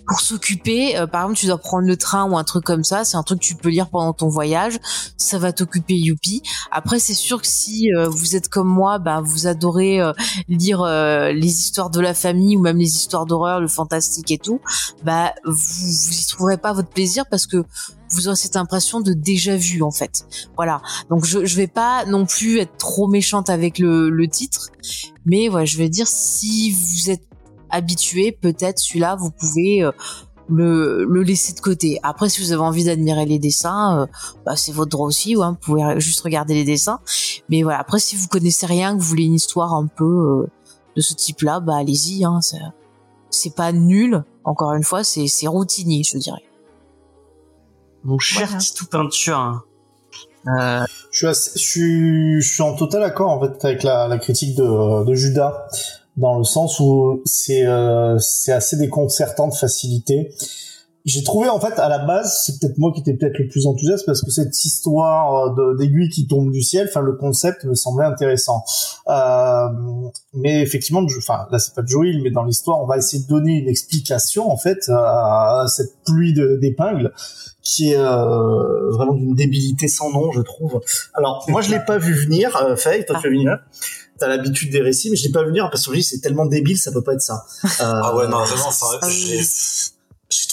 Pour 0.10 0.22
s'occuper, 0.22 0.98
euh, 0.98 1.06
par 1.08 1.22
exemple, 1.22 1.39
tu 1.39 1.45
dois 1.45 1.60
prendre 1.60 1.88
le 1.88 1.95
train 1.95 2.30
ou 2.30 2.38
un 2.38 2.43
truc 2.43 2.63
comme 2.65 2.84
ça, 2.84 3.06
c'est 3.06 3.15
un 3.15 3.24
truc 3.24 3.39
que 3.39 3.45
tu 3.45 3.56
peux 3.56 3.69
lire 3.69 3.89
pendant 3.89 4.12
ton 4.12 4.28
voyage, 4.28 4.80
ça 5.17 5.38
va 5.38 5.54
t'occuper 5.54 5.93
youpi. 5.93 6.41
Après, 6.72 7.00
c'est 7.00 7.13
sûr 7.13 7.41
que 7.41 7.48
si 7.48 7.93
euh, 7.93 8.10
vous 8.10 8.36
êtes 8.36 8.50
comme 8.50 8.67
moi, 8.67 8.98
bah, 8.98 9.22
vous 9.24 9.45
adorez 9.45 10.02
euh, 10.02 10.13
lire 10.48 10.82
euh, 10.82 11.32
les 11.32 11.60
histoires 11.60 11.91
de 11.91 12.00
la 12.00 12.13
famille 12.13 12.58
ou 12.58 12.62
même 12.62 12.78
les 12.78 12.95
histoires 12.95 13.26
d'horreur, 13.26 13.60
le 13.62 13.67
fantastique 13.67 14.32
et 14.32 14.39
tout, 14.39 14.60
bah 15.04 15.34
vous 15.45 15.54
vous 15.54 16.13
y 16.13 16.26
trouverez 16.28 16.58
pas 16.58 16.74
votre 16.74 16.89
plaisir 16.89 17.26
parce 17.30 17.45
que 17.45 17.63
vous 18.12 18.28
aurez 18.28 18.36
cette 18.36 18.56
impression 18.56 19.02
de 19.02 19.13
déjà 19.13 19.56
vu 19.56 19.84
en 19.84 19.91
fait. 19.91 20.26
Voilà. 20.56 20.82
Donc 21.10 21.26
je 21.26 21.45
je 21.45 21.56
vais 21.56 21.67
pas 21.67 22.06
non 22.06 22.26
plus 22.26 22.60
être 22.60 22.78
trop 22.78 23.08
méchante 23.08 23.50
avec 23.50 23.78
le, 23.78 24.10
le 24.10 24.28
titre, 24.28 24.69
mais 25.26 25.48
voilà, 25.48 25.65
je 25.65 25.78
vais 25.78 25.89
dire 25.89 26.08
si 26.08 26.72
vous 26.72 27.12
êtes 27.12 27.29
habitué, 27.69 28.32
peut-être 28.32 28.79
celui-là 28.79 29.15
vous 29.15 29.32
pouvez 29.32 29.84
euh, 29.84 29.91
le, 30.49 31.05
le 31.05 31.21
laisser 31.23 31.53
de 31.53 31.60
côté. 31.60 31.99
Après, 32.03 32.27
si 32.29 32.41
vous 32.41 32.51
avez 32.51 32.62
envie 32.62 32.84
d'admirer 32.86 33.25
les 33.25 33.38
dessins, 33.39 34.01
euh, 34.01 34.05
bah, 34.45 34.55
c'est 34.55 34.71
votre 34.71 34.89
droit 34.89 35.05
aussi. 35.08 35.36
Ouais, 35.36 35.47
vous 35.47 35.55
pouvez 35.55 35.99
juste 35.99 36.21
regarder 36.21 36.55
les 36.55 36.63
dessins. 36.63 36.99
Mais 37.49 37.62
voilà, 37.63 37.79
après, 37.79 37.99
si 37.99 38.15
vous 38.15 38.27
connaissez 38.27 38.65
rien, 38.65 38.95
que 38.95 39.01
vous 39.01 39.08
voulez 39.08 39.25
une 39.25 39.36
histoire 39.36 39.73
un 39.75 39.86
peu 39.86 40.05
euh, 40.05 40.47
de 40.95 41.01
ce 41.01 41.13
type-là, 41.13 41.60
bah 41.60 41.75
allez-y. 41.77 42.25
Hein, 42.25 42.39
c'est- 42.41 43.55
pas 43.55 43.71
nul. 43.71 44.23
Encore 44.43 44.73
une 44.73 44.84
fois, 44.84 45.03
c'est 45.03 45.27
c'est 45.27 45.45
routinier, 45.47 46.01
je 46.03 46.17
dirais. 46.17 46.41
Mon 48.03 48.17
cher 48.17 48.47
Voilà. 48.47 48.58
Titou 48.60 48.86
Peinture. 48.88 49.38
hein. 49.38 49.63
Euh, 50.47 50.86
Je 51.12 51.17
suis, 51.17 51.27
assez- 51.27 51.60
je 51.60 51.63
suis, 51.63 52.41
je 52.41 52.53
suis 52.53 52.63
en 52.63 52.73
total 52.75 53.03
accord 53.03 53.29
en 53.29 53.39
fait 53.41 53.63
avec 53.65 53.84
la, 53.84 54.08
la 54.08 54.17
critique 54.17 54.55
de, 54.55 55.03
de 55.03 55.13
Judas 55.13 55.67
dans 56.19 56.38
le 56.38 56.43
sens 56.43 56.79
où 56.79 57.21
c'est 57.25 57.65
euh, 57.65 58.17
assez 58.47 58.77
déconcertant 58.77 59.47
de 59.47 59.53
facilité. 59.53 60.34
J'ai 61.06 61.24
trouvé 61.24 61.48
en 61.50 61.60
fait 61.60 61.80
à 61.80 61.88
la 61.90 62.00
base, 62.00 62.44
c'est 62.46 62.60
peut-être 62.60 62.78
moi 62.78 62.92
qui 62.94 63.00
étais 63.02 63.14
peut-être 63.14 63.38
le 63.40 63.48
plus 63.48 63.66
enthousiaste 63.68 64.06
parce 64.06 64.22
que 64.22 64.30
cette 64.32 64.64
histoire 64.66 65.54
de- 65.56 65.78
d'aiguille 65.78 66.10
qui 66.10 66.28
tombe 66.28 66.52
du 66.52 66.62
ciel, 66.62 66.88
enfin 66.90 67.02
le 67.02 67.14
concept 67.14 67.64
me 67.64 67.74
semblait 67.74 68.06
intéressant. 68.06 68.64
Euh, 69.08 69.68
mais 70.34 70.62
effectivement, 70.62 71.02
je- 71.08 71.18
enfin 71.18 71.48
là 71.52 71.58
c'est 71.60 71.74
pas 71.74 71.84
Joel, 71.86 72.22
mais 72.22 72.32
dans 72.32 72.44
l'histoire 72.44 72.82
on 72.82 72.86
va 72.86 72.98
essayer 72.98 73.24
de 73.24 73.28
donner 73.30 73.54
une 73.60 73.70
explication 73.70 74.52
en 74.52 74.58
fait 74.58 74.90
à 74.90 75.66
cette 75.68 75.94
pluie 76.06 76.34
d'épingles 76.34 77.14
qui 77.62 77.92
est 77.92 77.98
euh, 77.98 78.90
vraiment 78.92 79.14
d'une 79.14 79.36
débilité 79.36 79.88
sans 79.88 80.12
nom, 80.12 80.32
je 80.32 80.42
trouve. 80.42 80.82
Alors 81.14 81.46
moi 81.50 81.62
je 81.62 81.72
l'ai 81.72 81.80
pas 81.80 81.98
vu 81.98 82.14
venir, 82.14 82.56
euh, 82.58 82.76
Faye, 82.76 83.06
toi 83.06 83.18
tu 83.22 83.28
as 83.28 83.30
vu 83.30 83.38
venir. 83.38 83.58
t'as 84.20 84.28
l'habitude 84.28 84.70
des 84.72 84.82
récits, 84.82 85.10
mais 85.10 85.16
je 85.16 85.24
l'ai 85.26 85.32
pas 85.32 85.44
vu 85.44 85.48
venir 85.48 85.70
parce 85.72 85.84
que 85.84 85.86
je 85.86 85.92
me 85.92 85.96
dis 85.96 86.04
c'est 86.04 86.20
tellement 86.20 86.46
débile, 86.46 86.78
ça 86.78 86.92
peut 86.92 87.02
pas 87.04 87.14
être 87.14 87.22
ça. 87.22 87.46
Euh, 87.64 87.68
Ah 88.04 88.16
ouais, 88.16 88.28
non, 88.28 88.38
vraiment, 88.44 88.68
enfin, 88.68 88.98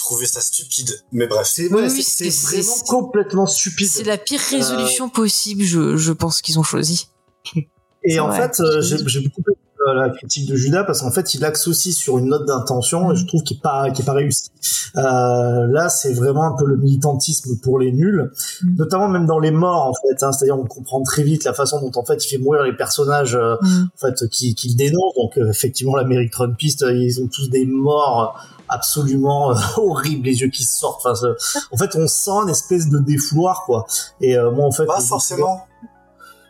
trouvé 0.07 0.25
ça 0.25 0.39
stupide. 0.39 1.03
Mais 1.11 1.27
bref. 1.27 1.47
C'est 1.51 1.71
ouais, 1.71 1.91
oui, 1.91 2.31
vraiment 2.43 2.77
complètement 2.87 3.45
stupide. 3.45 3.89
C'est 3.89 4.03
la 4.03 4.17
pire 4.17 4.39
résolution 4.39 5.09
possible, 5.09 5.63
je, 5.63 5.97
je 5.97 6.13
pense 6.13 6.41
qu'ils 6.41 6.57
ont 6.59 6.63
choisi. 6.63 7.09
Et 8.03 8.19
en 8.19 8.27
vrai. 8.27 8.49
fait, 8.49 8.61
euh, 8.61 8.81
j'ai 8.81 9.19
beaucoup 9.21 9.41
aimé 9.41 9.57
euh, 9.57 9.66
la 9.93 10.09
critique 10.09 10.47
de 10.49 10.55
Judas 10.55 10.83
parce 10.83 11.01
qu'en 11.01 11.11
fait, 11.11 11.33
il 11.33 11.43
axe 11.45 11.67
aussi 11.67 11.93
sur 11.93 12.17
une 12.17 12.27
note 12.27 12.45
d'intention 12.45 13.11
et 13.11 13.15
je 13.15 13.25
trouve 13.25 13.43
qu'il 13.43 13.57
est 13.57 13.61
pas 13.61 13.89
qu'il 13.91 14.03
est 14.03 14.05
pas 14.05 14.13
réussi. 14.13 14.49
Euh, 14.95 15.67
là, 15.67 15.89
c'est 15.89 16.13
vraiment 16.13 16.43
un 16.43 16.53
peu 16.57 16.65
le 16.65 16.77
militantisme 16.77 17.57
pour 17.61 17.79
les 17.79 17.91
nuls, 17.91 18.31
Mm. 18.63 18.75
notamment 18.77 19.07
même 19.09 19.25
dans 19.25 19.39
les 19.39 19.51
morts 19.51 19.87
en 19.87 19.93
fait. 19.93 20.23
Hein, 20.23 20.31
C'est-à-dire, 20.31 20.57
on 20.59 20.65
comprend 20.65 21.01
très 21.03 21.23
vite 21.23 21.43
la 21.43 21.53
façon 21.53 21.79
dont 21.81 21.91
en 21.99 22.03
fait 22.05 22.23
il 22.25 22.27
fait 22.29 22.37
mourir 22.37 22.63
les 22.63 22.75
personnages 22.75 23.35
euh, 23.35 23.55
Mm. 23.61 23.85
en 23.95 23.97
fait 24.07 24.27
qui, 24.29 24.55
qui 24.55 24.69
le 24.69 24.75
dénoncent. 24.75 25.15
Donc 25.15 25.37
euh, 25.37 25.49
effectivement, 25.49 25.95
l'Amérique 25.95 26.31
Trumpiste, 26.31 26.83
euh, 26.83 26.93
ils 26.93 27.21
ont 27.21 27.27
tous 27.27 27.49
des 27.49 27.65
morts 27.65 28.39
absolument 28.69 29.51
euh, 29.51 29.55
horribles, 29.77 30.25
les 30.25 30.41
yeux 30.41 30.49
qui 30.49 30.63
sortent. 30.63 31.05
Enfin, 31.05 31.13
en 31.71 31.77
fait, 31.77 31.95
on 31.95 32.07
sent 32.07 32.31
une 32.43 32.49
espèce 32.49 32.89
de 32.89 32.99
défouloir 32.99 33.63
quoi. 33.65 33.85
Et 34.21 34.37
euh, 34.37 34.51
moi, 34.51 34.65
en 34.65 34.71
fait, 34.71 34.85
Pas 34.85 34.99
forcément. 35.01 35.61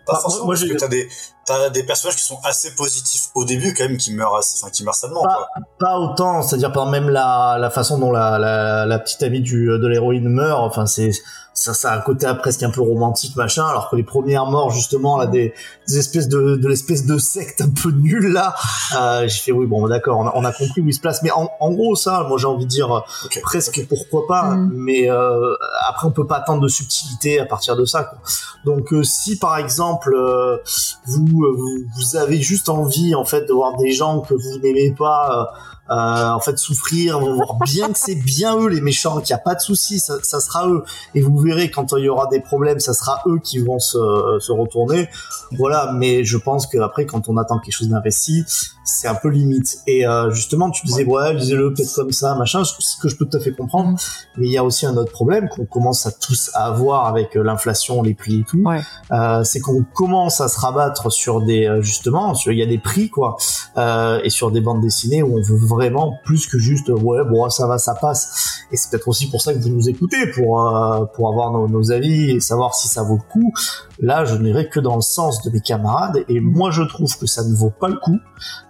Pas 0.05 0.13
Bah, 0.13 0.19
forcément, 0.21 0.45
moi, 0.45 0.55
parce 0.55 0.65
j'ai- 0.65 0.73
que 0.73 0.79
t'as 0.79 0.87
des, 0.87 1.07
t'as 1.47 1.69
des 1.69 1.83
personnages 1.83 2.15
qui 2.17 2.23
sont 2.23 2.39
assez 2.43 2.75
positifs 2.75 3.29
au 3.33 3.45
début, 3.45 3.73
quand 3.73 3.85
même, 3.85 3.97
qui 3.97 4.13
meurent 4.13 4.35
assez, 4.35 4.59
enfin, 4.61 4.69
qui 4.71 4.83
meurent 4.83 4.93
salement, 4.93 5.23
Pas- 5.23 5.35
quoi. 5.35 5.47
pas 5.79 5.97
autant, 5.97 6.41
c'est-à-dire 6.43 6.71
par 6.71 6.85
même 6.87 7.09
la, 7.09 7.57
la 7.59 7.69
façon 7.71 7.97
dont 7.97 8.11
la, 8.11 8.37
la, 8.37 8.85
la 8.85 8.99
petite 8.99 9.23
amie 9.23 9.41
du, 9.41 9.65
de 9.67 9.87
l'héroïne 9.87 10.27
meurt, 10.29 10.61
enfin 10.61 10.85
c'est 10.85 11.11
ça, 11.57 11.73
ça 11.73 11.91
a 11.91 11.97
un 11.97 12.01
côté 12.01 12.31
presque 12.39 12.61
un 12.61 12.69
peu 12.69 12.81
romantique 12.81 13.35
machin, 13.35 13.65
alors 13.65 13.89
que 13.89 13.95
les 13.95 14.03
premières 14.03 14.45
morts 14.45 14.69
justement 14.69 15.17
là 15.17 15.25
des, 15.25 15.53
des 15.87 15.97
espèces 15.97 16.27
de, 16.27 16.55
de 16.55 16.67
l'espèce 16.67 17.05
de 17.07 17.17
secte 17.17 17.61
un 17.61 17.69
peu 17.69 17.89
nulle 17.89 18.31
là, 18.31 18.53
euh, 18.95 19.27
j'ai 19.27 19.39
fait 19.39 19.51
oui 19.51 19.65
bon 19.65 19.87
d'accord, 19.87 20.19
on 20.19 20.27
a, 20.27 20.31
on 20.35 20.45
a 20.45 20.51
compris 20.51 20.81
où 20.81 20.87
il 20.87 20.93
se 20.93 20.99
place, 20.99 21.23
mais 21.23 21.31
en, 21.31 21.49
en 21.59 21.71
gros 21.71 21.95
ça, 21.95 22.25
moi 22.29 22.37
j'ai 22.37 22.45
envie 22.45 22.65
de 22.65 22.69
dire 22.69 23.03
presque 23.41 23.85
pourquoi 23.89 24.27
pas, 24.27 24.43
Mm. 24.43 24.71
mais 24.75 25.09
euh, 25.09 25.55
après 25.89 26.07
on 26.07 26.11
peut 26.11 26.27
pas 26.27 26.37
attendre 26.37 26.61
de 26.61 26.67
subtilité 26.67 27.39
à 27.39 27.45
partir 27.45 27.75
de 27.75 27.85
ça. 27.85 28.03
Quoi. 28.03 28.19
Donc 28.65 28.93
euh, 28.93 29.01
si 29.03 29.37
par 29.39 29.57
exemple 29.57 30.13
euh, 30.15 30.57
vous, 31.05 31.43
euh, 31.43 31.55
vous 31.57 31.77
vous 31.95 32.15
avez 32.15 32.39
juste 32.39 32.69
envie 32.69 33.15
en 33.15 33.25
fait 33.25 33.45
de 33.45 33.53
voir 33.53 33.75
des 33.77 33.91
gens 33.93 34.19
que 34.21 34.33
vous 34.33 34.59
n'aimez 34.63 34.91
pas 34.91 35.51
euh, 35.89 36.29
en 36.29 36.39
fait 36.39 36.57
souffrir, 36.57 37.19
voir 37.19 37.55
bien 37.55 37.91
que 37.91 37.97
c'est 37.97 38.15
bien 38.15 38.57
eux 38.57 38.67
les 38.67 38.81
méchants, 38.81 39.19
qu'il 39.21 39.33
n'y 39.33 39.39
a 39.39 39.43
pas 39.43 39.55
de 39.55 39.61
souci, 39.61 39.99
ça, 39.99 40.15
ça 40.23 40.39
sera 40.39 40.67
eux. 40.67 40.83
Et 41.15 41.21
vous 41.21 41.37
verrez 41.37 41.71
quand 41.71 41.93
il 41.97 42.05
y 42.05 42.09
aura 42.09 42.27
des 42.27 42.39
problèmes, 42.39 42.79
ça 42.79 42.93
sera 42.93 43.21
eux 43.27 43.39
qui 43.43 43.59
vont 43.59 43.79
se, 43.79 43.97
se 44.39 44.51
retourner. 44.51 45.09
Voilà, 45.51 45.91
mais 45.93 46.23
je 46.23 46.37
pense 46.37 46.67
que 46.67 46.77
après 46.77 47.05
quand 47.05 47.29
on 47.29 47.37
attend 47.37 47.59
quelque 47.59 47.75
chose 47.75 47.89
d'investi, 47.89 48.45
c'est 48.87 49.07
un 49.07 49.15
peu 49.15 49.27
limite. 49.29 49.79
Et 49.85 50.07
euh, 50.07 50.31
justement, 50.31 50.71
tu 50.71 50.85
disais 50.85 51.03
ouais, 51.03 51.33
lisez-le 51.33 51.73
peut-être 51.73 51.93
comme 51.93 52.11
ça, 52.11 52.35
machin, 52.35 52.63
ce 52.63 52.97
que 53.01 53.09
je 53.09 53.15
peux 53.17 53.25
tout 53.25 53.37
à 53.37 53.39
fait 53.39 53.51
comprendre. 53.51 53.89
Mhm. 53.89 53.97
Mais 54.37 54.47
il 54.47 54.51
y 54.51 54.57
a 54.57 54.63
aussi 54.63 54.85
un 54.85 54.95
autre 54.95 55.11
problème 55.11 55.49
qu'on 55.49 55.65
commence 55.65 56.05
à 56.05 56.11
tous 56.11 56.49
à 56.53 56.65
avoir 56.65 57.05
avec 57.05 57.35
euh, 57.35 57.43
l'inflation, 57.43 58.01
les 58.01 58.13
prix 58.13 58.39
et 58.39 58.43
tout. 58.43 58.61
Ouais. 58.63 58.81
Euh, 59.11 59.43
c'est 59.43 59.59
qu'on 59.59 59.83
commence 59.83 60.41
à 60.41 60.47
se 60.47 60.59
rabattre 60.59 61.11
sur 61.11 61.41
des 61.41 61.65
euh, 61.65 61.81
justement, 61.81 62.33
sur 62.33 62.51
il 62.51 62.59
y 62.59 62.63
a 62.63 62.65
des 62.65 62.77
prix 62.77 63.09
quoi, 63.09 63.35
euh, 63.77 64.21
et 64.23 64.29
sur 64.29 64.51
des 64.51 64.61
bandes 64.61 64.81
dessinées 64.81 65.21
où 65.21 65.37
on 65.37 65.41
veut 65.41 65.65
vraiment 65.67 66.13
plus 66.23 66.47
que 66.47 66.57
juste 66.57 66.89
euh, 66.89 66.95
ouais 66.95 67.23
bon 67.25 67.49
ça 67.49 67.67
va 67.67 67.77
ça 67.77 67.93
passe. 67.95 68.63
Et 68.71 68.77
c'est 68.77 68.89
peut-être 68.89 69.07
aussi 69.07 69.29
pour 69.29 69.41
ça 69.41 69.53
que 69.53 69.59
vous 69.59 69.69
nous 69.69 69.89
écoutez 69.89 70.31
pour 70.31 70.65
euh, 70.65 71.05
pour 71.13 71.29
avoir 71.29 71.51
nos, 71.51 71.67
nos 71.67 71.91
avis 71.91 72.31
et 72.31 72.39
savoir 72.39 72.73
si 72.73 72.87
ça 72.87 73.03
vaut 73.03 73.15
le 73.15 73.31
coup. 73.31 73.53
Là, 73.99 74.25
je 74.25 74.35
n'irai 74.35 74.69
que 74.69 74.79
dans 74.79 74.95
le 74.95 75.01
sens 75.01 75.41
de 75.43 75.49
mes 75.49 75.61
camarades 75.61 76.23
et 76.29 76.39
moi 76.39 76.71
je 76.71 76.83
trouve 76.83 77.17
que 77.17 77.25
ça 77.25 77.43
ne 77.43 77.55
vaut 77.55 77.71
pas 77.71 77.87
le 77.87 77.97
coup. 77.97 78.19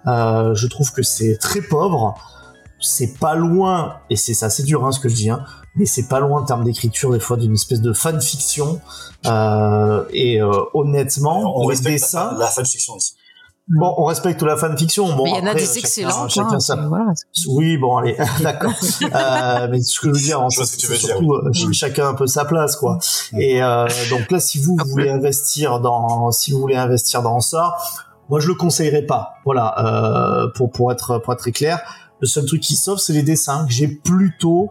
Euh, 0.06 0.54
je 0.54 0.66
trouve 0.66 0.92
que 0.92 1.02
c'est 1.02 1.36
très 1.36 1.60
pauvre. 1.60 2.14
C'est 2.80 3.18
pas 3.18 3.34
loin, 3.34 3.96
et 4.08 4.14
c'est 4.14 4.34
ça, 4.34 4.50
c'est 4.50 4.62
dur 4.62 4.86
hein, 4.86 4.92
ce 4.92 5.00
que 5.00 5.08
je 5.08 5.16
dis, 5.16 5.30
hein, 5.30 5.42
mais 5.74 5.84
c'est 5.84 6.06
pas 6.06 6.20
loin 6.20 6.42
en 6.42 6.44
termes 6.44 6.62
d'écriture 6.62 7.10
des 7.10 7.18
fois 7.18 7.36
d'une 7.36 7.54
espèce 7.54 7.80
de 7.80 7.92
fanfiction. 7.92 8.80
Euh, 9.26 10.04
et 10.12 10.40
euh, 10.40 10.52
honnêtement, 10.74 11.56
On 11.56 11.62
les 11.62 11.74
respecte 11.74 11.94
dessins, 11.94 12.32
la, 12.34 12.38
la 12.38 12.46
fanfiction 12.46 12.94
aussi. 12.94 13.14
Bon, 13.68 13.94
on 13.98 14.04
respecte 14.04 14.42
la 14.42 14.56
fanfiction. 14.56 15.14
Bon, 15.16 15.24
Mais 15.24 15.30
il 15.30 15.36
y 15.36 15.40
en 15.40 15.46
a 15.46 15.50
après, 15.50 15.60
des 15.62 15.66
chacun- 15.66 15.78
excellentes. 15.80 16.30
chacun 16.30 16.52
hein, 16.54 16.60
sa- 16.60 16.76
voilà. 16.76 17.12
oui, 17.48 17.76
bon, 17.78 17.96
allez, 17.98 18.16
d'accord. 18.42 18.72
euh, 19.02 19.68
mais 19.70 19.80
ce 19.82 20.00
que 20.00 20.08
je 20.08 20.12
veux 20.14 20.20
dire, 20.20 20.46
tu 20.50 20.60
veux 20.60 20.64
c'est 20.66 20.76
dire, 20.86 20.96
surtout, 20.96 21.34
euh, 21.34 21.52
ch- 21.52 21.72
chacun 21.72 22.08
un 22.08 22.14
peu 22.14 22.26
sa 22.26 22.44
place, 22.44 22.76
quoi. 22.76 22.98
Mm. 23.32 23.40
Et 23.40 23.62
euh, 23.62 23.86
donc 24.10 24.30
là, 24.30 24.40
si 24.40 24.58
vous 24.58 24.76
voulez 24.90 25.10
investir 25.10 25.80
dans, 25.80 26.30
si 26.30 26.52
vous 26.52 26.60
voulez 26.60 26.76
investir 26.76 27.22
dans 27.22 27.40
ça, 27.40 27.76
moi, 28.30 28.40
je 28.40 28.48
le 28.48 28.54
conseillerais 28.54 29.02
pas. 29.06 29.34
Voilà, 29.44 29.74
euh, 29.78 30.48
pour 30.54 30.70
pour 30.70 30.92
être 30.92 31.18
pour 31.18 31.32
être 31.32 31.40
très 31.40 31.52
clair, 31.52 31.80
le 32.20 32.26
seul 32.26 32.44
truc 32.44 32.60
qui 32.60 32.76
sauve, 32.76 32.98
c'est 32.98 33.12
les 33.12 33.22
dessins 33.22 33.64
que 33.66 33.72
j'ai 33.72 33.88
plutôt, 33.88 34.68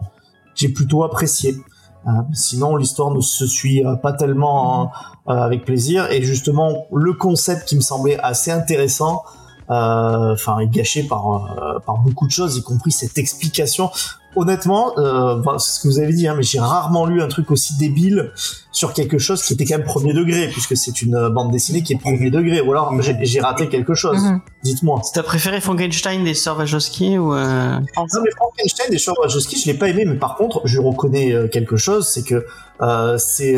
j'ai 0.56 0.70
plutôt 0.70 1.04
apprécié. 1.04 1.58
Hein, 2.06 2.26
sinon, 2.34 2.76
l'histoire 2.78 3.12
ne 3.12 3.20
se 3.20 3.46
suit 3.46 3.86
euh, 3.86 3.96
pas 3.96 4.14
tellement 4.14 4.84
hein, 4.84 4.90
euh, 4.92 5.17
avec 5.28 5.66
plaisir. 5.66 6.10
Et 6.12 6.22
justement, 6.22 6.88
le 6.94 7.14
concept 7.14 7.68
qui 7.68 7.76
me 7.76 7.82
semblait 7.82 8.18
assez 8.20 8.52
intéressant, 8.52 9.24
euh, 9.70 10.34
enfin, 10.34 10.66
gâché 10.66 11.04
par 11.04 11.28
euh, 11.28 11.80
par 11.86 11.98
beaucoup 11.98 12.26
de 12.26 12.32
choses, 12.32 12.58
y 12.58 12.64
compris 12.64 12.92
cette 12.92 13.18
explication. 13.18 13.90
Honnêtement, 14.36 14.98
euh, 15.00 15.42
c'est 15.58 15.78
ce 15.78 15.80
que 15.80 15.88
vous 15.88 16.00
avez 16.00 16.14
dit, 16.14 16.28
hein, 16.28 16.36
mais 16.38 16.44
j'ai 16.44 16.60
rarement 16.60 17.06
lu 17.06 17.22
un 17.22 17.28
truc 17.28 17.50
aussi 17.50 17.76
débile 17.78 18.32
sur 18.72 18.94
quelque 18.94 19.18
chose 19.18 19.42
qui 19.42 19.54
était 19.54 19.66
quand 19.66 19.78
même 19.78 19.88
premier 19.88 20.14
degré, 20.14 20.48
puisque 20.50 20.78
c'est 20.78 21.02
une 21.02 21.16
euh, 21.16 21.30
bande 21.30 21.52
dessinée 21.52 21.82
qui 21.82 21.94
est 21.94 21.98
premier 21.98 22.30
degré. 22.30 22.62
Ou 22.62 22.72
alors 22.72 22.94
j'ai 23.02 23.40
raté 23.40 23.70
quelque 23.70 23.96
chose. 23.96 24.22
Mhm. 24.22 24.42
Dites-moi. 24.64 25.02
T'as 25.14 25.24
préféré 25.24 25.60
Frankenstein 25.62 26.24
des 26.24 26.36
sœurs 26.36 26.58
Wachowski 26.58 27.18
ou 27.18 27.34
euh... 27.34 27.80
Non 27.80 28.22
mais 28.24 28.32
Frankenstein 28.36 28.94
et 28.94 29.00
Sean 29.00 29.14
Wachowski, 29.20 29.60
je 29.60 29.66
l'ai 29.66 29.78
pas 29.78 29.90
aimé, 29.90 30.04
mais 30.06 30.18
par 30.18 30.36
contre, 30.36 30.62
je 30.66 30.80
reconnais 30.80 31.34
euh, 31.34 31.48
quelque 31.48 31.78
chose, 31.78 32.08
c'est 32.08 32.24
que 32.24 32.46
euh, 32.82 33.18
c'est 33.18 33.56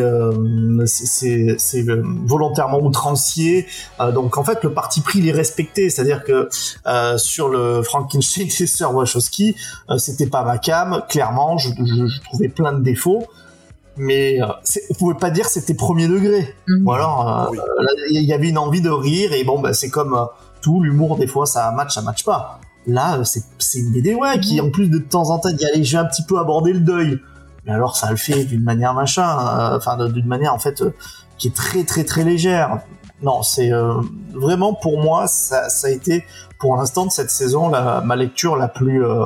volontairement 2.26 2.80
outrancier. 2.80 3.68
Euh, 4.00 4.12
donc 4.12 4.38
en 4.38 4.44
fait, 4.44 4.64
le 4.64 4.74
parti 4.74 5.02
pris 5.02 5.20
il 5.20 5.28
est 5.28 5.34
respecté, 5.34 5.90
c'est-à-dire 5.90 6.24
que 6.24 6.48
euh, 6.88 7.18
sur 7.18 7.50
le 7.50 7.82
Frankenstein 7.84 8.48
et 8.48 8.68
Sœurs 8.68 8.94
Wachowski, 8.94 9.56
euh, 9.90 9.98
c'était 9.98 10.28
pas 10.28 10.44
ma 10.44 10.58
cam. 10.62 11.02
Clairement, 11.10 11.58
je, 11.58 11.70
je, 11.78 12.08
je 12.08 12.22
trouvais 12.22 12.50
plein 12.50 12.74
de 12.74 12.82
défauts. 12.84 13.24
Mais 13.98 14.42
euh, 14.42 14.46
c'est- 14.64 14.84
on 14.90 14.94
pouvait 14.94 15.16
pas 15.20 15.30
dire 15.30 15.46
que 15.46 15.52
c'était 15.52 15.74
premier 15.74 16.08
degré. 16.08 16.56
Mhm. 16.68 16.88
Ou 16.88 16.92
alors, 16.94 17.28
euh, 17.28 17.48
Oui. 17.52 17.58
il 18.12 18.24
y 18.24 18.34
avait 18.34 18.50
une 18.50 18.58
envie 18.58 18.82
de 18.82 18.90
rire 18.90 19.34
et 19.34 19.44
bon, 19.44 19.60
bah, 19.60 19.74
c'est 19.74 19.90
comme 19.90 20.14
euh, 20.14 20.26
tout 20.62 20.82
l'humour 20.82 21.18
des 21.18 21.28
fois, 21.28 21.46
ça 21.46 21.72
match, 21.72 21.96
ça 21.96 22.02
match 22.02 22.24
pas. 22.24 22.60
Là, 22.88 23.24
c'est 23.26 23.44
c'est 23.58 23.80
une 23.80 23.92
BD 23.92 24.16
ouais 24.16 24.40
qui 24.40 24.60
en 24.62 24.72
plus 24.72 24.90
de 24.90 25.00
temps 25.00 25.30
en 25.32 25.40
temps 25.40 25.52
dit 25.52 25.66
allez, 25.66 25.84
je 25.84 25.98
vais 25.98 26.04
un 26.04 26.06
petit 26.08 26.24
peu 26.24 26.40
aborder 26.40 26.72
le 26.72 26.80
deuil. 26.80 27.20
Mais 27.66 27.74
alors 27.74 27.98
ça 27.98 28.10
le 28.10 28.16
fait 28.16 28.46
d'une 28.46 28.64
manière 28.64 28.94
machin, 28.94 29.28
enfin 29.76 29.98
d'une 30.08 30.26
manière 30.26 30.54
en 30.54 30.60
fait 30.60 30.82
euh, 30.82 30.94
qui 31.38 31.50
est 31.50 31.56
très 31.56 31.84
très 31.84 32.06
très 32.06 32.24
légère. 32.24 32.80
Non, 33.22 33.44
c'est 33.44 33.72
euh, 33.74 33.96
vraiment 34.34 34.74
pour 34.74 34.98
moi 35.04 35.28
ça, 35.28 35.68
ça 35.70 35.88
a 35.88 35.92
été 35.92 36.24
pour 36.58 36.78
l'instant 36.78 37.06
de 37.06 37.12
cette 37.12 37.30
saison 37.32 37.68
la, 37.68 38.00
ma 38.02 38.16
lecture 38.16 38.56
la 38.56 38.70
plus 38.70 39.04
euh, 39.06 39.26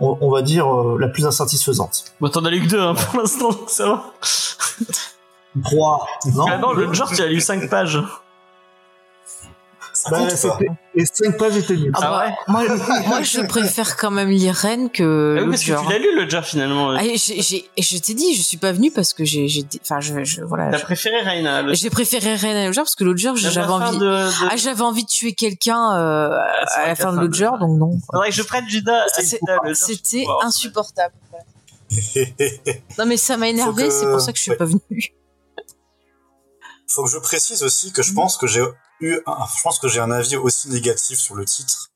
on, 0.00 0.18
on 0.20 0.30
va 0.30 0.42
dire 0.42 0.72
euh, 0.72 0.98
la 0.98 1.08
plus 1.08 1.26
insatisfaisante. 1.26 2.12
Bon, 2.20 2.28
t'en 2.28 2.44
as 2.44 2.50
lu 2.50 2.62
que 2.62 2.68
deux 2.68 2.80
hein, 2.80 2.94
pour 2.94 3.20
l'instant, 3.20 3.50
ça 3.66 3.86
va. 3.86 4.04
Trois, 5.64 6.06
non 6.34 6.46
ah 6.48 6.58
non, 6.58 6.72
le 6.72 6.92
genre, 6.92 7.10
tu 7.10 7.22
as 7.22 7.26
lu 7.26 7.40
5 7.40 7.68
pages. 7.68 7.98
Ça 10.10 10.18
Bah, 10.20 10.30
c'était- 10.30 10.66
les 10.94 11.04
cinq 11.06 11.36
pages 11.38 11.56
étaient 11.56 11.76
nulles. 11.76 11.92
Ah, 11.94 12.00
bah, 12.00 12.26
ouais 12.26 12.34
moi, 12.48 12.76
moi, 13.06 13.22
je 13.22 13.40
préfère 13.42 13.96
quand 13.96 14.10
même 14.10 14.30
lire 14.30 14.54
Rennes 14.54 14.90
que 14.90 15.36
Ah 15.38 15.42
oui, 15.44 15.50
parce 15.50 15.62
que 15.64 15.72
tu 15.86 15.90
l'as 15.92 15.98
lu 15.98 16.16
le 16.16 16.28
genre 16.28 16.44
finalement. 16.44 16.90
Ah, 16.90 17.02
j'ai- 17.14 17.70
et 17.76 17.82
je 17.82 17.98
t'ai 17.98 18.14
dit, 18.14 18.34
je 18.34 18.42
suis 18.42 18.56
pas 18.56 18.72
venue 18.72 18.90
parce 18.90 19.12
que 19.12 19.24
j'ai, 19.24 19.48
j'ai, 19.48 19.64
enfin, 19.82 20.00
je, 20.00 20.24
je, 20.24 20.42
voilà. 20.42 20.70
T'as 20.70 20.80
préféré 20.80 21.20
Reina 21.20 21.62
le... 21.62 21.74
J'ai 21.74 21.90
préféré 21.90 22.34
Rennes 22.34 22.56
à 22.56 22.64
Lodger 22.66 22.80
parce 22.80 22.94
que 22.96 23.04
l'autre 23.04 23.20
la 23.24 23.34
j'avais 23.50 23.66
envie, 23.72 23.98
de, 23.98 24.04
de- 24.04 24.30
ah, 24.50 24.56
j'avais 24.56 24.82
envie 24.82 25.04
de 25.04 25.08
tuer 25.08 25.32
quelqu'un 25.34 25.96
euh, 25.96 26.30
c'est 26.74 26.80
à 26.80 26.86
la 26.88 26.94
fin 26.94 27.12
de 27.12 27.20
l'autre 27.20 27.38
de- 27.38 27.58
donc 27.60 27.78
non. 27.78 27.98
Faudrait 28.10 28.30
que 28.30 28.34
je 28.34 28.42
prête 28.42 28.64
Judas. 28.68 29.04
le 29.64 29.74
C'était 29.74 30.26
insupportable. 30.42 31.14
Non 32.98 33.06
mais 33.06 33.16
ça 33.16 33.36
m'a 33.36 33.48
énervé, 33.48 33.84
que- 33.84 33.90
c'est 33.90 34.06
pour 34.06 34.20
ça 34.20 34.32
que 34.32 34.36
je 34.38 34.42
suis 34.42 34.50
ouais. 34.50 34.56
pas 34.58 34.64
venue. 34.66 34.80
Faut 36.90 37.04
que 37.04 37.10
je 37.10 37.18
précise 37.18 37.62
aussi 37.62 37.92
que 37.92 38.02
je 38.02 38.12
pense 38.12 38.36
que 38.36 38.46
j'ai 38.46 38.62
eu, 39.00 39.18
un, 39.26 39.36
je 39.56 39.62
pense 39.62 39.78
que 39.78 39.88
j'ai 39.88 40.00
un 40.00 40.10
avis 40.10 40.36
aussi 40.36 40.68
négatif 40.70 41.18
sur 41.18 41.34
le 41.34 41.44
titre, 41.44 41.88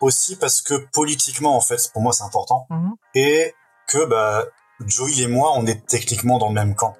aussi 0.00 0.36
parce 0.36 0.62
que 0.62 0.74
politiquement 0.92 1.56
en 1.56 1.60
fait, 1.60 1.90
pour 1.92 2.02
moi 2.02 2.12
c'est 2.12 2.24
important, 2.24 2.66
Mhm. 2.70 2.92
et 3.14 3.54
que 3.88 4.04
bah 4.04 4.46
Joey 4.86 5.20
et 5.22 5.26
moi 5.26 5.52
on 5.56 5.66
est 5.66 5.86
techniquement 5.86 6.38
dans 6.38 6.48
le 6.48 6.54
même 6.54 6.74
camp. 6.74 6.94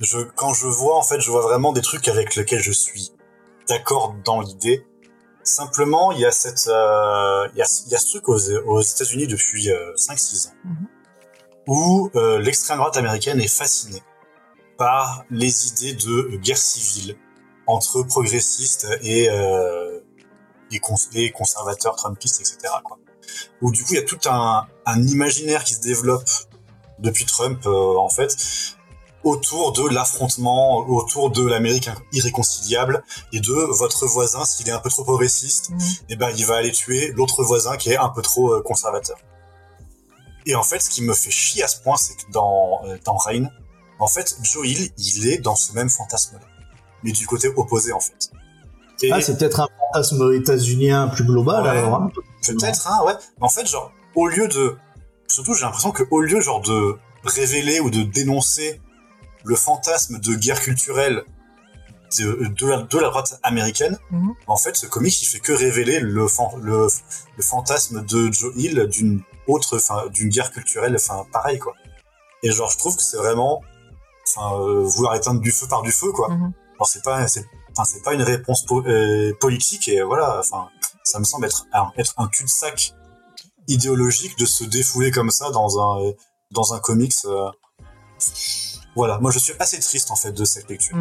Je, 0.00 0.18
quand 0.20 0.54
je 0.54 0.66
vois 0.66 0.96
en 0.96 1.02
fait, 1.02 1.20
je 1.20 1.30
vois 1.30 1.42
vraiment 1.42 1.72
des 1.72 1.82
trucs 1.82 2.06
avec 2.08 2.36
lesquels 2.36 2.60
je 2.60 2.72
suis 2.72 3.12
d'accord 3.68 4.14
dans 4.24 4.40
l'idée. 4.40 4.86
Simplement, 5.42 6.10
il 6.12 6.20
y 6.20 6.24
a 6.24 6.30
cette, 6.30 6.68
euh, 6.68 7.46
il 7.52 7.58
y 7.58 7.62
a, 7.62 7.66
il 7.86 7.92
y 7.92 7.94
a 7.94 7.98
ce 7.98 8.06
truc 8.12 8.28
aux, 8.28 8.50
aux 8.66 8.80
États-Unis 8.80 9.26
depuis 9.26 9.68
5-6 9.96 10.48
ans, 10.48 10.54
Mhm. 10.64 10.88
où 11.68 12.10
euh, 12.14 12.38
l'extrême 12.38 12.78
droite 12.78 12.96
américaine 12.96 13.40
est 13.40 13.48
fascinée 13.62 14.02
par 14.78 15.24
les 15.30 15.68
idées 15.68 15.94
de 15.94 16.36
guerre 16.38 16.56
civile 16.58 17.16
entre 17.66 18.02
progressistes 18.02 18.86
et, 19.02 19.28
euh, 19.30 20.00
et, 20.70 20.78
cons 20.80 20.96
et 21.14 21.30
conservateurs, 21.30 21.96
trumpistes, 21.96 22.40
etc. 22.40 22.58
Quoi. 22.84 22.98
Où 23.62 23.70
du 23.70 23.82
coup 23.84 23.94
il 23.94 23.96
y 23.96 24.02
a 24.02 24.02
tout 24.02 24.18
un, 24.26 24.66
un 24.86 25.02
imaginaire 25.06 25.64
qui 25.64 25.74
se 25.74 25.80
développe 25.80 26.28
depuis 26.98 27.24
Trump 27.24 27.60
euh, 27.66 27.96
en 27.96 28.08
fait 28.08 28.36
autour 29.24 29.72
de 29.72 29.88
l'affrontement, 29.88 30.80
autour 30.86 31.30
de 31.30 31.46
l'Amérique 31.46 31.88
irréconciliable 32.12 33.02
et 33.32 33.40
de 33.40 33.54
votre 33.54 34.06
voisin 34.06 34.44
s'il 34.44 34.68
est 34.68 34.72
un 34.72 34.78
peu 34.80 34.90
trop 34.90 35.02
progressiste, 35.02 35.70
Mhm. 35.70 35.80
et 36.10 36.16
ben 36.16 36.30
il 36.36 36.44
va 36.44 36.56
aller 36.56 36.72
tuer 36.72 37.10
l'autre 37.16 37.42
voisin 37.42 37.76
qui 37.78 37.90
est 37.90 37.96
un 37.96 38.10
peu 38.10 38.20
trop 38.20 38.52
euh, 38.52 38.62
conservateur. 38.62 39.16
Et 40.46 40.54
en 40.54 40.62
fait, 40.62 40.78
ce 40.80 40.90
qui 40.90 41.00
me 41.00 41.14
fait 41.14 41.30
chier 41.30 41.62
à 41.62 41.68
ce 41.68 41.80
point, 41.80 41.96
c'est 41.96 42.14
que 42.16 42.30
dans 42.32 42.82
euh, 42.84 42.98
dans 43.04 43.16
Reign, 43.16 43.50
en 43.98 44.08
fait, 44.08 44.36
Joe 44.42 44.66
Hill, 44.66 44.90
il 44.98 45.26
est 45.28 45.38
dans 45.38 45.56
ce 45.56 45.72
même 45.72 45.88
fantasme-là, 45.88 46.44
mais 47.04 47.12
du 47.12 47.26
côté 47.26 47.48
opposé 47.54 47.92
en 47.92 48.00
fait. 48.00 48.30
Et 49.02 49.12
Ah, 49.12 49.20
c'est 49.20 49.36
peut-être 49.38 49.60
un 49.60 49.68
fantasme 49.92 50.32
états-unien 50.34 51.08
plus 51.08 51.24
global 51.24 51.62
Ouais. 51.62 51.68
alors. 51.70 51.94
hein. 52.02 52.10
peut-être, 52.46 52.88
hein, 52.90 53.04
ouais. 53.06 53.12
Mais 53.38 53.44
en 53.44 53.48
fait, 53.48 53.66
genre, 53.66 53.92
au 54.14 54.26
lieu 54.28 54.48
de, 54.48 54.76
surtout, 55.28 55.54
j'ai 55.54 55.62
l'impression 55.62 55.90
que 55.92 56.02
au 56.10 56.20
lieu 56.20 56.40
genre 56.40 56.60
de 56.60 56.96
révéler 57.24 57.80
ou 57.80 57.90
de 57.90 58.02
dénoncer 58.02 58.80
le 59.44 59.56
fantasme 59.56 60.18
de 60.18 60.34
guerre 60.34 60.60
culturelle 60.60 61.24
de, 62.18 62.46
de, 62.56 62.66
la, 62.66 62.82
de 62.82 62.98
la 62.98 63.08
droite 63.08 63.38
américaine, 63.42 63.98
Mhm. 64.10 64.30
en 64.46 64.56
fait, 64.56 64.76
ce 64.76 64.86
comic, 64.86 65.20
il 65.22 65.26
fait 65.26 65.40
que 65.40 65.52
révéler 65.52 65.98
le, 66.00 66.28
fan- 66.28 66.60
le, 66.62 66.86
le 67.36 67.42
fantasme 67.42 68.04
de 68.04 68.30
Joe 68.32 68.52
Hill 68.56 68.86
d'une 68.90 69.22
autre, 69.48 69.76
enfin, 69.76 70.04
d'une 70.10 70.28
guerre 70.28 70.52
culturelle, 70.52 70.94
enfin, 70.96 71.26
pareil, 71.32 71.58
quoi. 71.58 71.74
Et 72.44 72.50
genre, 72.52 72.70
je 72.70 72.78
trouve 72.78 72.96
que 72.96 73.02
c'est 73.02 73.16
vraiment, 73.16 73.62
enfin, 74.28 74.54
euh, 74.60 74.82
vouloir 74.84 75.14
éteindre 75.16 75.40
du 75.40 75.50
feu 75.50 75.66
par 75.68 75.82
du 75.82 75.90
feu, 75.90 76.12
quoi. 76.12 76.28
Mhm. 76.28 76.52
Alors, 76.76 76.88
c'est 76.88 77.02
pas, 77.04 77.26
c'est, 77.28 77.44
enfin, 77.72 77.84
c'est 77.84 78.02
pas 78.02 78.14
une 78.14 78.22
réponse 78.22 78.64
po- 78.66 78.84
euh, 78.86 79.32
politique, 79.40 79.88
et 79.88 80.02
voilà, 80.02 80.38
enfin, 80.40 80.68
ça 81.04 81.18
me 81.18 81.24
semble 81.24 81.46
être 81.46 81.66
un, 81.72 81.90
être 81.96 82.14
un 82.18 82.26
cul-de-sac 82.28 82.94
idéologique 83.68 84.36
de 84.38 84.46
se 84.46 84.64
défouler 84.64 85.10
comme 85.10 85.30
ça 85.30 85.50
dans 85.50 85.80
un, 85.80 86.12
dans 86.50 86.74
un 86.74 86.78
comics, 86.80 87.14
euh. 87.26 87.50
Voilà, 88.96 89.18
moi 89.18 89.30
je 89.32 89.38
suis 89.40 89.52
assez 89.58 89.78
triste 89.80 90.10
en 90.10 90.16
fait 90.16 90.32
de 90.32 90.44
cette 90.44 90.68
lecture. 90.70 90.96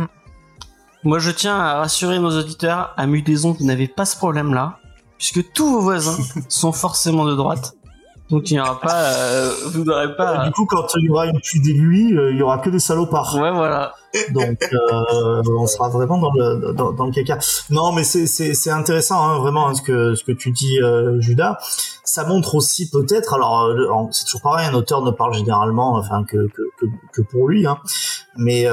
Moi, 1.03 1.19
je 1.19 1.31
tiens 1.31 1.59
à 1.59 1.75
rassurer 1.79 2.17
nos 2.19 2.31
auditeurs, 2.39 2.93
à 2.97 3.05
Mudaison, 3.07 3.51
vous 3.59 3.65
n'avez 3.65 3.87
pas 3.89 4.05
ce 4.05 4.15
problème-là, 4.15 4.79
puisque 5.17 5.51
tous 5.53 5.69
vos 5.69 5.81
voisins 5.81 6.17
sont 6.49 6.71
forcément 6.71 7.25
de 7.25 7.35
droite. 7.35 7.75
Donc, 8.33 8.49
il 8.49 8.55
n'y 8.55 8.59
aura 8.59 8.79
pas, 8.79 9.13
euh, 9.13 9.51
vous 9.67 9.83
n'aurez 9.83 10.15
pas. 10.15 10.43
Du 10.45 10.51
coup, 10.53 10.65
quand 10.65 10.87
il 10.95 11.05
y 11.05 11.09
aura 11.11 11.27
une 11.27 11.39
pluie 11.39 11.61
d'aiguilles, 11.61 12.17
euh, 12.17 12.31
il 12.31 12.37
y 12.39 12.41
aura 12.41 12.57
que 12.57 12.71
des 12.71 12.79
salopards. 12.79 13.35
Ouais, 13.35 13.51
voilà. 13.51 13.93
Donc, 14.31 14.57
euh, 14.73 15.43
on 15.55 15.67
sera 15.67 15.89
vraiment 15.89 16.17
dans 16.17 16.31
le 16.33 16.73
dans, 16.73 16.93
dans 16.93 17.05
le 17.05 17.11
caca. 17.11 17.37
Non, 17.69 17.91
mais 17.91 18.03
c'est 18.03 18.71
intéressant, 18.71 19.21
hein, 19.23 19.37
vraiment, 19.37 19.67
hein, 19.67 19.75
ce 19.75 19.83
que 19.83 20.15
ce 20.15 20.23
que 20.23 20.31
tu 20.31 20.49
dis, 20.49 20.81
euh, 20.81 21.21
Judas. 21.21 21.59
Ça 22.03 22.25
montre 22.25 22.55
aussi 22.55 22.89
peut-être. 22.89 23.35
Alors, 23.35 23.71
c'est 24.09 24.25
toujours 24.25 24.41
pareil. 24.41 24.67
Un 24.67 24.73
auteur 24.73 25.03
ne 25.03 25.11
parle 25.11 25.35
généralement, 25.35 25.93
enfin, 25.93 26.23
que 26.23 26.47
que 26.47 26.63
que, 26.79 26.85
que 27.13 27.21
pour 27.21 27.47
lui, 27.47 27.67
hein, 27.67 27.77
mais 28.35 28.63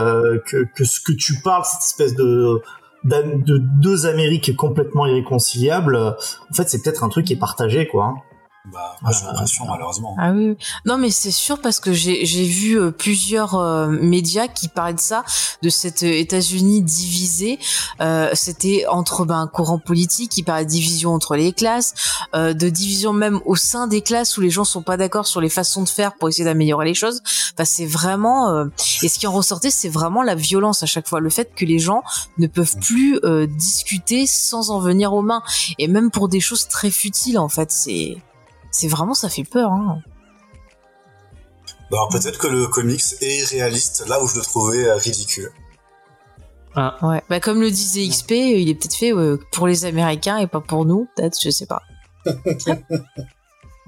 que 0.47 0.65
que 0.75 0.85
ce 0.85 1.03
que 1.03 1.13
tu 1.13 1.35
parles, 1.43 1.67
cette 1.67 1.83
espèce 1.83 2.15
de 2.15 2.63
de 3.05 3.59
deux 3.59 4.07
Amériques 4.07 4.57
complètement 4.57 5.05
irréconciliables. 5.05 5.97
En 6.51 6.55
fait, 6.55 6.71
c'est 6.71 6.83
peut-être 6.83 7.05
un 7.05 7.11
truc 7.11 7.27
qui 7.27 7.35
est 7.35 7.39
partagé, 7.39 7.87
quoi. 7.87 8.15
Bah, 8.67 8.95
moi 9.01 9.11
j'ai 9.11 9.21
Ah, 9.25 9.33
l'impression 9.33 9.65
malheureusement. 9.67 10.15
Ah 10.19 10.33
oui. 10.33 10.55
Non, 10.85 10.99
mais 10.99 11.11
c'est 11.11 11.31
sûr 11.31 11.61
parce 11.63 11.81
que 11.81 11.95
j'ai 11.95 12.27
j'ai 12.27 12.45
vu 12.45 12.79
euh, 12.79 12.91
plusieurs 12.91 13.55
euh, 13.55 13.87
médias 13.89 14.49
qui 14.49 14.69
parlaient 14.69 14.93
de 14.93 15.01
ça, 15.01 15.25
de 15.63 15.71
cette 15.71 16.03
euh, 16.03 16.13
États-Unis 16.19 16.83
divisé. 16.83 17.59
Euh, 18.03 18.29
C'était 18.35 18.85
entre 18.87 19.25
ben, 19.25 19.41
un 19.41 19.47
courant 19.47 19.79
politique 19.79 20.31
qui 20.31 20.43
parlait 20.43 20.67
de 20.67 20.71
division 20.71 21.15
entre 21.15 21.37
les 21.37 21.55
classes, 21.55 21.95
euh, 22.35 22.53
de 22.53 22.69
division 22.69 23.15
même 23.15 23.41
au 23.47 23.57
sein 23.57 23.87
des 23.87 24.03
classes 24.03 24.37
où 24.37 24.43
les 24.43 24.51
gens 24.51 24.65
sont 24.65 24.83
pas 24.83 24.99
d'accord 24.99 25.27
sur 25.27 25.41
les 25.41 25.49
façons 25.49 25.83
de 25.83 25.89
faire 25.89 26.15
pour 26.17 26.29
essayer 26.29 26.45
d'améliorer 26.45 26.85
les 26.85 26.95
choses. 26.95 27.23
Enfin, 27.55 27.65
c'est 27.65 27.87
vraiment. 27.87 28.51
euh, 28.51 28.67
Et 29.03 29.09
ce 29.09 29.19
qui 29.19 29.27
en 29.27 29.33
ressortait, 29.33 29.71
c'est 29.71 29.89
vraiment 29.89 30.23
la 30.23 30.35
violence 30.35 30.83
à 30.83 30.87
chaque 30.87 31.09
fois, 31.09 31.21
le 31.21 31.31
fait 31.31 31.55
que 31.57 31.65
les 31.65 31.79
gens 31.79 32.03
ne 32.37 32.47
peuvent 32.47 32.77
plus 32.79 33.19
euh, 33.25 33.47
discuter 33.47 34.27
sans 34.27 34.71
en 34.71 34.81
venir 34.81 35.15
aux 35.15 35.23
mains, 35.23 35.43
et 35.79 35.89
même 35.89 36.11
pour 36.11 36.29
des 36.29 36.41
choses 36.41 36.69
très 36.69 36.91
futiles 36.91 37.39
en 37.39 37.49
fait. 37.49 37.71
C'est 37.73 38.19
c'est 38.71 38.89
vraiment 38.89 39.15
ça 39.15 39.29
fait 39.29 39.45
peur. 39.45 39.73
Hein. 39.73 40.03
Bah, 41.91 41.99
alors 41.99 42.09
peut-être 42.09 42.39
que 42.39 42.47
le 42.47 42.67
comics 42.69 43.03
est 43.21 43.45
réaliste 43.51 44.07
là 44.09 44.23
où 44.23 44.29
je 44.29 44.37
le 44.37 44.43
trouvais 44.43 44.89
euh, 44.89 44.97
ridicule. 44.97 45.51
Ouais. 46.77 47.23
Bah, 47.29 47.41
comme 47.41 47.61
le 47.61 47.71
disait 47.71 48.07
XP, 48.09 48.31
il 48.31 48.69
est 48.69 48.75
peut-être 48.75 48.95
fait 48.95 49.13
euh, 49.13 49.39
pour 49.53 49.67
les 49.67 49.85
Américains 49.85 50.39
et 50.39 50.47
pas 50.47 50.61
pour 50.61 50.85
nous, 50.85 51.09
peut-être, 51.17 51.37
je 51.43 51.51
sais 51.51 51.67
pas. 51.67 51.83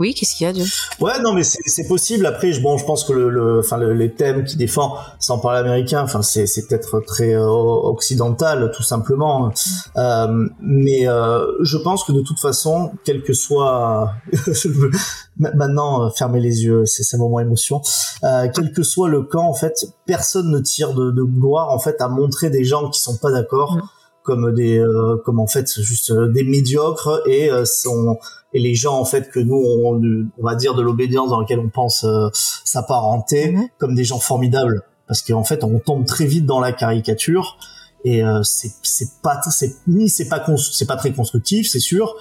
oui, 0.02 0.14
qu'est-ce 0.14 0.34
qu'il 0.34 0.46
y 0.46 0.50
a, 0.50 0.52
Dieu? 0.52 0.64
Ouais, 1.00 1.20
non, 1.22 1.32
mais 1.32 1.44
c'est 1.44 1.86
possible. 1.86 2.26
Après, 2.26 2.52
je, 2.52 2.60
bon, 2.60 2.76
je 2.76 2.84
pense 2.84 3.04
que 3.04 3.12
le, 3.12 3.30
le, 3.30 3.60
enfin, 3.60 3.76
le- 3.76 3.94
les 3.94 4.12
thèmes 4.12 4.44
qu'il 4.44 4.58
défend, 4.58 4.96
sans 5.20 5.38
parler 5.38 5.60
américain, 5.60 6.02
enfin, 6.02 6.22
c'est 6.22 6.44
peut-être 6.68 7.00
très 7.06 7.32
euh, 7.34 7.48
occidental, 7.48 8.72
tout 8.76 8.82
simplement. 8.82 9.52
Euh, 9.96 10.48
mais 10.60 11.06
euh, 11.08 11.46
je 11.62 11.76
pense 11.78 12.02
que 12.04 12.12
de 12.12 12.20
toute 12.20 12.40
façon, 12.40 12.92
quel 13.04 13.22
que 13.22 13.32
soit, 13.32 14.12
je 14.32 14.68
veux- 14.78 14.90
ma- 15.38 15.52
maintenant, 15.52 16.02
euh, 16.06 16.10
fermer 16.10 16.40
les 16.40 16.64
yeux, 16.64 16.84
c'est 16.86 17.14
un 17.14 17.18
moment 17.18 17.38
émotion. 17.40 17.80
Euh, 18.24 18.48
quel 18.52 18.72
que 18.72 18.82
soit 18.82 19.08
le 19.08 19.22
camp, 19.22 19.48
en 19.48 19.54
fait, 19.54 19.74
personne 20.06 20.50
ne 20.50 20.58
tire 20.58 20.94
de, 20.94 21.10
de 21.10 21.22
gloire, 21.22 21.70
en 21.70 21.78
fait, 21.78 22.00
à 22.00 22.08
montrer 22.08 22.50
des 22.50 22.64
gens 22.64 22.88
qui 22.90 23.00
sont 23.00 23.16
pas 23.18 23.30
d'accord. 23.30 23.78
Comme 24.22 24.54
des 24.54 24.78
euh, 24.78 25.16
comme 25.24 25.40
en 25.40 25.46
fait 25.46 25.68
juste 25.80 26.10
euh, 26.10 26.28
des 26.28 26.44
médiocres 26.44 27.22
et 27.26 27.50
euh, 27.50 27.64
sont 27.64 28.18
et 28.52 28.60
les 28.60 28.74
gens 28.74 28.98
en 28.98 29.04
fait 29.04 29.30
que 29.30 29.40
nous 29.40 29.56
on, 29.56 30.00
on 30.38 30.44
va 30.44 30.54
dire 30.54 30.74
de 30.74 30.82
l'obédience 30.82 31.30
dans 31.30 31.40
laquelle 31.40 31.60
on 31.60 31.70
pense 31.70 32.04
euh, 32.04 32.28
s'apparenter 32.64 33.52
Mhm. 33.52 33.68
comme 33.78 33.94
des 33.94 34.04
gens 34.04 34.18
formidables 34.20 34.82
parce 35.06 35.22
qu'en 35.22 35.44
fait 35.44 35.64
on 35.64 35.78
tombe 35.78 36.06
très 36.06 36.26
vite 36.26 36.46
dans 36.46 36.60
la 36.60 36.72
caricature 36.72 37.58
et 38.04 38.22
euh, 38.22 38.42
c'est 38.42 38.72
c'est 38.82 39.20
pas 39.22 39.40
c'est 39.50 39.74
ni 39.86 40.08
c'est 40.08 40.28
pas 40.28 40.44
c'est 40.56 40.86
pas 40.86 40.96
très 40.96 41.12
constructif 41.12 41.68
c'est 41.70 41.80
sûr 41.80 42.14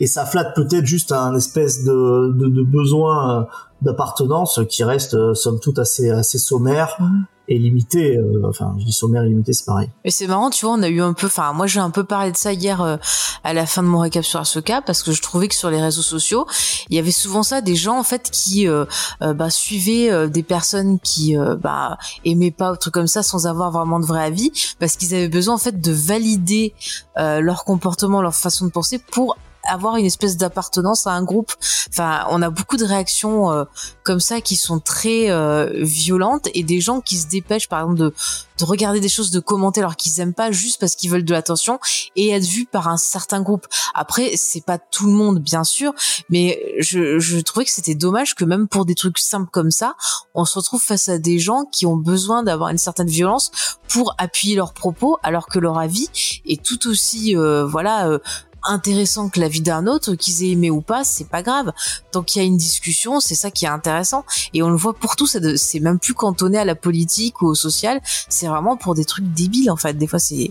et 0.00 0.06
ça 0.06 0.24
flatte 0.26 0.54
peut-être 0.54 0.86
juste 0.86 1.12
un 1.12 1.34
espèce 1.36 1.84
de 1.84 2.32
de, 2.32 2.46
de 2.48 2.62
besoin 2.62 3.40
euh, 3.40 3.44
d'appartenance 3.82 4.60
qui 4.68 4.84
reste 4.84 5.14
euh, 5.14 5.34
somme 5.34 5.60
toute 5.60 5.78
assez 5.78 6.10
assez 6.10 6.38
sommaire 6.38 6.96
Mhm. 7.00 7.24
et 7.48 7.58
limité 7.58 8.16
euh, 8.16 8.42
enfin 8.48 8.74
je 8.78 8.84
dis 8.84 8.92
sommaire 8.92 9.22
et 9.22 9.28
limité 9.28 9.52
c'est 9.52 9.64
pareil 9.64 9.88
Mais 10.04 10.10
c'est 10.10 10.26
marrant, 10.26 10.50
tu 10.50 10.66
vois, 10.66 10.74
on 10.74 10.82
a 10.82 10.88
eu 10.88 11.00
un 11.00 11.12
peu, 11.12 11.26
enfin, 11.26 11.52
moi 11.52 11.66
j'ai 11.66 11.80
un 11.80 11.90
peu 11.90 12.04
parlé 12.04 12.32
de 12.32 12.36
ça 12.36 12.52
hier 12.52 12.80
euh, 12.82 12.96
à 13.44 13.52
la 13.54 13.66
fin 13.66 13.82
de 13.82 13.88
mon 13.88 14.00
récap 14.00 14.24
sur 14.24 14.40
Asuka 14.40 14.82
parce 14.82 15.02
que 15.02 15.12
je 15.12 15.22
trouvais 15.22 15.48
que 15.48 15.54
sur 15.54 15.70
les 15.70 15.80
réseaux 15.80 16.02
sociaux, 16.02 16.46
il 16.90 16.96
y 16.96 16.98
avait 16.98 17.12
souvent 17.12 17.42
ça, 17.44 17.60
des 17.60 17.76
gens 17.76 17.98
en 17.98 18.02
fait 18.02 18.30
qui 18.30 18.68
euh, 18.68 18.84
bah, 19.20 19.48
suivaient 19.48 20.28
des 20.28 20.42
personnes 20.42 20.98
qui 21.00 21.36
bah, 21.62 21.96
aimaient 22.24 22.50
pas 22.50 22.72
ou 22.72 22.76
trucs 22.76 22.94
comme 22.94 23.06
ça 23.06 23.22
sans 23.22 23.46
avoir 23.46 23.70
vraiment 23.70 24.00
de 24.00 24.06
vrai 24.06 24.24
avis 24.24 24.50
parce 24.80 24.96
qu'ils 24.96 25.14
avaient 25.14 25.28
besoin 25.28 25.54
en 25.54 25.58
fait 25.58 25.80
de 25.80 25.92
valider 25.92 26.74
leur 27.16 27.64
comportement, 27.64 28.20
leur 28.22 28.34
façon 28.34 28.66
de 28.66 28.70
penser 28.70 28.98
pour 28.98 29.36
avoir 29.68 29.96
une 29.96 30.06
espèce 30.06 30.36
d'appartenance 30.36 31.06
à 31.06 31.12
un 31.12 31.22
groupe. 31.22 31.52
Enfin, 31.90 32.26
on 32.30 32.42
a 32.42 32.50
beaucoup 32.50 32.76
de 32.76 32.84
réactions 32.84 33.52
euh, 33.52 33.64
comme 34.04 34.20
ça 34.20 34.40
qui 34.40 34.56
sont 34.56 34.80
très 34.80 35.30
euh, 35.30 35.70
violentes 35.82 36.48
et 36.54 36.62
des 36.62 36.80
gens 36.80 37.00
qui 37.00 37.16
se 37.16 37.28
dépêchent 37.28 37.68
par 37.68 37.80
exemple 37.80 37.98
de 37.98 38.14
de 38.58 38.64
regarder 38.64 39.00
des 39.00 39.08
choses, 39.08 39.30
de 39.30 39.40
commenter 39.40 39.80
alors 39.80 39.96
qu'ils 39.96 40.20
aiment 40.20 40.34
pas 40.34 40.50
juste 40.50 40.80
parce 40.80 40.96
qu'ils 40.96 41.10
veulent 41.10 41.24
de 41.24 41.32
l'attention 41.32 41.78
et 42.16 42.30
être 42.30 42.44
vus 42.44 42.66
par 42.66 42.88
un 42.88 42.96
certain 42.96 43.40
groupe. 43.40 43.66
Après, 43.94 44.36
c'est 44.36 44.64
pas 44.64 44.78
tout 44.78 45.06
le 45.06 45.12
monde, 45.12 45.38
bien 45.38 45.64
sûr, 45.64 45.94
mais 46.28 46.60
je, 46.78 47.18
je 47.18 47.38
trouvais 47.38 47.64
que 47.64 47.70
c'était 47.70 47.94
dommage 47.94 48.34
que 48.34 48.44
même 48.44 48.68
pour 48.68 48.84
des 48.84 48.94
trucs 48.94 49.18
simples 49.18 49.50
comme 49.50 49.70
ça, 49.70 49.94
on 50.34 50.44
se 50.44 50.58
retrouve 50.58 50.82
face 50.82 51.08
à 51.08 51.18
des 51.18 51.38
gens 51.38 51.64
qui 51.64 51.86
ont 51.86 51.96
besoin 51.96 52.42
d'avoir 52.42 52.70
une 52.70 52.78
certaine 52.78 53.08
violence 53.08 53.50
pour 53.88 54.14
appuyer 54.18 54.56
leurs 54.56 54.74
propos 54.74 55.18
alors 55.22 55.46
que 55.46 55.58
leur 55.58 55.78
avis 55.78 56.08
est 56.46 56.62
tout 56.62 56.88
aussi, 56.88 57.36
euh, 57.36 57.66
voilà, 57.66 58.08
euh, 58.08 58.18
intéressant 58.64 59.28
que 59.28 59.40
la 59.40 59.48
vie 59.48 59.60
d'un 59.60 59.86
autre, 59.86 60.14
qu'ils 60.14 60.44
aient 60.44 60.50
aimé 60.50 60.70
ou 60.70 60.80
pas, 60.80 61.04
c'est 61.04 61.28
pas 61.28 61.42
grave. 61.42 61.72
Tant 62.12 62.22
qu'il 62.22 62.42
y 62.42 62.44
a 62.44 62.46
une 62.48 62.56
discussion, 62.56 63.20
c'est 63.20 63.34
ça 63.34 63.50
qui 63.50 63.64
est 63.64 63.68
intéressant. 63.68 64.24
Et 64.54 64.62
on 64.62 64.70
le 64.70 64.76
voit 64.76 64.94
pour 64.94 65.16
tout, 65.16 65.26
c'est 65.26 65.80
même 65.80 65.98
plus 65.98 66.14
cantonné 66.14 66.58
à 66.58 66.64
la 66.64 66.74
politique 66.74 67.40
ou 67.42 67.46
au 67.46 67.54
social, 67.54 68.00
c'est 68.28 68.46
vraiment 68.46 68.76
pour 68.76 68.94
des 68.94 69.04
trucs 69.04 69.32
débiles 69.32 69.70
en 69.70 69.76
fait. 69.76 69.94
Des 69.94 70.06
fois, 70.06 70.18
c'est 70.18 70.50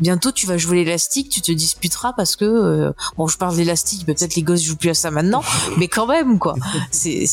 bientôt 0.00 0.32
tu 0.32 0.46
vas 0.48 0.58
jouer 0.58 0.78
l'élastique, 0.84 1.28
tu 1.28 1.40
te 1.40 1.52
disputeras 1.52 2.12
parce 2.14 2.34
que 2.34 2.44
euh, 2.44 2.92
bon, 3.16 3.28
je 3.28 3.38
parle 3.38 3.54
d'élastique, 3.54 4.04
peut-être 4.04 4.34
les 4.34 4.42
gosses 4.42 4.62
jouent 4.62 4.74
plus 4.76 4.90
à 4.90 4.94
ça 4.94 5.12
maintenant, 5.12 5.42
mais 5.78 5.86
quand 5.86 6.06
même 6.08 6.40
quoi. 6.40 6.56
C'est 6.90 7.26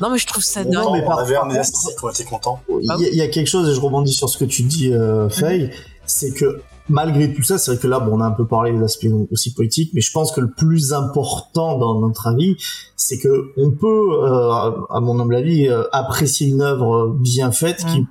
non 0.00 0.08
mais 0.10 0.16
je 0.18 0.26
trouve 0.26 0.42
ça 0.42 0.64
Non, 0.64 0.70
dingue. 0.70 0.92
mais 0.94 1.02
on 1.04 1.06
par- 1.06 1.18
avait 1.18 1.34
par 1.34 1.42
un 1.42 1.46
contre- 1.48 1.56
élastique, 1.56 2.02
on 2.02 2.08
était 2.10 2.24
content. 2.24 2.60
il 2.80 2.86
y, 2.86 2.90
a- 3.04 3.08
il 3.10 3.16
y 3.16 3.20
a 3.22 3.28
quelque 3.28 3.48
chose 3.48 3.68
et 3.68 3.74
je 3.74 3.80
rebondis 3.80 4.14
sur 4.14 4.28
ce 4.30 4.38
que 4.38 4.46
tu 4.46 4.62
dis 4.62 4.92
euh, 4.94 5.28
Faye 5.28 5.70
c'est 6.06 6.32
que 6.32 6.62
malgré 6.88 7.32
tout 7.32 7.42
ça 7.42 7.58
c'est 7.58 7.72
vrai 7.72 7.80
que 7.80 7.86
là 7.86 8.00
bon 8.00 8.18
on 8.18 8.20
a 8.20 8.26
un 8.26 8.32
peu 8.32 8.46
parlé 8.46 8.72
des 8.72 8.82
aspects 8.82 9.06
aussi 9.30 9.54
politiques 9.54 9.90
mais 9.94 10.00
je 10.00 10.12
pense 10.12 10.32
que 10.32 10.40
le 10.40 10.50
plus 10.50 10.92
important 10.92 11.78
dans 11.78 12.00
notre 12.00 12.26
avis 12.26 12.56
c'est 12.96 13.18
que 13.18 13.52
on 13.56 13.70
peut 13.70 13.86
euh, 14.12 14.50
à 14.90 15.00
mon 15.00 15.18
humble 15.18 15.36
avis 15.36 15.68
euh, 15.68 15.84
apprécier 15.92 16.48
une 16.48 16.60
œuvre 16.60 17.08
bien 17.18 17.52
faite 17.52 17.84
qui 17.86 18.06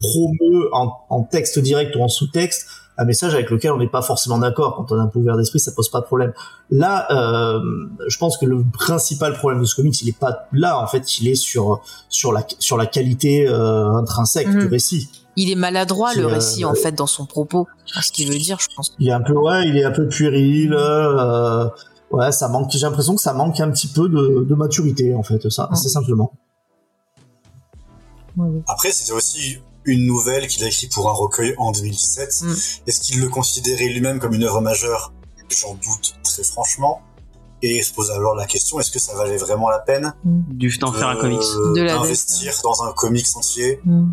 promeut 0.00 0.68
en, 0.72 0.92
en 1.08 1.22
texte 1.22 1.58
direct 1.58 1.94
ou 1.96 2.00
en 2.00 2.08
sous-texte 2.08 2.66
un 2.98 3.04
message 3.04 3.34
avec 3.34 3.50
lequel 3.50 3.72
on 3.72 3.78
n'est 3.78 3.88
pas 3.88 4.02
forcément 4.02 4.38
d'accord. 4.38 4.76
Quand 4.76 4.92
on 4.92 4.98
a 4.98 5.02
un 5.02 5.06
peu 5.06 5.18
ouvert 5.18 5.36
d'esprit, 5.36 5.60
ça 5.60 5.72
pose 5.72 5.90
pas 5.90 6.00
de 6.00 6.06
problème. 6.06 6.32
Là, 6.70 7.06
euh, 7.10 7.60
je 8.06 8.18
pense 8.18 8.38
que 8.38 8.46
le 8.46 8.64
principal 8.72 9.34
problème 9.34 9.60
de 9.60 9.66
ce 9.66 9.76
comics, 9.76 10.00
il 10.02 10.08
est 10.08 10.18
pas 10.18 10.48
là. 10.52 10.80
En 10.80 10.86
fait, 10.86 11.20
il 11.20 11.28
est 11.28 11.34
sur 11.34 11.80
sur 12.08 12.32
la 12.32 12.46
sur 12.58 12.76
la 12.76 12.86
qualité 12.86 13.48
euh, 13.48 13.90
intrinsèque 13.92 14.48
du 14.48 14.66
récit. 14.66 15.25
Il 15.36 15.50
est 15.50 15.54
maladroit 15.54 16.14
le 16.14 16.24
euh, 16.24 16.28
récit 16.28 16.64
en 16.64 16.74
fait 16.74 16.92
dans 16.92 17.06
son 17.06 17.26
propos, 17.26 17.66
ce 17.86 18.10
qu'il 18.10 18.28
veut 18.30 18.38
dire, 18.38 18.58
je 18.58 18.68
pense. 18.74 18.94
Il 18.98 19.08
est 19.08 19.12
un 19.12 19.20
peu 19.20 19.34
ouais, 19.34 19.68
il 19.68 19.76
est 19.76 19.84
un 19.84 19.90
peu 19.90 20.08
puéril. 20.08 20.72
euh, 20.74 21.68
ouais, 22.10 22.32
ça 22.32 22.48
manque. 22.48 22.70
J'ai 22.72 22.80
l'impression 22.80 23.14
que 23.14 23.20
ça 23.20 23.34
manque 23.34 23.60
un 23.60 23.70
petit 23.70 23.88
peu 23.88 24.08
de, 24.08 24.44
de 24.44 24.54
maturité 24.54 25.14
en 25.14 25.22
fait, 25.22 25.48
ça, 25.50 25.68
c'est 25.74 25.88
simplement. 25.88 26.32
Après, 28.66 28.92
c'était 28.92 29.12
aussi 29.12 29.58
une 29.84 30.06
nouvelle 30.06 30.46
qu'il 30.46 30.62
a 30.64 30.66
écrite 30.66 30.92
pour 30.92 31.08
un 31.08 31.12
recueil 31.12 31.54
en 31.58 31.72
2017. 31.72 32.42
Mm. 32.42 32.54
Est-ce 32.86 33.00
qu'il 33.00 33.20
le 33.20 33.28
considérait 33.28 33.86
lui-même 33.86 34.18
comme 34.18 34.34
une 34.34 34.44
œuvre 34.44 34.60
majeure? 34.60 35.12
J'en 35.48 35.74
doute 35.74 36.16
très 36.24 36.42
franchement. 36.42 37.02
Et 37.62 37.82
se 37.82 37.94
pose 37.94 38.10
alors 38.10 38.34
la 38.34 38.44
question 38.44 38.78
est-ce 38.80 38.90
que 38.90 38.98
ça 38.98 39.14
valait 39.14 39.38
vraiment 39.38 39.70
la 39.70 39.78
peine 39.78 40.14
Du 40.24 40.76
d'en 40.76 40.92
faire 40.92 41.08
un 41.08 41.16
comics. 41.16 41.38
De 41.74 41.82
la 41.82 41.94
d'investir 41.94 42.52
dans 42.62 42.82
un 42.82 42.92
comics 42.92 43.26
entier? 43.34 43.80
Mm. 43.84 44.10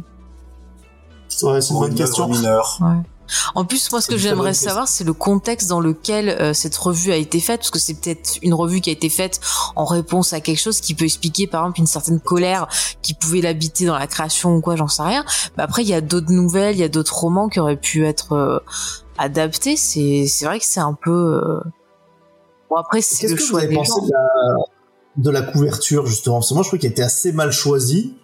Ouais, 1.42 1.62
c'est 1.62 1.74
une 1.74 1.80
bonne 1.80 1.92
une 1.92 1.98
question. 1.98 2.28
mineure 2.28 2.80
En 3.56 3.66
plus, 3.66 3.90
moi, 3.92 4.02
ce 4.02 4.08
que 4.08 4.18
j'aimerais 4.18 4.54
savoir, 4.54 4.88
c'est 4.88 5.04
le 5.06 5.14
contexte 5.14 5.68
dans 5.70 5.80
lequel 5.80 6.30
euh, 6.30 6.54
cette 6.54 6.76
revue 6.76 7.12
a 7.12 7.16
été 7.16 7.40
faite, 7.40 7.62
parce 7.62 7.72
que 7.72 7.80
c'est 7.80 7.96
peut-être 7.96 8.38
une 8.44 8.54
revue 8.54 8.82
qui 8.82 8.90
a 8.90 8.94
été 8.94 9.10
faite 9.10 9.40
en 9.76 9.86
réponse 9.86 10.34
à 10.34 10.42
quelque 10.42 10.60
chose 10.60 10.82
qui 10.82 10.94
peut 10.94 11.06
expliquer, 11.06 11.48
par 11.48 11.62
exemple, 11.64 11.80
une 11.80 11.88
certaine 11.88 12.20
colère 12.20 12.68
qui 13.02 13.14
pouvait 13.14 13.42
l'habiter 13.42 13.86
dans 13.86 13.98
la 13.98 14.08
création 14.08 14.56
ou 14.58 14.62
quoi, 14.62 14.76
j'en 14.76 14.88
sais 14.90 15.02
rien. 15.04 15.26
Mais 15.58 15.64
après, 15.64 15.82
il 15.84 15.88
y 15.88 15.94
a 15.94 16.02
d'autres 16.02 16.32
nouvelles, 16.32 16.76
il 16.76 16.80
y 16.80 16.84
a 16.84 16.90
d'autres 16.90 17.16
romans 17.18 17.48
qui 17.50 17.60
auraient 17.60 17.78
pu 17.80 18.06
être 18.06 18.34
euh, 18.34 18.60
adaptés. 19.18 19.78
C'est 19.78 20.26
c'est 20.28 20.46
vrai 20.46 20.60
que 20.60 20.66
c'est 20.66 20.82
un 20.82 20.94
peu. 20.94 21.12
euh, 21.44 21.60
Bon, 22.70 22.76
après, 22.76 23.02
c'est 23.02 23.22
Qu'est-ce 23.22 23.32
le 23.34 23.38
que 23.38 23.42
vous 23.44 23.50
choix 23.50 23.60
avez 23.62 23.70
des 23.70 23.76
pensé 23.76 23.92
gens. 23.92 24.06
de 24.06 24.12
la, 24.12 24.58
de 25.18 25.30
la 25.30 25.42
couverture 25.52 26.06
justement? 26.06 26.36
Parce 26.38 26.50
que 26.50 26.54
moi 26.56 26.64
je 26.64 26.68
trouve 26.70 26.80
qu'elle 26.80 26.92
était 26.92 27.04
assez 27.04 27.32
mal 27.32 27.52
choisie 27.52 28.16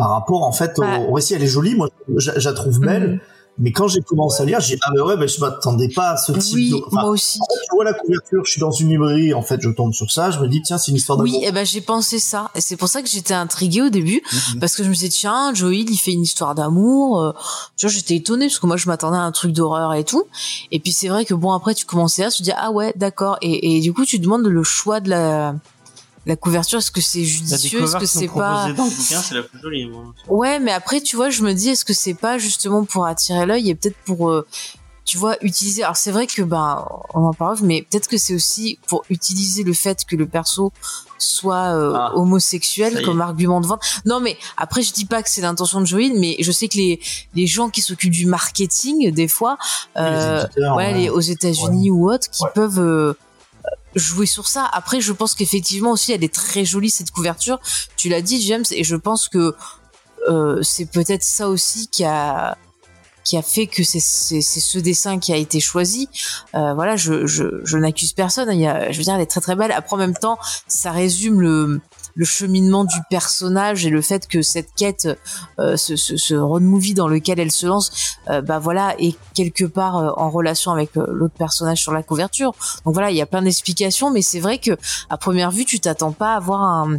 par 0.00 0.08
rapport 0.16 0.42
en 0.44 0.52
fait 0.52 0.72
au, 0.78 0.84
au 1.10 1.12
récit. 1.12 1.34
Elle 1.34 1.42
est 1.42 1.46
jolie, 1.46 1.74
moi 1.74 1.88
je, 2.16 2.30
je 2.36 2.48
la 2.48 2.54
trouve 2.54 2.78
belle, 2.80 3.08
Mhm. 3.10 3.18
mais 3.58 3.72
quand 3.72 3.88
j'ai 3.88 4.00
commencé 4.00 4.42
à 4.42 4.46
lire, 4.46 4.60
j'ai 4.60 4.76
dit, 4.76 4.80
ah 4.86 4.90
mais 4.94 5.02
ouais, 5.02 5.16
mais 5.18 5.28
je 5.28 5.38
m'attendais 5.40 5.90
pas 5.94 6.12
à 6.12 6.16
ce 6.16 6.32
type 6.32 6.54
Oui, 6.54 6.70
de. 6.70 6.76
Enfin, 6.86 7.02
moi 7.02 7.10
aussi. 7.10 7.38
en 7.42 7.44
fait, 7.52 7.60
je 7.68 7.74
vois 7.74 7.84
la 7.84 7.92
couverture, 7.92 8.42
je 8.46 8.50
suis 8.52 8.60
dans 8.60 8.70
une 8.70 8.88
librairie, 8.88 9.34
en 9.34 9.42
fait 9.42 9.60
je 9.60 9.68
tombe 9.68 9.92
sur 9.92 10.10
ça, 10.10 10.30
je 10.30 10.38
me 10.40 10.48
dis 10.48 10.62
tiens 10.62 10.78
c'est 10.78 10.90
une 10.92 10.96
histoire 10.96 11.18
d'amour. 11.18 11.32
Oui, 11.34 11.44
eh 11.46 11.52
ben 11.52 11.66
j'ai 11.66 11.82
pensé 11.82 12.18
ça, 12.18 12.50
et 12.54 12.62
c'est 12.62 12.76
pour 12.76 12.88
ça 12.88 13.02
que 13.02 13.08
j'étais 13.08 13.34
intriguée 13.34 13.82
au 13.82 13.90
début, 13.90 14.22
Mhm. 14.54 14.60
parce 14.60 14.74
que 14.76 14.82
je 14.84 14.88
me 14.88 14.94
disais 14.94 15.10
tiens, 15.10 15.52
Joel 15.52 15.90
il 15.90 15.98
fait 15.98 16.12
une 16.12 16.22
histoire 16.22 16.54
d'amour, 16.54 17.20
euh, 17.22 17.32
tu 17.76 17.84
vois 17.86 17.92
j'étais 17.94 18.16
étonnée 18.16 18.46
parce 18.46 18.58
que 18.60 18.66
moi 18.66 18.78
je 18.78 18.86
m'attendais 18.88 19.18
à 19.18 19.24
un 19.30 19.32
truc 19.32 19.52
d'horreur 19.52 19.92
et 19.92 20.04
tout, 20.04 20.24
et 20.72 20.78
puis 20.80 20.92
c'est 20.92 21.08
vrai 21.08 21.26
que 21.26 21.34
bon 21.34 21.52
après 21.52 21.74
tu 21.74 21.84
commençais 21.84 22.24
à, 22.24 22.30
tu 22.30 22.38
te 22.38 22.44
dis 22.44 22.52
ah 22.56 22.70
ouais 22.70 22.94
d'accord, 22.96 23.36
et, 23.42 23.76
et 23.76 23.80
du 23.80 23.92
coup 23.92 24.06
tu 24.06 24.18
demandes 24.18 24.46
le 24.46 24.62
choix 24.62 25.00
de 25.00 25.10
la 25.10 25.54
la 26.26 26.36
couverture, 26.36 26.78
est-ce 26.78 26.90
que 26.90 27.00
c'est 27.00 27.24
judicieux, 27.24 27.82
est-ce 27.82 27.96
que 27.96 28.06
c'est 28.06 28.28
pas 28.28 28.62
dans 28.62 28.68
le 28.68 28.74
bouquin, 28.74 28.90
c'est 29.22 29.34
la 29.34 29.42
plus 29.42 29.60
jolie. 29.60 29.86
moi. 29.88 30.12
Ouais, 30.28 30.58
mais 30.60 30.72
après, 30.72 31.00
tu 31.00 31.16
vois, 31.16 31.30
je 31.30 31.42
me 31.42 31.52
dis, 31.54 31.70
est-ce 31.70 31.84
que 31.84 31.94
c'est 31.94 32.14
pas 32.14 32.38
justement 32.38 32.84
pour 32.84 33.06
attirer 33.06 33.46
l'œil 33.46 33.70
et 33.70 33.74
peut-être 33.74 33.96
pour, 34.04 34.30
euh, 34.30 34.46
tu 35.06 35.16
vois, 35.18 35.36
utiliser. 35.42 35.82
Alors 35.82 35.96
c'est 35.96 36.12
vrai 36.12 36.26
que 36.26 36.42
ben, 36.42 36.84
on 37.14 37.24
en 37.24 37.32
parle, 37.32 37.58
mais 37.62 37.82
peut-être 37.82 38.06
que 38.06 38.18
c'est 38.18 38.34
aussi 38.34 38.78
pour 38.86 39.02
utiliser 39.10 39.64
le 39.64 39.72
fait 39.72 40.04
que 40.06 40.14
le 40.14 40.26
perso 40.26 40.72
soit 41.18 41.74
euh, 41.74 41.94
Ah, 41.96 42.12
homosexuel 42.16 43.02
comme 43.02 43.20
argument 43.20 43.60
de 43.60 43.66
vente. 43.66 43.82
Non, 44.04 44.20
mais 44.20 44.36
après, 44.56 44.82
je 44.82 44.92
dis 44.92 45.06
pas 45.06 45.22
que 45.22 45.30
c'est 45.30 45.40
l'intention 45.40 45.80
de 45.80 45.86
Joël, 45.86 46.12
mais 46.16 46.36
je 46.40 46.52
sais 46.52 46.68
que 46.68 46.76
les 46.76 47.00
les 47.34 47.46
gens 47.46 47.70
qui 47.70 47.80
s'occupent 47.80 48.12
du 48.12 48.26
marketing, 48.26 49.10
des 49.10 49.26
fois, 49.26 49.56
les 49.96 50.02
euh, 50.02 50.44
éditeurs, 50.44 50.76
ouais, 50.76 50.92
les- 50.94 51.10
aux 51.10 51.20
États-Unis 51.20 51.90
ou 51.90 52.08
autres, 52.10 52.30
qui 52.30 52.44
Ouais. 52.44 52.50
peuvent 52.54 53.14
jouer 53.94 54.26
sur 54.26 54.46
ça. 54.48 54.68
Après, 54.72 55.00
je 55.00 55.12
pense 55.12 55.34
qu'effectivement 55.34 55.90
aussi, 55.92 56.12
elle 56.12 56.24
est 56.24 56.32
très 56.32 56.64
jolie 56.64 56.90
cette 56.90 57.10
couverture. 57.10 57.60
Tu 57.96 58.08
l'as 58.08 58.22
dit, 58.22 58.40
James, 58.42 58.64
et 58.70 58.84
je 58.84 58.96
pense 58.96 59.28
que 59.28 59.54
euh, 60.28 60.62
c'est 60.62 60.86
peut-être 60.86 61.22
ça 61.24 61.48
aussi 61.48 61.88
qui 61.88 62.04
a 62.04 62.56
qui 63.22 63.36
a 63.36 63.42
fait 63.42 63.66
que 63.66 63.84
c'est 63.84 64.00
ce 64.00 64.78
dessin 64.78 65.18
qui 65.18 65.32
a 65.32 65.36
été 65.36 65.60
choisi. 65.60 66.08
Euh, 66.54 66.72
voilà, 66.74 66.96
je 66.96 67.26
je, 67.26 67.60
je 67.64 67.76
n'accuse 67.76 68.12
personne. 68.12 68.48
Il 68.52 68.60
y 68.60 68.66
a, 68.66 68.90
je 68.90 68.98
veux 68.98 69.04
dire, 69.04 69.14
elle 69.14 69.20
est 69.20 69.26
très 69.26 69.40
très 69.40 69.56
belle. 69.56 69.72
Après, 69.72 69.94
en 69.94 69.98
même 69.98 70.16
temps, 70.16 70.38
ça 70.66 70.90
résume 70.90 71.40
le 71.40 71.80
le 72.14 72.24
cheminement 72.24 72.84
du 72.84 72.96
personnage 73.08 73.86
et 73.86 73.90
le 73.90 74.02
fait 74.02 74.26
que 74.26 74.42
cette 74.42 74.74
quête, 74.76 75.08
euh, 75.58 75.76
ce, 75.76 75.96
ce, 75.96 76.16
ce 76.16 76.34
road 76.34 76.62
movie 76.62 76.94
dans 76.94 77.08
lequel 77.08 77.38
elle 77.40 77.50
se 77.52 77.66
lance, 77.66 78.16
euh, 78.28 78.40
bah 78.42 78.58
voilà, 78.58 78.94
est 78.98 79.16
quelque 79.34 79.64
part 79.64 79.96
euh, 79.96 80.10
en 80.16 80.30
relation 80.30 80.72
avec 80.72 80.96
euh, 80.96 81.04
l'autre 81.08 81.34
personnage 81.34 81.78
sur 81.80 81.92
la 81.92 82.02
couverture. 82.02 82.52
Donc 82.84 82.94
voilà, 82.94 83.10
il 83.10 83.16
y 83.16 83.22
a 83.22 83.26
plein 83.26 83.42
d'explications, 83.42 84.10
mais 84.10 84.22
c'est 84.22 84.40
vrai 84.40 84.58
que 84.58 84.72
à 85.08 85.16
première 85.16 85.50
vue, 85.50 85.64
tu 85.64 85.80
t'attends 85.80 86.12
pas 86.12 86.34
à 86.34 86.40
voir 86.40 86.62
un, 86.62 86.98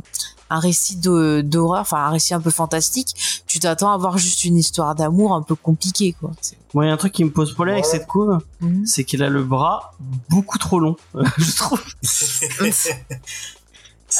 un 0.49 0.59
récit 0.59 0.95
d'horreur, 0.97 1.81
enfin 1.81 1.97
un 2.05 2.09
récit 2.09 2.33
un 2.33 2.41
peu 2.41 2.49
fantastique. 2.51 3.43
Tu 3.47 3.59
t'attends 3.59 3.91
à 3.91 3.97
voir 3.97 4.17
juste 4.17 4.43
une 4.43 4.57
histoire 4.57 4.95
d'amour 4.95 5.33
un 5.33 5.41
peu 5.41 5.55
compliquée, 5.55 6.15
quoi. 6.19 6.31
C'est- 6.41 6.57
Moi, 6.73 6.85
il 6.85 6.87
y 6.87 6.91
a 6.91 6.93
un 6.93 6.97
truc 6.97 7.11
qui 7.13 7.23
me 7.25 7.31
pose 7.31 7.53
problème 7.53 7.75
avec 7.75 7.85
cette 7.85 8.07
couve, 8.07 8.39
Mhm. 8.61 8.85
c'est 8.85 9.03
qu'elle 9.03 9.23
a 9.23 9.29
le 9.29 9.43
bras 9.43 9.93
beaucoup 10.29 10.57
trop 10.57 10.79
long. 10.79 10.95
je 11.37 11.55
trouve. 11.57 11.81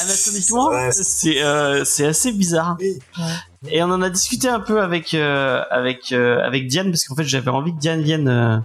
Anatomiquement, 0.00 0.68
Ouais, 0.68 0.90
c'est 0.92 1.42
euh, 1.42 1.84
c'est 1.84 2.06
assez 2.06 2.32
bizarre. 2.32 2.76
Oui. 2.80 2.98
Et 3.68 3.82
on 3.82 3.86
en 3.86 4.02
a 4.02 4.10
discuté 4.10 4.48
un 4.48 4.60
peu 4.60 4.80
avec 4.82 5.14
euh, 5.14 5.62
avec 5.70 6.12
euh, 6.12 6.40
avec 6.44 6.66
Diane 6.66 6.90
parce 6.90 7.04
qu'en 7.04 7.14
fait 7.14 7.24
j'avais 7.24 7.50
envie 7.50 7.72
que 7.72 7.78
Diane 7.78 8.02
vienne. 8.02 8.28
Euh, 8.28 8.56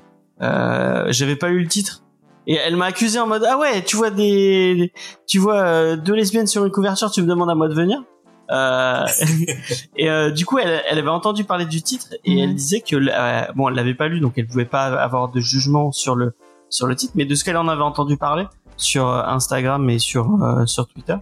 euh, 0.41 1.05
j'avais 1.09 1.35
pas 1.35 1.49
lu 1.49 1.61
le 1.63 1.67
titre 1.67 2.03
et 2.45 2.53
elle 2.55 2.75
m'a 2.75 2.85
accusé 2.85 3.19
en 3.19 3.25
mode 3.27 3.43
ah 3.49 3.57
ouais 3.57 3.83
tu 3.83 3.95
vois 3.97 4.11
des 4.11 4.93
tu 5.27 5.39
vois 5.39 5.57
euh, 5.61 5.95
deux 5.95 6.13
lesbiennes 6.13 6.45
sur 6.47 6.63
une 6.63 6.71
couverture 6.71 7.09
tu 7.11 7.21
me 7.23 7.27
demandes 7.27 7.49
à 7.49 7.55
moi 7.55 7.67
de 7.67 7.73
venir. 7.73 8.03
Euh, 8.51 9.03
et 9.97 10.09
euh, 10.09 10.31
du 10.31 10.45
coup 10.45 10.57
elle, 10.59 10.81
elle 10.89 10.99
avait 10.99 11.09
entendu 11.09 11.43
parler 11.43 11.65
du 11.65 11.81
titre 11.81 12.07
et 12.23 12.33
Mhm. 12.35 12.39
elle 12.39 12.55
disait 12.55 12.81
que 12.81 12.95
euh, 12.95 13.51
bon 13.55 13.67
elle 13.69 13.75
l'avait 13.75 13.95
pas 13.95 14.07
lu 14.07 14.19
donc 14.19 14.33
elle 14.37 14.45
pouvait 14.47 14.65
pas 14.65 14.85
avoir 14.85 15.29
de 15.29 15.39
jugement 15.41 15.91
sur 15.91 16.15
le 16.15 16.33
sur 16.69 16.85
le 16.87 16.95
titre 16.95 17.13
mais 17.15 17.25
de 17.25 17.33
ce 17.35 17.43
qu'elle 17.43 17.57
en 17.57 17.67
avait 17.67 17.81
entendu 17.81 18.15
parler 18.15 18.45
sur 18.77 19.07
euh, 19.07 19.23
Instagram 19.25 19.89
et 19.89 19.99
sur 19.99 20.41
euh, 20.43 20.65
sur 20.65 20.87
Twitter 20.87 21.17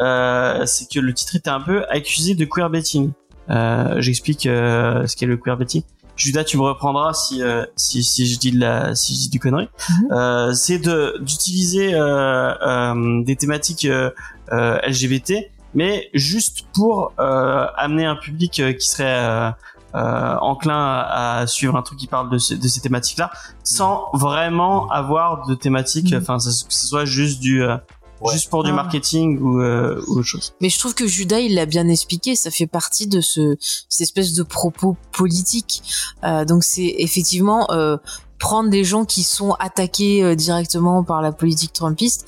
euh, 0.00 0.64
c'est 0.66 0.90
que 0.90 0.98
le 0.98 1.12
titre 1.12 1.36
était 1.36 1.50
un 1.50 1.60
peu 1.60 1.84
accusé 1.88 2.34
de 2.34 2.44
queerbaiting. 2.44 3.12
Euh, 3.50 4.00
J'explique 4.00 4.46
euh, 4.46 5.06
ce 5.06 5.16
qu'est 5.16 5.26
le 5.26 5.36
queerbaiting. 5.36 5.82
Judas, 6.16 6.44
tu 6.44 6.58
me 6.58 6.62
reprendras 6.62 7.14
si 7.14 7.42
euh, 7.42 7.64
si, 7.76 8.02
si 8.02 8.26
je 8.26 8.38
dis 8.38 8.52
de 8.52 8.60
la 8.60 8.94
si 8.94 9.14
je 9.14 9.20
dis 9.20 9.30
du 9.30 9.40
connerie. 9.40 9.68
Mhm. 9.88 10.12
Euh, 10.12 10.52
c'est 10.52 10.78
de 10.78 11.16
d'utiliser 11.20 11.94
euh, 11.94 12.54
euh, 12.62 13.22
des 13.24 13.36
thématiques 13.36 13.86
euh, 13.86 14.10
euh, 14.52 14.78
LGBT, 14.86 15.50
mais 15.74 16.10
juste 16.14 16.66
pour 16.74 17.12
euh, 17.18 17.66
amener 17.76 18.04
un 18.04 18.16
public 18.16 18.62
qui 18.78 18.86
serait 18.86 19.52
euh, 19.94 20.36
enclin 20.40 20.74
à, 20.78 21.38
à 21.40 21.46
suivre 21.46 21.76
un 21.76 21.82
truc 21.82 21.98
qui 21.98 22.06
parle 22.06 22.30
de, 22.30 22.38
ce- 22.38 22.54
de 22.54 22.68
ces 22.68 22.80
thématiques-là, 22.80 23.30
sans 23.64 24.06
vraiment 24.12 24.88
avoir 24.90 25.46
de 25.46 25.54
thématiques. 25.54 26.12
Mhm. 26.12 26.20
Enfin, 26.22 26.36
que 26.38 26.42
ce 26.50 26.86
soit 26.86 27.04
juste 27.04 27.40
du 27.40 27.62
euh, 27.62 27.76
Ouais. 28.22 28.34
juste 28.34 28.50
pour 28.50 28.64
du 28.64 28.70
Ah. 28.70 28.74
marketing 28.74 29.38
ou, 29.40 29.62
euh, 29.62 29.98
ou 30.06 30.18
autre 30.18 30.24
chose. 30.26 30.52
Mais 30.60 30.68
je 30.68 30.78
trouve 30.78 30.94
que 30.94 31.06
Judas, 31.06 31.38
il 31.38 31.54
l'a 31.54 31.64
bien 31.64 31.88
expliqué. 31.88 32.36
Ça 32.36 32.50
fait 32.50 32.66
partie 32.66 33.06
de 33.06 33.22
ce 33.22 33.56
cette 33.88 34.02
espèce 34.02 34.34
de 34.34 34.42
propos 34.42 34.98
politique. 35.12 35.82
Euh, 36.22 36.44
donc 36.44 36.62
c'est 36.62 36.96
effectivement 36.98 37.66
euh, 37.70 37.96
prendre 38.40 38.70
des 38.70 38.82
gens 38.82 39.04
qui 39.04 39.22
sont 39.22 39.52
attaqués 39.60 40.24
euh, 40.24 40.34
directement 40.34 41.04
par 41.04 41.22
la 41.22 41.30
politique 41.30 41.72
trumpiste 41.72 42.24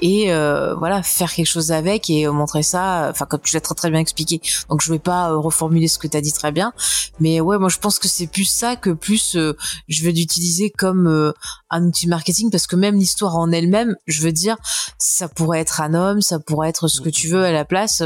et 0.00 0.32
euh, 0.32 0.74
voilà 0.76 1.02
faire 1.02 1.32
quelque 1.32 1.46
chose 1.46 1.72
avec 1.72 2.08
et 2.08 2.26
euh, 2.26 2.32
montrer 2.32 2.62
ça. 2.62 3.08
Enfin 3.10 3.26
comme 3.26 3.40
tu 3.42 3.54
l'as 3.54 3.60
très 3.60 3.74
très 3.74 3.90
bien 3.90 4.00
expliqué. 4.00 4.40
Donc 4.70 4.80
je 4.82 4.90
vais 4.90 4.98
pas 4.98 5.34
reformuler 5.34 5.88
ce 5.88 5.98
que 5.98 6.06
tu 6.06 6.16
as 6.16 6.20
dit 6.20 6.32
très 6.32 6.52
bien. 6.52 6.72
Mais 7.20 7.40
ouais, 7.40 7.58
moi 7.58 7.68
je 7.68 7.78
pense 7.78 7.98
que 7.98 8.08
c'est 8.08 8.26
plus 8.26 8.44
ça 8.44 8.76
que 8.76 8.90
plus 8.90 9.36
je 9.36 10.04
vais 10.04 10.12
l'utiliser 10.12 10.70
comme 10.70 11.32
un 11.70 11.84
outil 11.84 12.08
marketing 12.08 12.50
parce 12.50 12.66
que 12.66 12.76
même 12.76 12.96
l'histoire 12.96 13.36
en 13.36 13.50
elle-même, 13.50 13.96
je 14.06 14.22
veux 14.22 14.32
dire, 14.32 14.56
ça 14.98 15.28
pourrait 15.28 15.60
être 15.60 15.80
un 15.80 15.94
homme, 15.94 16.22
ça 16.22 16.38
pourrait 16.38 16.68
être 16.68 16.88
ce 16.88 17.00
que 17.00 17.08
tu 17.10 17.28
veux 17.28 17.44
à 17.44 17.52
la 17.52 17.64
place, 17.64 18.02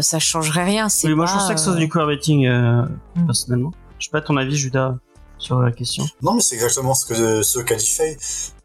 ça 0.00 0.18
changerait 0.18 0.64
rien. 0.64 0.88
C'est 0.88 1.08
Oui, 1.08 1.14
moi 1.14 1.26
je 1.26 1.38
ça 1.38 1.54
que 1.54 1.60
c'est 1.60 1.74
du 1.74 1.88
queerbaiting 1.88 2.46
euh, 2.46 2.84
Mm. 3.16 3.26
personnellement. 3.26 3.72
Je 3.98 4.06
sais 4.06 4.10
pas 4.10 4.20
ton 4.20 4.36
avis, 4.36 4.56
Judas, 4.56 4.96
sur 5.40 5.58
la 5.60 5.72
question. 5.72 6.04
Non, 6.22 6.34
mais 6.34 6.40
c'est 6.42 6.54
exactement 6.54 6.94
ce 6.94 7.04
que 7.06 7.42
ce 7.42 7.58
qu'a 7.58 7.74
dit 7.74 7.86
Faye, 7.90 8.16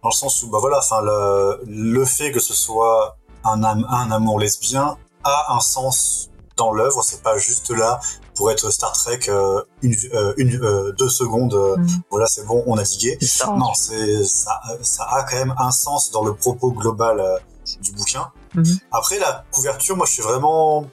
dans 0.03 0.09
le 0.09 0.13
sens 0.15 0.43
où 0.43 0.49
bah 0.49 0.59
voilà, 0.61 0.77
enfin 0.79 1.01
le, 1.01 1.61
le 1.65 2.05
fait 2.05 2.31
que 2.31 2.39
ce 2.39 2.53
soit 2.53 3.17
un, 3.43 3.63
am- 3.63 3.87
un 3.89 4.11
amour 4.11 4.39
lesbien 4.39 4.97
a 5.23 5.55
un 5.55 5.59
sens 5.61 6.29
dans 6.57 6.71
l'œuvre. 6.71 7.01
C'est 7.03 7.23
pas 7.23 7.37
juste 7.37 7.69
là 7.71 7.99
pour 8.35 8.51
être 8.51 8.69
Star 8.69 8.91
Trek 8.91 9.21
euh, 9.29 9.61
une, 9.81 9.95
euh, 10.13 10.33
une 10.37 10.61
euh, 10.63 10.91
deux 10.99 11.09
secondes. 11.09 11.53
euh, 11.53 11.77
Mm. 11.77 11.87
Voilà, 12.11 12.27
c'est 12.27 12.45
bon, 12.45 12.63
on 12.67 12.77
a 12.77 12.83
digué. 12.83 13.17
Non, 13.57 13.73
c'est 13.73 14.23
ça, 14.25 14.61
ça 14.81 15.03
a 15.09 15.23
quand 15.23 15.37
même 15.37 15.55
un 15.57 15.71
sens 15.71 16.11
dans 16.11 16.23
le 16.23 16.33
propos 16.35 16.71
global 16.71 17.19
euh, 17.19 17.37
du 17.81 17.91
bouquin. 17.93 18.27
Mhm. 18.53 18.77
Après 18.91 19.17
la 19.19 19.43
couverture, 19.51 19.97
moi 19.97 20.05
je 20.05 20.13
suis 20.13 20.21
vraiment, 20.23 20.85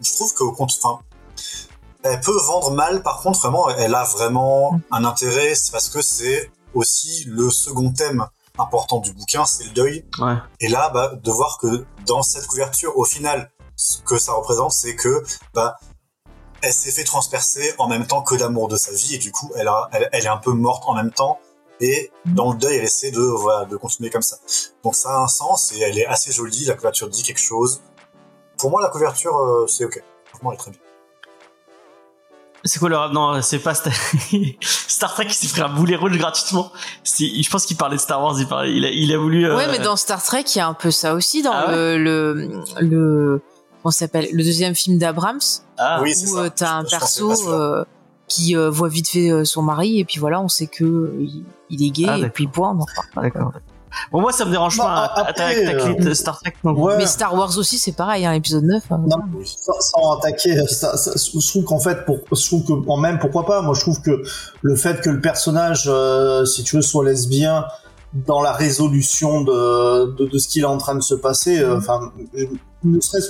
je 0.00 0.12
trouve 0.14 0.34
qu'au 0.34 0.52
compte, 0.52 0.72
enfin, 0.82 0.98
elle 2.12 2.20
peut 2.20 2.38
vendre 2.46 2.70
mal. 2.70 3.02
Par 3.02 3.20
contre, 3.20 3.40
vraiment, 3.40 3.68
elle 3.70 3.94
a 3.94 4.04
vraiment 4.04 4.80
un 4.90 5.04
intérêt. 5.04 5.54
C'est 5.54 5.72
parce 5.72 5.88
que 5.88 6.02
c'est 6.02 6.50
aussi 6.74 7.24
le 7.26 7.50
second 7.50 7.92
thème 7.92 8.26
important 8.58 8.98
du 8.98 9.12
bouquin, 9.12 9.44
c'est 9.44 9.64
le 9.64 9.70
deuil. 9.70 10.04
Ouais. 10.18 10.34
Et 10.60 10.68
là, 10.68 10.90
bah, 10.90 11.12
de 11.14 11.30
voir 11.30 11.58
que 11.58 11.84
dans 12.06 12.22
cette 12.22 12.46
couverture, 12.46 12.96
au 12.96 13.04
final, 13.04 13.50
ce 13.76 13.98
que 13.98 14.18
ça 14.18 14.32
représente, 14.32 14.72
c'est 14.72 14.96
que 14.96 15.22
bah, 15.54 15.76
elle 16.62 16.72
s'est 16.72 16.90
fait 16.90 17.04
transpercer 17.04 17.74
en 17.78 17.88
même 17.88 18.06
temps 18.06 18.22
que 18.22 18.34
l'amour 18.34 18.68
de 18.68 18.76
sa 18.76 18.92
vie, 18.92 19.14
et 19.14 19.18
du 19.18 19.30
coup, 19.32 19.50
elle, 19.56 19.68
a, 19.68 19.88
elle, 19.92 20.08
elle 20.12 20.24
est 20.24 20.28
un 20.28 20.38
peu 20.38 20.52
morte 20.52 20.84
en 20.86 20.94
même 20.94 21.10
temps. 21.10 21.38
Et 21.80 22.10
dans 22.24 22.52
le 22.52 22.58
deuil, 22.58 22.76
elle 22.76 22.84
essaie 22.84 23.10
de, 23.10 23.20
voilà, 23.20 23.66
de 23.66 23.76
continuer 23.76 24.08
comme 24.08 24.22
ça. 24.22 24.38
Donc 24.82 24.94
ça 24.94 25.10
a 25.10 25.18
un 25.18 25.28
sens 25.28 25.72
et 25.72 25.80
elle 25.80 25.98
est 25.98 26.06
assez 26.06 26.32
jolie. 26.32 26.64
La 26.64 26.74
couverture 26.74 27.08
dit 27.08 27.22
quelque 27.22 27.40
chose. 27.40 27.82
Pour 28.56 28.70
moi, 28.70 28.80
la 28.80 28.88
couverture, 28.88 29.36
euh, 29.36 29.66
c'est 29.66 29.84
ok. 29.84 30.02
Franchement, 30.24 30.52
elle 30.52 30.54
est 30.54 30.58
très 30.58 30.70
bien. 30.70 30.80
C'est 32.66 32.78
quoi 32.78 32.88
le 32.88 32.96
rap? 32.96 33.12
Non, 33.12 33.40
c'est 33.42 33.58
pas 33.58 33.74
Star... 33.74 33.92
Star 34.60 35.14
Trek 35.14 35.26
qui 35.26 35.34
s'est 35.34 35.48
pris 35.48 35.60
un 35.62 35.68
boulet 35.68 35.96
rouge 35.96 36.16
gratuitement. 36.18 36.70
Je 37.04 37.48
pense 37.50 37.64
qu'il 37.66 37.76
parlait 37.76 37.96
de 37.96 38.00
Star 38.00 38.22
Wars. 38.22 38.34
Il, 38.38 38.46
parlait... 38.46 38.72
il, 38.74 38.84
a, 38.84 38.90
il 38.90 39.12
a 39.12 39.18
voulu. 39.18 39.46
euh, 39.46 39.56
Ouais, 39.56 39.66
mais 39.70 39.78
dans 39.78 39.96
Star 39.96 40.22
Trek, 40.22 40.44
il 40.54 40.58
y 40.58 40.60
a 40.60 40.66
un 40.68 40.74
peu 40.74 40.90
ça 40.90 41.14
aussi 41.14 41.42
dans 41.42 41.52
Ah 41.52 41.72
le, 41.72 41.96
le, 41.98 42.62
le, 42.80 43.40
comment 43.82 43.90
ça 43.92 44.00
s'appelle, 44.00 44.28
le 44.32 44.42
deuxième 44.42 44.74
film 44.74 44.98
d'Abrams, 44.98 45.38
Ah, 45.78 46.00
oui, 46.02 46.14
c'est 46.14 46.28
où 46.30 46.34
ça. 46.36 46.42
euh, 46.42 46.50
t'as 46.54 46.72
un 46.78 46.84
Je- 46.84 46.90
perso 46.90 47.50
euh, 47.52 47.84
qui 48.28 48.56
euh, 48.56 48.68
voit 48.70 48.88
vite 48.88 49.08
fait 49.08 49.30
euh, 49.30 49.44
son 49.44 49.62
mari 49.62 50.00
et 50.00 50.04
puis 50.04 50.18
voilà, 50.18 50.40
on 50.40 50.48
sait 50.48 50.66
que 50.66 50.84
euh, 50.84 51.16
il, 51.20 51.44
il 51.70 51.86
est 51.86 51.90
gay 51.90 52.06
Ah, 52.08 52.18
et 52.18 52.28
puis 52.30 52.46
point, 52.48 52.70
on 52.70 52.80
en 52.82 52.86
parle 52.86 53.08
pas. 53.14 53.22
d'accord. 53.22 53.52
Bon, 54.12 54.20
moi, 54.20 54.32
ça 54.32 54.44
me 54.44 54.50
dérange 54.50 54.76
Non, 54.78 54.84
pas. 54.84 55.04
après, 55.16 55.64
Attaque 55.66 56.00
euh, 56.06 56.14
Star 56.14 56.38
Trek. 56.40 56.54
Ouais. 56.64 56.96
Mais 56.98 57.06
Star 57.06 57.34
Wars 57.34 57.56
aussi, 57.58 57.78
c'est 57.78 57.92
pareil, 57.92 58.24
hein, 58.26 58.32
épisode 58.32 58.64
9. 58.64 58.82
hein. 58.90 59.00
Non, 59.06 59.16
sans, 59.44 59.80
sans 59.80 60.12
attaquer, 60.18 60.66
ça, 60.68 60.96
ça- 60.96 61.12
je 61.14 61.48
trouve 61.48 61.64
qu'en 61.64 61.78
fait, 61.80 62.04
pour, 62.04 62.18
je 62.32 62.46
trouve 62.46 62.64
que, 62.64 62.88
en 62.90 62.96
même, 62.96 63.18
pourquoi 63.18 63.44
pas, 63.46 63.62
moi 63.62 63.74
je 63.74 63.80
trouve 63.80 64.00
que 64.02 64.22
le 64.62 64.76
fait 64.76 65.00
que 65.00 65.10
le 65.10 65.20
personnage, 65.20 65.84
euh, 65.88 66.44
si 66.44 66.62
tu 66.64 66.76
veux, 66.76 66.82
soit 66.82 67.04
lesbien 67.04 67.64
dans 68.26 68.40
la 68.40 68.52
résolution 68.52 69.42
de, 69.42 70.14
de, 70.16 70.26
de 70.26 70.38
ce 70.38 70.48
qu'il 70.48 70.62
est 70.62 70.66
en 70.66 70.78
train 70.78 70.94
de 70.94 71.02
se 71.02 71.14
passer, 71.14 71.60
euh, 71.60 71.76
enfin, 71.78 72.12
ne 72.84 73.00
serait-ce 73.00 73.28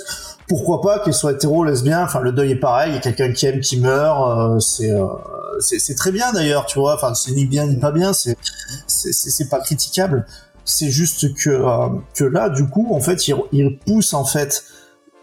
pourquoi 0.49 0.81
pas 0.81 1.01
qu'elle 1.01 1.15
soit 1.15 1.33
hétéro, 1.33 1.65
lesbien, 1.65 2.05
enfin 2.05 2.21
le 2.21 2.31
deuil 2.31 2.53
est 2.53 2.57
pareil, 2.61 2.93
il 2.93 2.95
y 2.95 2.99
a 2.99 3.01
quelqu'un 3.01 3.33
qui 3.33 3.47
aime, 3.47 3.61
qui 3.61 3.81
meurt, 3.81 4.39
euh, 4.39 4.61
c'est, 4.61 4.91
euh, 4.91 5.07
très 5.97 6.13
bien 6.13 6.31
d'ailleurs, 6.33 6.67
tu 6.67 6.79
vois, 6.79 6.95
enfin 6.95 7.15
c'est 7.15 7.33
ni 7.33 7.47
bien 7.47 7.67
ni 7.67 7.77
pas 7.79 7.91
bien, 7.91 8.13
c'est- 8.13 8.37
c'est 8.87 9.49
pas 9.49 9.59
critiquable. 9.61 10.27
C'est 10.67 10.91
juste 10.91 11.35
que 11.35 11.49
euh, 11.49 11.89
que 12.15 12.25
là, 12.25 12.51
du 12.51 12.69
coup, 12.69 12.89
en 12.93 13.01
fait, 13.01 13.29
il, 13.29 13.37
il 13.53 13.79
pousse 13.79 14.13
en 14.13 14.25
fait 14.25 14.65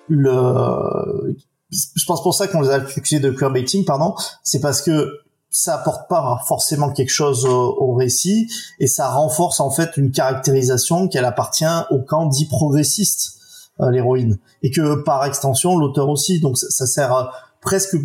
le. 0.07 1.37
Je 1.69 2.05
pense 2.05 2.23
pour 2.23 2.33
ça 2.33 2.47
qu'on 2.47 2.61
les 2.61 2.69
a 2.69 2.75
accusés 2.75 3.19
de 3.19 3.29
queerbaiting, 3.29 3.83
pardon. 3.83 4.15
C'est 4.43 4.61
parce 4.61 4.81
que 4.81 5.19
ça 5.49 5.75
apporte 5.75 6.09
pas 6.09 6.41
forcément 6.47 6.91
quelque 6.91 7.11
chose 7.11 7.45
au, 7.45 7.75
au 7.79 7.93
récit 7.93 8.49
et 8.79 8.87
ça 8.87 9.09
renforce 9.09 9.59
en 9.59 9.69
fait 9.69 9.97
une 9.97 10.11
caractérisation 10.11 11.07
qu'elle 11.07 11.25
appartient 11.25 11.65
au 11.91 11.99
camp 11.99 12.25
dit 12.25 12.45
progressiste, 12.45 13.35
euh, 13.79 13.91
l'héroïne, 13.91 14.39
et 14.63 14.71
que 14.71 14.95
par 15.03 15.25
extension 15.25 15.77
l'auteur 15.77 16.09
aussi. 16.09 16.39
Donc 16.39 16.57
ça, 16.57 16.67
ça 16.69 16.87
sert 16.87 17.15
euh, 17.15 17.23
presque, 17.61 17.95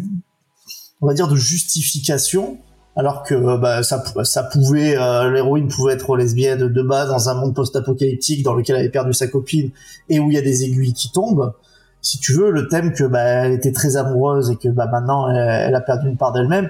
on 1.00 1.06
va 1.06 1.14
dire, 1.14 1.28
de 1.28 1.36
justification 1.36 2.58
alors 2.98 3.22
que 3.22 3.34
euh, 3.34 3.56
bah, 3.56 3.82
ça, 3.82 4.02
ça 4.24 4.42
pouvait 4.42 4.94
euh, 4.98 5.30
l'héroïne 5.30 5.68
pouvait 5.68 5.94
être 5.94 6.14
lesbienne 6.16 6.68
de 6.68 6.82
base 6.82 7.08
dans 7.08 7.30
un 7.30 7.34
monde 7.34 7.54
post-apocalyptique 7.54 8.42
dans 8.42 8.52
lequel 8.52 8.76
elle 8.76 8.80
avait 8.82 8.90
perdu 8.90 9.14
sa 9.14 9.28
copine 9.28 9.70
et 10.10 10.18
où 10.18 10.30
il 10.30 10.34
y 10.34 10.38
a 10.38 10.42
des 10.42 10.64
aiguilles 10.64 10.92
qui 10.92 11.10
tombent 11.10 11.54
si 12.02 12.18
tu 12.18 12.32
veux 12.34 12.50
le 12.50 12.68
thème 12.68 12.92
que 12.92 13.04
bah, 13.04 13.20
elle 13.22 13.52
était 13.52 13.72
très 13.72 13.96
amoureuse 13.96 14.50
et 14.50 14.56
que 14.56 14.68
bah, 14.68 14.86
maintenant 14.86 15.30
elle, 15.30 15.36
elle 15.68 15.74
a 15.74 15.80
perdu 15.80 16.08
une 16.08 16.16
part 16.18 16.32
d'elle-même 16.32 16.68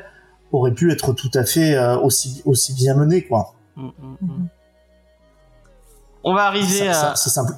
aurait 0.52 0.72
pu 0.72 0.92
être 0.92 1.12
tout 1.12 1.30
à 1.34 1.44
fait 1.44 1.74
euh, 1.74 1.98
aussi 1.98 2.42
aussi 2.44 2.72
bien 2.74 2.94
mené 2.94 3.22
quoi 3.26 3.54
Mm, 3.76 3.86
mm, 3.86 4.16
mm. 4.22 4.48
On 6.24 6.34
va 6.34 6.44
arriver 6.46 6.92
Ça- 6.92 7.12
à, 7.12 7.16
c'est 7.16 7.30
simple 7.30 7.52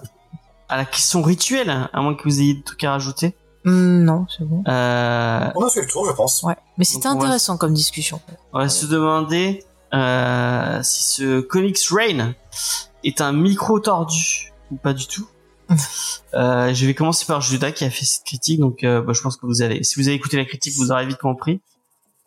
à 0.68 0.76
la 0.76 0.84
question 0.84 1.20
rituelle, 1.22 1.70
à 1.92 2.00
moins 2.00 2.14
que 2.14 2.22
vous 2.22 2.40
ayez 2.40 2.54
des 2.54 2.62
trucs 2.62 2.84
à 2.84 2.92
rajouter. 2.92 3.34
Hmm, 3.64 4.04
non, 4.04 4.26
c'est 4.28 4.44
bon. 4.44 4.62
Euh, 4.66 5.50
On 5.54 5.64
a 5.64 5.70
fait 5.70 5.82
le 5.82 5.86
tour, 5.86 6.06
je 6.06 6.12
pense. 6.12 6.42
Ouais. 6.42 6.56
Mais 6.78 6.84
c'était 6.84 7.08
Donc, 7.08 7.16
on 7.16 7.18
va- 7.20 7.24
intéressant 7.26 7.56
comme 7.58 7.74
discussion. 7.74 8.20
on 8.52 8.58
va 8.58 8.68
se 8.68 8.86
demander 8.86 9.64
euh, 9.92 10.82
si 10.82 11.02
ce 11.02 11.40
Comics 11.40 11.78
Rain 11.90 12.34
est 13.04 13.20
un 13.20 13.32
micro 13.32 13.78
tordu 13.80 14.52
ou 14.70 14.76
pas 14.76 14.92
du 14.92 15.06
tout. 15.06 15.26
Euh, 16.32 16.72
je 16.72 16.86
vais 16.86 16.94
commencer 16.94 17.26
par 17.26 17.40
Judas 17.40 17.72
qui 17.72 17.84
a 17.84 17.90
fait 17.90 18.04
cette 18.04 18.22
critique, 18.24 18.60
donc 18.60 18.84
euh, 18.84 19.02
bah, 19.02 19.12
je 19.12 19.20
pense 19.20 19.36
que 19.36 19.46
vous 19.46 19.62
allez, 19.62 19.82
si 19.82 20.00
vous 20.00 20.06
avez 20.06 20.14
écouté 20.16 20.36
la 20.36 20.44
critique, 20.44 20.74
vous 20.76 20.92
aurez 20.92 21.04
vite 21.04 21.18
compris. 21.18 21.60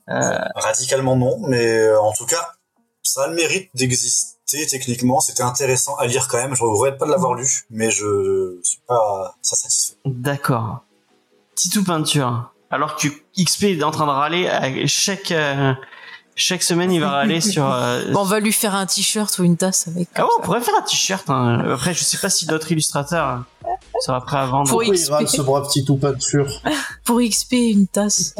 Euh, 0.09 0.37
Radicalement 0.55 1.15
non, 1.15 1.39
mais 1.47 1.65
euh, 1.79 1.97
en 2.01 2.11
tout 2.11 2.25
cas, 2.25 2.51
ça 3.01 3.23
a 3.23 3.27
le 3.27 3.35
mérite 3.35 3.69
d'exister 3.75 4.65
techniquement. 4.67 5.21
C'était 5.21 5.43
intéressant 5.43 5.95
à 5.95 6.05
lire 6.07 6.27
quand 6.27 6.35
même. 6.37 6.53
Je 6.53 6.63
regrette 6.63 6.97
pas 6.97 7.05
de 7.05 7.11
l'avoir 7.11 7.33
lu, 7.33 7.65
mais 7.69 7.91
je 7.91 8.59
suis 8.63 8.79
pas 8.87 9.35
ça 9.41 9.55
satisfait. 9.55 9.95
D'accord. 10.05 10.83
Titou 11.55 11.83
peinture. 11.83 12.51
Alors 12.71 12.95
que 12.95 13.07
XP 13.39 13.63
est 13.65 13.83
en 13.83 13.91
train 13.91 14.05
de 14.05 14.11
râler 14.11 14.47
à 14.47 14.87
chaque 14.87 15.31
euh, 15.31 15.73
chaque 16.35 16.63
semaine, 16.63 16.91
il 16.91 16.99
va 16.99 17.09
râler 17.11 17.39
sur. 17.53 17.69
euh, 17.71 18.11
Bon, 18.11 18.21
on 18.21 18.25
va 18.25 18.39
lui 18.39 18.51
faire 18.51 18.73
un 18.73 18.85
t-shirt 18.87 19.37
ou 19.37 19.43
une 19.43 19.57
tasse 19.57 19.87
avec. 19.87 20.09
Ah 20.15 20.23
ouais, 20.23 20.31
on 20.39 20.41
pourrait 20.41 20.61
faire 20.61 20.73
un 20.79 20.81
t-shirt. 20.81 21.29
hein. 21.29 21.63
Après, 21.71 21.93
je 21.93 22.03
sais 22.03 22.17
pas 22.17 22.29
si 22.31 22.47
d'autres 22.47 22.71
illustrateurs 22.71 23.43
euh, 23.65 23.67
seraient 24.03 24.21
prêts 24.21 24.37
à 24.37 24.45
vendre. 24.47 24.67
Pour 24.69 24.79
pourquoi 24.79 24.95
il 24.95 24.99
XP. 24.99 25.11
râle 25.11 25.27
ce 25.29 25.41
brave 25.43 25.67
petit 25.67 25.85
tout 25.85 25.97
peinture 25.97 26.47
Pour 27.05 27.19
XP, 27.21 27.53
une 27.53 27.85
tasse. 27.87 28.33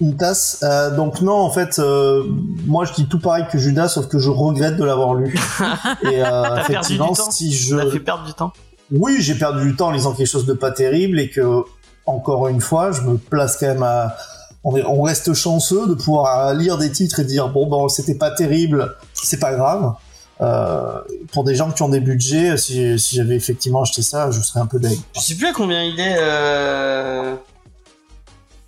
une 0.00 0.16
tasse 0.16 0.60
euh, 0.62 0.94
donc 0.96 1.20
non 1.20 1.34
en 1.34 1.50
fait 1.50 1.78
euh, 1.80 2.22
moi 2.66 2.84
je 2.86 2.92
dis 2.94 3.06
tout 3.08 3.18
pareil 3.18 3.44
que 3.50 3.58
Judas 3.58 3.88
sauf 3.88 4.06
que 4.06 4.18
je 4.20 4.30
regrette 4.30 4.76
de 4.76 4.84
l'avoir 4.84 5.14
lu 5.14 5.34
et 6.02 6.22
euh, 6.24 6.30
perdu 6.30 6.54
du 6.54 6.60
effectivement 6.72 7.12
temps 7.12 7.30
si 7.32 7.52
je 7.52 7.76
Ça 7.76 7.90
fait 7.90 7.98
perdre 8.00 8.24
du 8.24 8.32
temps? 8.32 8.52
Oui, 8.92 9.16
j'ai 9.18 9.34
perdu 9.34 9.64
du 9.68 9.76
temps 9.76 9.88
en 9.88 9.90
lisant 9.90 10.14
quelque 10.14 10.28
chose 10.28 10.46
de 10.46 10.52
pas 10.54 10.70
terrible 10.70 11.18
et 11.20 11.28
que, 11.28 11.64
encore 12.08 12.48
une 12.48 12.60
fois, 12.60 12.92
je 12.92 13.02
me 13.02 13.16
place 13.18 13.56
quand 13.56 13.66
même 13.66 13.82
à. 13.82 14.16
On, 14.64 14.76
est- 14.76 14.84
on 14.84 15.02
reste 15.02 15.32
chanceux 15.34 15.86
de 15.86 15.94
pouvoir 15.94 16.52
lire 16.54 16.78
des 16.78 16.90
titres 16.90 17.20
et 17.20 17.24
dire 17.24 17.48
bon, 17.48 17.66
bon, 17.66 17.88
c'était 17.88 18.16
pas 18.16 18.30
terrible, 18.32 18.94
c'est 19.14 19.38
pas 19.38 19.52
grave. 19.54 19.94
Euh, 20.40 21.00
pour 21.32 21.42
des 21.44 21.54
gens 21.54 21.70
qui 21.72 21.82
ont 21.82 21.88
des 21.88 22.00
budgets, 22.00 22.56
si, 22.56 22.98
si 22.98 23.16
j'avais 23.16 23.34
effectivement 23.36 23.82
acheté 23.82 24.02
ça, 24.02 24.30
je 24.30 24.40
serais 24.40 24.60
un 24.60 24.66
peu 24.66 24.78
deg. 24.78 24.98
Je 25.16 25.20
sais 25.20 25.34
plus 25.34 25.46
à 25.46 25.52
combien 25.52 25.82
il 25.84 25.98
est. 25.98 26.16
Euh... 26.20 27.34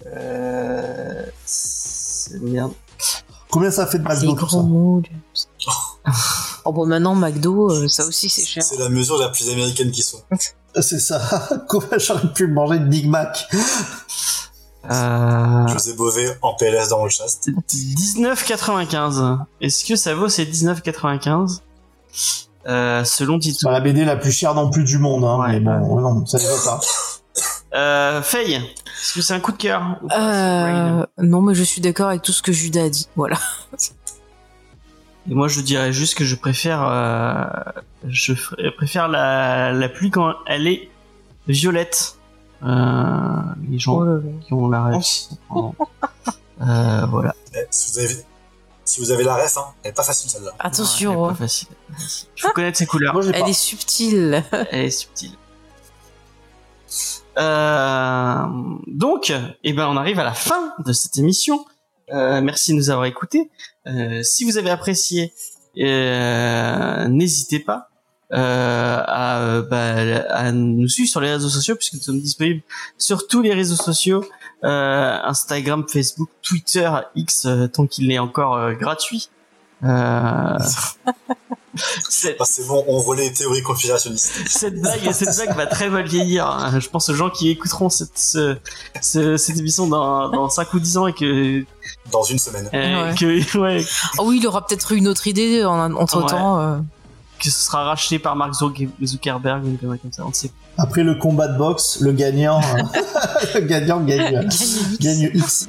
Euh... 0.06 1.24
c'est- 1.44 2.40
Merde. 2.40 2.72
Combien 3.50 3.70
ça 3.70 3.86
fait 3.86 3.98
de 3.98 4.08
Les 4.08 4.14
McDo 4.14 4.34
tout 4.34 4.48
ça. 4.48 5.49
oh 6.64 6.72
bon, 6.72 6.86
maintenant, 6.86 7.14
McDo, 7.14 7.70
euh, 7.70 7.88
ça 7.88 8.04
aussi, 8.06 8.28
c'est 8.28 8.44
cher. 8.44 8.62
C'est 8.62 8.78
la 8.78 8.88
mesure 8.88 9.18
la 9.18 9.28
plus 9.28 9.48
américaine 9.50 9.90
qui 9.90 10.02
soit. 10.02 10.20
C'est 10.80 11.00
ça. 11.00 11.20
Combien 11.68 11.98
j'aurais 11.98 12.32
pu 12.32 12.46
manger 12.46 12.78
de 12.78 12.86
Big 12.86 13.08
Mac? 13.08 13.48
Euh... 14.90 15.66
José 15.68 15.92
Bové 15.92 16.30
en 16.42 16.54
PLS 16.54 16.88
dans 16.88 17.04
le 17.04 17.10
chat. 17.10 17.26
19,95. 17.68 19.38
Est-ce 19.60 19.84
que 19.84 19.96
ça 19.96 20.14
vaut 20.14 20.28
ces 20.28 20.44
19,95 20.46 21.58
euh, 22.66 23.04
Selon 23.04 23.40
C'est 23.40 23.50
Titou. 23.50 23.66
pas 23.66 23.72
la 23.72 23.80
BD 23.80 24.04
la 24.04 24.16
plus 24.16 24.32
chère 24.32 24.54
non 24.54 24.70
plus 24.70 24.84
du 24.84 24.98
monde, 24.98 25.24
hein, 25.24 25.38
Ouais. 25.38 25.60
mais 25.60 25.78
bon, 25.80 26.00
non, 26.00 26.24
ça 26.26 26.38
ne 26.38 26.44
va 26.44 26.56
pas. 26.64 26.80
Euh, 27.72 28.22
Faye, 28.22 28.54
est-ce 28.54 29.14
que 29.14 29.22
c'est 29.22 29.32
un 29.34 29.38
coup 29.40 29.52
de 29.52 29.56
cœur 29.56 29.96
Euh, 30.18 31.06
non, 31.18 31.40
mais 31.40 31.54
je 31.54 31.62
suis 31.62 31.80
d'accord 31.80 32.08
avec 32.08 32.22
tout 32.22 32.32
ce 32.32 32.42
que 32.42 32.50
Judas 32.52 32.84
a 32.84 32.88
dit. 32.88 33.06
Voilà. 33.16 33.38
Et 35.30 35.34
moi, 35.34 35.46
je 35.48 35.60
dirais 35.60 35.92
juste 35.92 36.16
que 36.18 36.24
je 36.24 36.34
préfère, 36.34 36.82
euh, 36.82 37.44
je 38.08 38.32
préfère 38.76 39.06
la, 39.08 39.72
la 39.72 39.88
pluie 39.88 40.10
quand 40.10 40.34
elle 40.46 40.66
est 40.66 40.90
violette. 41.46 42.16
Euh, 42.64 43.36
les 43.70 43.78
gens 43.78 43.98
Oh 43.98 44.04
là 44.04 44.14
là. 44.16 44.20
qui 44.44 44.52
ont 44.52 44.68
la 44.68 44.84
rêve. 44.84 45.00
euh, 46.60 47.06
voilà. 47.06 47.34
Eh, 47.54 47.58
Si 47.70 47.92
vous 47.92 47.98
avez, 48.04 48.16
si 48.84 49.00
vous 49.00 49.10
avez 49.12 49.22
la 49.24 49.36
ref, 49.36 49.56
hein, 49.56 49.66
elle 49.84 49.90
est 49.90 49.94
pas 49.94 50.02
facile 50.02 50.28
celle-là. 50.30 50.48
Ouais, 50.50 50.56
elle 50.60 50.66
Attention, 50.66 51.12
est 51.12 51.26
hein. 51.26 51.28
pas 51.30 51.34
facile. 51.36 51.68
Il 52.36 52.40
faut 52.40 52.50
connaître 52.50 52.76
ses 52.78 52.86
couleurs. 52.86 53.14
Moi, 53.14 53.24
elle 53.32 53.40
pas. 53.40 53.48
est 53.48 53.52
subtile. 53.52 54.44
Elle 54.72 54.84
est 54.86 54.90
subtile. 54.90 55.32
Euh, 57.38 58.44
donc, 58.88 59.32
eh 59.62 59.72
ben, 59.72 59.86
on 59.86 59.96
arrive 59.96 60.18
à 60.18 60.24
la 60.24 60.34
fin 60.34 60.74
de 60.84 60.92
cette 60.92 61.16
émission. 61.18 61.64
Euh, 62.12 62.40
merci 62.40 62.72
de 62.72 62.76
nous 62.76 62.90
avoir 62.90 63.06
écoutés. 63.06 63.50
Euh, 63.86 64.22
si 64.22 64.44
vous 64.44 64.58
avez 64.58 64.70
apprécié, 64.70 65.32
euh, 65.78 67.08
n'hésitez 67.08 67.60
pas 67.60 67.88
euh, 68.32 69.02
à, 69.06 69.62
bah, 69.62 69.96
à 70.30 70.52
nous 70.52 70.88
suivre 70.88 71.08
sur 71.08 71.20
les 71.20 71.32
réseaux 71.32 71.48
sociaux 71.48 71.74
puisque 71.76 71.94
nous 71.94 72.00
sommes 72.00 72.20
disponibles 72.20 72.62
sur 72.98 73.26
tous 73.26 73.42
les 73.42 73.52
réseaux 73.54 73.76
sociaux 73.76 74.24
euh, 74.64 75.18
Instagram, 75.24 75.84
Facebook, 75.88 76.28
Twitter, 76.42 76.90
X 77.14 77.48
tant 77.72 77.86
qu'il 77.86 78.10
est 78.10 78.18
encore 78.18 78.72
gratuit. 78.74 79.30
Euh, 81.76 81.80
Cette, 82.08 82.36
Ah, 82.40 82.44
c'est 82.44 82.66
bon, 82.66 82.84
on 82.88 82.98
relaie 83.00 83.24
les 83.28 83.32
théories 83.32 83.62
conspirationnistes. 83.62 84.32
cette 84.48 84.80
blague, 84.80 85.12
cette 85.12 85.36
blague 85.36 85.56
va 85.56 85.66
très 85.66 85.88
mal 85.88 86.06
vieillir. 86.06 86.46
hein. 86.46 86.80
Je 86.80 86.88
pense 86.88 87.08
aux 87.08 87.14
gens 87.14 87.30
qui 87.30 87.48
écouteront 87.50 87.88
cette, 87.90 88.18
ce- 88.18 88.56
ce- 89.00 89.36
cette 89.36 89.56
émission 89.58 89.86
dans, 89.86 90.28
dans 90.30 90.48
5 90.48 90.72
ou 90.74 90.80
10 90.80 90.96
ans 90.98 91.06
et 91.06 91.12
que, 91.12 91.64
Dans 92.10 92.24
une 92.24 92.38
semaine. 92.38 92.68
euh, 92.74 93.10
Ouais. 93.10 93.14
que, 93.14 93.58
ouais, 93.58 93.84
Ah 94.18 94.22
oui, 94.24 94.38
il 94.40 94.46
aura 94.46 94.66
peut-être 94.66 94.90
eu 94.92 94.96
une 94.96 95.06
autre 95.08 95.26
idée 95.28 95.64
en, 95.64 95.92
entre 95.94 96.26
temps. 96.26 96.82
que 97.38 97.44
ce 97.50 97.50
sera 97.66 97.84
racheté 97.84 98.18
par 98.18 98.36
Mark 98.36 98.52
Zuck- 98.52 98.88
Zuckerberg 99.02 99.64
ou 99.64 99.76
comme 99.80 100.12
ça. 100.12 100.24
On 100.26 100.28
ne 100.30 100.34
sait 100.34 100.48
pas. 100.48 100.82
Après 100.82 101.02
le 101.02 101.14
combat 101.14 101.48
de 101.48 101.56
boxe, 101.56 101.98
le 102.00 102.12
gagnant, 102.12 102.60
euh, 102.60 102.82
le 103.54 103.60
gagnant 103.60 104.00
gagne, 104.00 104.48
gagne 105.00 105.30
X. 105.34 105.68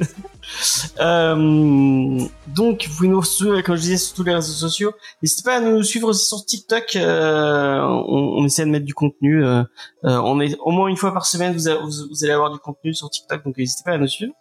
Euh, 1.00 2.20
donc, 2.48 2.86
vous 2.88 2.96
pouvez 2.96 3.08
nous 3.10 3.24
suivre, 3.24 3.62
comme 3.62 3.76
je 3.76 3.82
disais, 3.82 3.98
sur 3.98 4.16
tous 4.16 4.24
les 4.24 4.34
réseaux 4.34 4.54
sociaux. 4.54 4.94
N'hésitez 5.22 5.44
pas 5.44 5.58
à 5.58 5.60
nous 5.60 5.84
suivre 5.84 6.08
aussi 6.10 6.26
sur 6.26 6.46
TikTok. 6.46 6.96
euh, 6.96 7.82
on, 7.82 8.40
on 8.40 8.46
essaie 8.46 8.66
de 8.66 8.72
mettre 8.72 8.86
du 8.86 8.94
contenu. 8.94 9.46
euh, 9.46 9.64
euh, 10.06 10.18
on 10.24 10.40
est 10.40 10.58
au 10.60 10.72
moins 10.72 10.88
une 10.88 10.98
fois 10.98 11.14
par 11.14 11.26
semaine. 11.26 11.56
Vous, 11.56 12.24
allez 12.24 12.34
avoir 12.34 12.52
du 12.52 12.60
contenu 12.60 12.94
sur 12.94 13.10
TikTok, 13.10 13.44
donc 13.44 13.58
n'hésitez 13.58 13.84
pas 13.86 13.94
à 13.94 13.98
nous 13.98 14.08
suivre. 14.08 14.34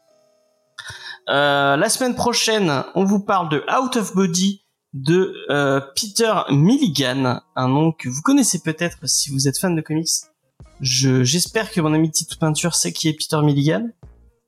Euh, 1.28 1.76
la 1.76 1.88
semaine 1.88 2.14
prochaine, 2.14 2.84
on 2.94 3.04
vous 3.04 3.20
parle 3.20 3.48
de 3.50 3.64
Out 3.70 3.96
of 3.96 4.14
Body 4.14 4.62
de 4.92 5.36
Peter 5.94 6.32
Milligan, 6.50 7.40
un 7.54 7.68
nom 7.68 7.92
que 7.92 8.08
vous 8.08 8.22
connaissez 8.22 8.60
peut-être 8.60 8.98
si 9.04 9.30
vous 9.30 9.46
êtes 9.46 9.56
fan 9.56 9.76
de 9.76 9.80
comics. 9.80 10.08
Je 10.80 11.22
j'espère 11.22 11.70
que 11.70 11.80
mon 11.80 11.92
ami 11.92 12.10
Tite 12.10 12.38
Peinture 12.38 12.74
sait 12.74 12.92
qui 12.92 13.08
est 13.08 13.12
Peter 13.12 13.40
Milligan 13.42 13.88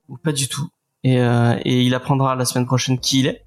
ou 0.09 0.16
pas 0.16 0.32
du 0.32 0.48
tout 0.48 0.68
et, 1.05 1.20
euh, 1.20 1.57
et 1.64 1.82
il 1.82 1.94
apprendra 1.94 2.34
la 2.36 2.44
semaine 2.44 2.66
prochaine 2.66 2.98
qui 2.98 3.20
il 3.20 3.26
est. 3.26 3.42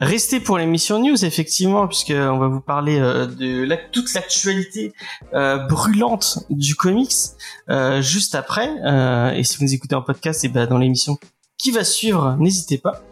Restez 0.00 0.40
pour 0.40 0.56
l'émission 0.56 0.98
news 0.98 1.26
effectivement 1.26 1.86
puisque 1.86 2.14
on 2.16 2.38
va 2.38 2.48
vous 2.48 2.62
parler 2.62 2.98
euh, 2.98 3.26
de 3.26 3.64
la, 3.64 3.76
toute 3.76 4.14
l'actualité 4.14 4.94
euh, 5.34 5.58
brûlante 5.58 6.38
du 6.48 6.74
comics 6.74 7.12
euh, 7.68 8.00
juste 8.00 8.34
après 8.34 8.70
euh, 8.82 9.32
et 9.32 9.44
si 9.44 9.58
vous 9.58 9.64
nous 9.64 9.74
écoutez 9.74 9.94
en 9.94 10.00
podcast 10.00 10.42
et 10.42 10.48
ben 10.48 10.66
dans 10.66 10.78
l'émission 10.78 11.18
qui 11.58 11.70
va 11.70 11.84
suivre 11.84 12.36
n'hésitez 12.38 12.78
pas. 12.78 13.02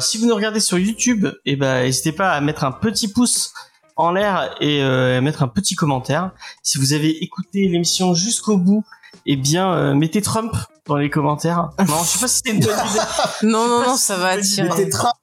Si 0.00 0.18
vous 0.18 0.26
nous 0.26 0.36
regardez 0.36 0.60
sur 0.60 0.78
YouTube 0.78 1.26
et 1.44 1.56
ben 1.56 1.82
n'hésitez 1.82 2.12
pas 2.12 2.30
à 2.30 2.40
mettre 2.40 2.64
un 2.64 2.72
petit 2.72 3.08
pouce 3.08 3.52
en 3.96 4.12
l'air 4.12 4.54
et 4.60 4.80
à 4.80 5.20
mettre 5.20 5.42
un 5.42 5.48
petit 5.48 5.74
commentaire. 5.74 6.30
Si 6.62 6.78
vous 6.78 6.92
avez 6.92 7.24
écouté 7.24 7.66
l'émission 7.66 8.14
jusqu'au 8.14 8.56
bout, 8.56 8.84
eh 9.26 9.36
bien 9.36 9.72
euh, 9.72 9.94
mettez 9.94 10.22
Trump 10.22 10.52
dans 10.86 10.96
les 10.96 11.10
commentaires. 11.10 11.70
Non, 11.78 11.96
je 12.02 12.08
sais 12.08 12.18
pas 12.18 12.28
si 12.28 12.40
c'est 12.44 12.52
une 12.52 12.60
bonne 12.60 12.72
idée. 12.72 12.98
Non, 13.42 13.68
non, 13.68 13.82
non, 13.82 13.96
ça 13.96 14.16
va 14.16 14.28
attirer. 14.28 14.68
Mettez 14.68 14.88
Trump 14.88 15.14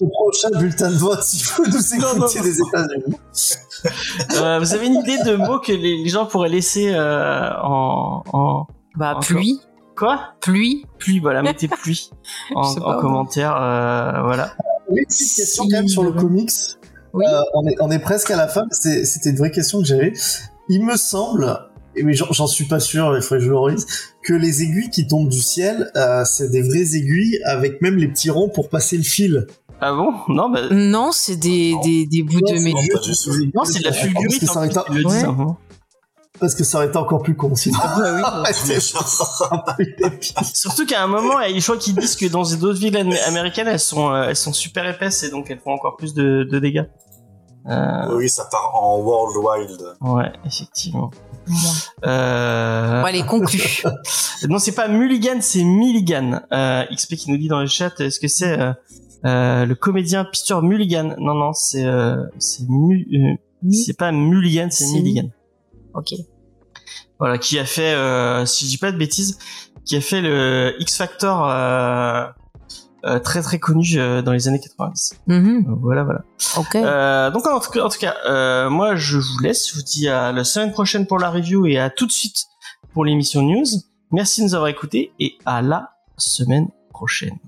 au 0.00 0.08
prochain 0.08 0.50
bulletin 0.58 0.90
de 0.90 0.96
vote 0.96 1.22
si 1.22 1.44
vous 1.44 1.64
nous 1.64 2.00
Non, 2.00 2.16
non, 2.18 2.26
écoutez 2.26 2.38
non. 2.40 2.44
des 2.44 2.60
États-Unis. 2.60 3.16
Euh, 4.36 4.58
vous 4.58 4.74
avez 4.74 4.86
une 4.86 4.96
idée 4.96 5.18
de 5.24 5.36
mots 5.36 5.58
que 5.60 5.72
les, 5.72 6.02
les 6.02 6.08
gens 6.08 6.26
pourraient 6.26 6.48
laisser 6.48 6.92
euh, 6.92 7.50
en, 7.62 8.22
en 8.32 8.66
Bah, 8.96 9.18
pluie, 9.20 9.60
quoi? 9.96 10.34
Pluie. 10.40 10.86
Pluie, 10.98 11.20
voilà, 11.20 11.42
mettez 11.42 11.68
pluie 11.82 12.10
en, 12.54 12.74
commentaire, 13.00 13.56
euh, 13.60 14.22
voilà. 14.22 14.54
Oui, 14.88 15.04
petite 15.08 15.36
question 15.36 15.64
quand 15.64 15.70
même 15.76 15.88
sur 15.88 16.02
le 16.02 16.12
comics. 16.12 16.50
Oui. 17.12 17.24
Euh, 17.28 17.40
on, 17.54 17.66
est, 17.66 17.76
on 17.80 17.90
est 17.90 17.98
presque 17.98 18.30
à 18.30 18.36
la 18.36 18.48
fin. 18.48 18.64
C'était 18.70 19.30
une 19.30 19.36
vraie 19.36 19.50
question 19.50 19.78
que 19.80 19.84
j'avais. 19.86 20.12
Il 20.68 20.84
me 20.84 20.96
semble, 20.96 21.58
mais 22.02 22.14
j'en 22.14 22.46
suis 22.46 22.64
pas 22.64 22.80
sûr, 22.80 23.14
il 23.16 23.22
faudrait 23.22 23.38
que 23.38 23.44
je 23.44 23.50
le 23.50 23.58
relise, 23.58 23.86
que 24.24 24.32
les 24.34 24.62
aiguilles 24.62 24.90
qui 24.90 25.06
tombent 25.06 25.28
du 25.28 25.40
ciel, 25.40 25.90
euh, 25.96 26.22
c'est 26.24 26.50
des 26.50 26.62
vraies 26.62 26.94
aiguilles 26.96 27.38
avec 27.44 27.82
même 27.82 27.96
les 27.96 28.08
petits 28.08 28.30
ronds 28.30 28.48
pour 28.48 28.68
passer 28.68 28.96
le 28.96 29.02
fil. 29.02 29.46
Ah 29.80 29.92
bon? 29.94 30.12
Non, 30.28 30.48
bah, 30.48 30.62
Non, 30.70 31.10
c'est 31.12 31.36
des, 31.36 31.74
des, 31.84 32.06
des 32.06 32.22
bouts 32.22 32.40
de 32.40 32.58
métal. 32.60 32.84
non, 33.54 33.64
c'est 33.64 33.80
de 33.80 33.84
la 33.84 33.90
Parce 33.90 34.02
fulgurite. 34.02 34.42
Ouais. 35.04 35.24
hein. 35.24 35.56
Parce 36.40 36.54
que 36.54 36.64
ça 36.64 36.78
aurait 36.78 36.86
été 36.88 36.96
encore 36.96 37.22
plus 37.22 37.36
con 37.36 37.54
sinon. 37.54 37.78
Ah 37.82 38.42
bah. 38.44 38.52
Surtout 40.54 40.86
qu'à 40.86 41.02
un 41.02 41.06
moment, 41.06 41.34
je 41.46 41.62
crois 41.62 41.76
qu'ils 41.76 41.94
disent 41.94 42.16
que 42.16 42.26
dans 42.26 42.42
d'autres 42.42 42.78
villes 42.80 42.96
am- 42.96 43.12
américaines, 43.26 43.68
elles 43.68 43.78
sont, 43.78 44.10
euh, 44.12 44.24
elles 44.28 44.36
sont 44.36 44.52
super 44.52 44.88
épaisses 44.88 45.22
et 45.22 45.30
donc 45.30 45.50
elles 45.50 45.60
font 45.60 45.72
encore 45.72 45.96
plus 45.96 46.14
de, 46.14 46.44
de 46.50 46.58
dégâts. 46.58 46.84
Euh, 47.68 48.16
Oui, 48.16 48.28
ça 48.28 48.44
part 48.50 48.74
en 48.74 48.98
World 48.98 49.36
Wild. 49.36 49.80
ouais, 50.00 50.32
effectivement. 50.44 51.10
Euh... 52.04 53.00
Bon, 53.00 53.06
allez, 53.06 53.22
conclu. 53.24 53.60
Non, 54.48 54.58
c'est 54.58 54.74
pas 54.74 54.88
Mulligan, 54.88 55.38
c'est 55.40 55.62
Milligan. 55.62 56.40
Euh, 56.52 56.84
XP 56.92 57.14
qui 57.14 57.30
nous 57.30 57.36
dit 57.36 57.46
dans 57.48 57.60
le 57.60 57.66
chat, 57.68 57.92
est-ce 58.00 58.18
que 58.18 58.26
c'est 58.26 58.58
euh, 58.58 58.72
euh, 59.24 59.64
le 59.66 59.74
comédien 59.76 60.24
Peter 60.24 60.56
Mulligan? 60.60 61.14
Non, 61.18 61.34
non, 61.34 61.52
c'est 61.52 61.84
euh, 61.84 62.24
c'est 62.40 62.68
Mu- 62.68 63.06
euh, 63.14 63.70
c'est 63.72 63.96
pas 63.96 64.10
Mulligan, 64.10 64.66
c'est. 64.70 64.86
Milligan. 64.86 65.28
Ok. 65.94 66.14
Voilà, 67.20 67.38
qui 67.38 67.56
a 67.60 67.64
fait, 67.64 67.92
euh, 67.94 68.44
si 68.46 68.64
je 68.64 68.70
dis 68.70 68.78
pas 68.78 68.90
de 68.90 68.96
bêtises, 68.98 69.38
qui 69.84 69.94
a 69.94 70.00
fait 70.00 70.20
le 70.22 70.74
X 70.80 70.96
Factor 70.96 71.44
euh, 73.04 73.18
très 73.18 73.42
très 73.42 73.58
connu 73.58 73.84
euh, 73.96 74.22
dans 74.22 74.32
les 74.32 74.48
années 74.48 74.60
90. 74.60 75.14
Mhm. 75.26 75.66
Euh, 75.68 75.74
Voilà, 75.80 76.04
voilà. 76.04 76.22
Ok. 76.56 76.76
Euh, 76.76 77.30
donc 77.30 77.46
en 77.46 77.60
tout 77.60 77.70
cas, 77.70 77.82
en 77.82 77.88
tout 77.88 77.98
cas 77.98 78.14
euh, 78.26 78.70
moi 78.70 78.94
je 78.96 79.18
vous 79.18 79.38
laisse. 79.42 79.68
Je 79.68 79.74
vous 79.74 79.82
dis 79.82 80.08
à 80.08 80.32
la 80.32 80.44
semaine 80.44 80.72
prochaine 80.72 81.06
pour 81.06 81.18
la 81.18 81.30
review 81.30 81.66
et 81.66 81.78
à 81.78 81.90
tout 81.90 82.06
de 82.06 82.12
suite 82.12 82.46
pour 82.92 83.04
l'émission 83.04 83.42
news. 83.42 83.64
Merci 84.10 84.40
de 84.42 84.46
nous 84.46 84.54
avoir 84.54 84.68
écoutés 84.68 85.12
et 85.18 85.38
à 85.46 85.62
la 85.62 85.90
semaine 86.18 86.68
prochaine. 86.90 87.38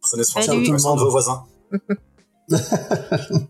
Prenez 0.00 0.24
soin 0.24 0.94
de 0.94 1.00
vos 1.00 1.10
voisins. 1.10 1.44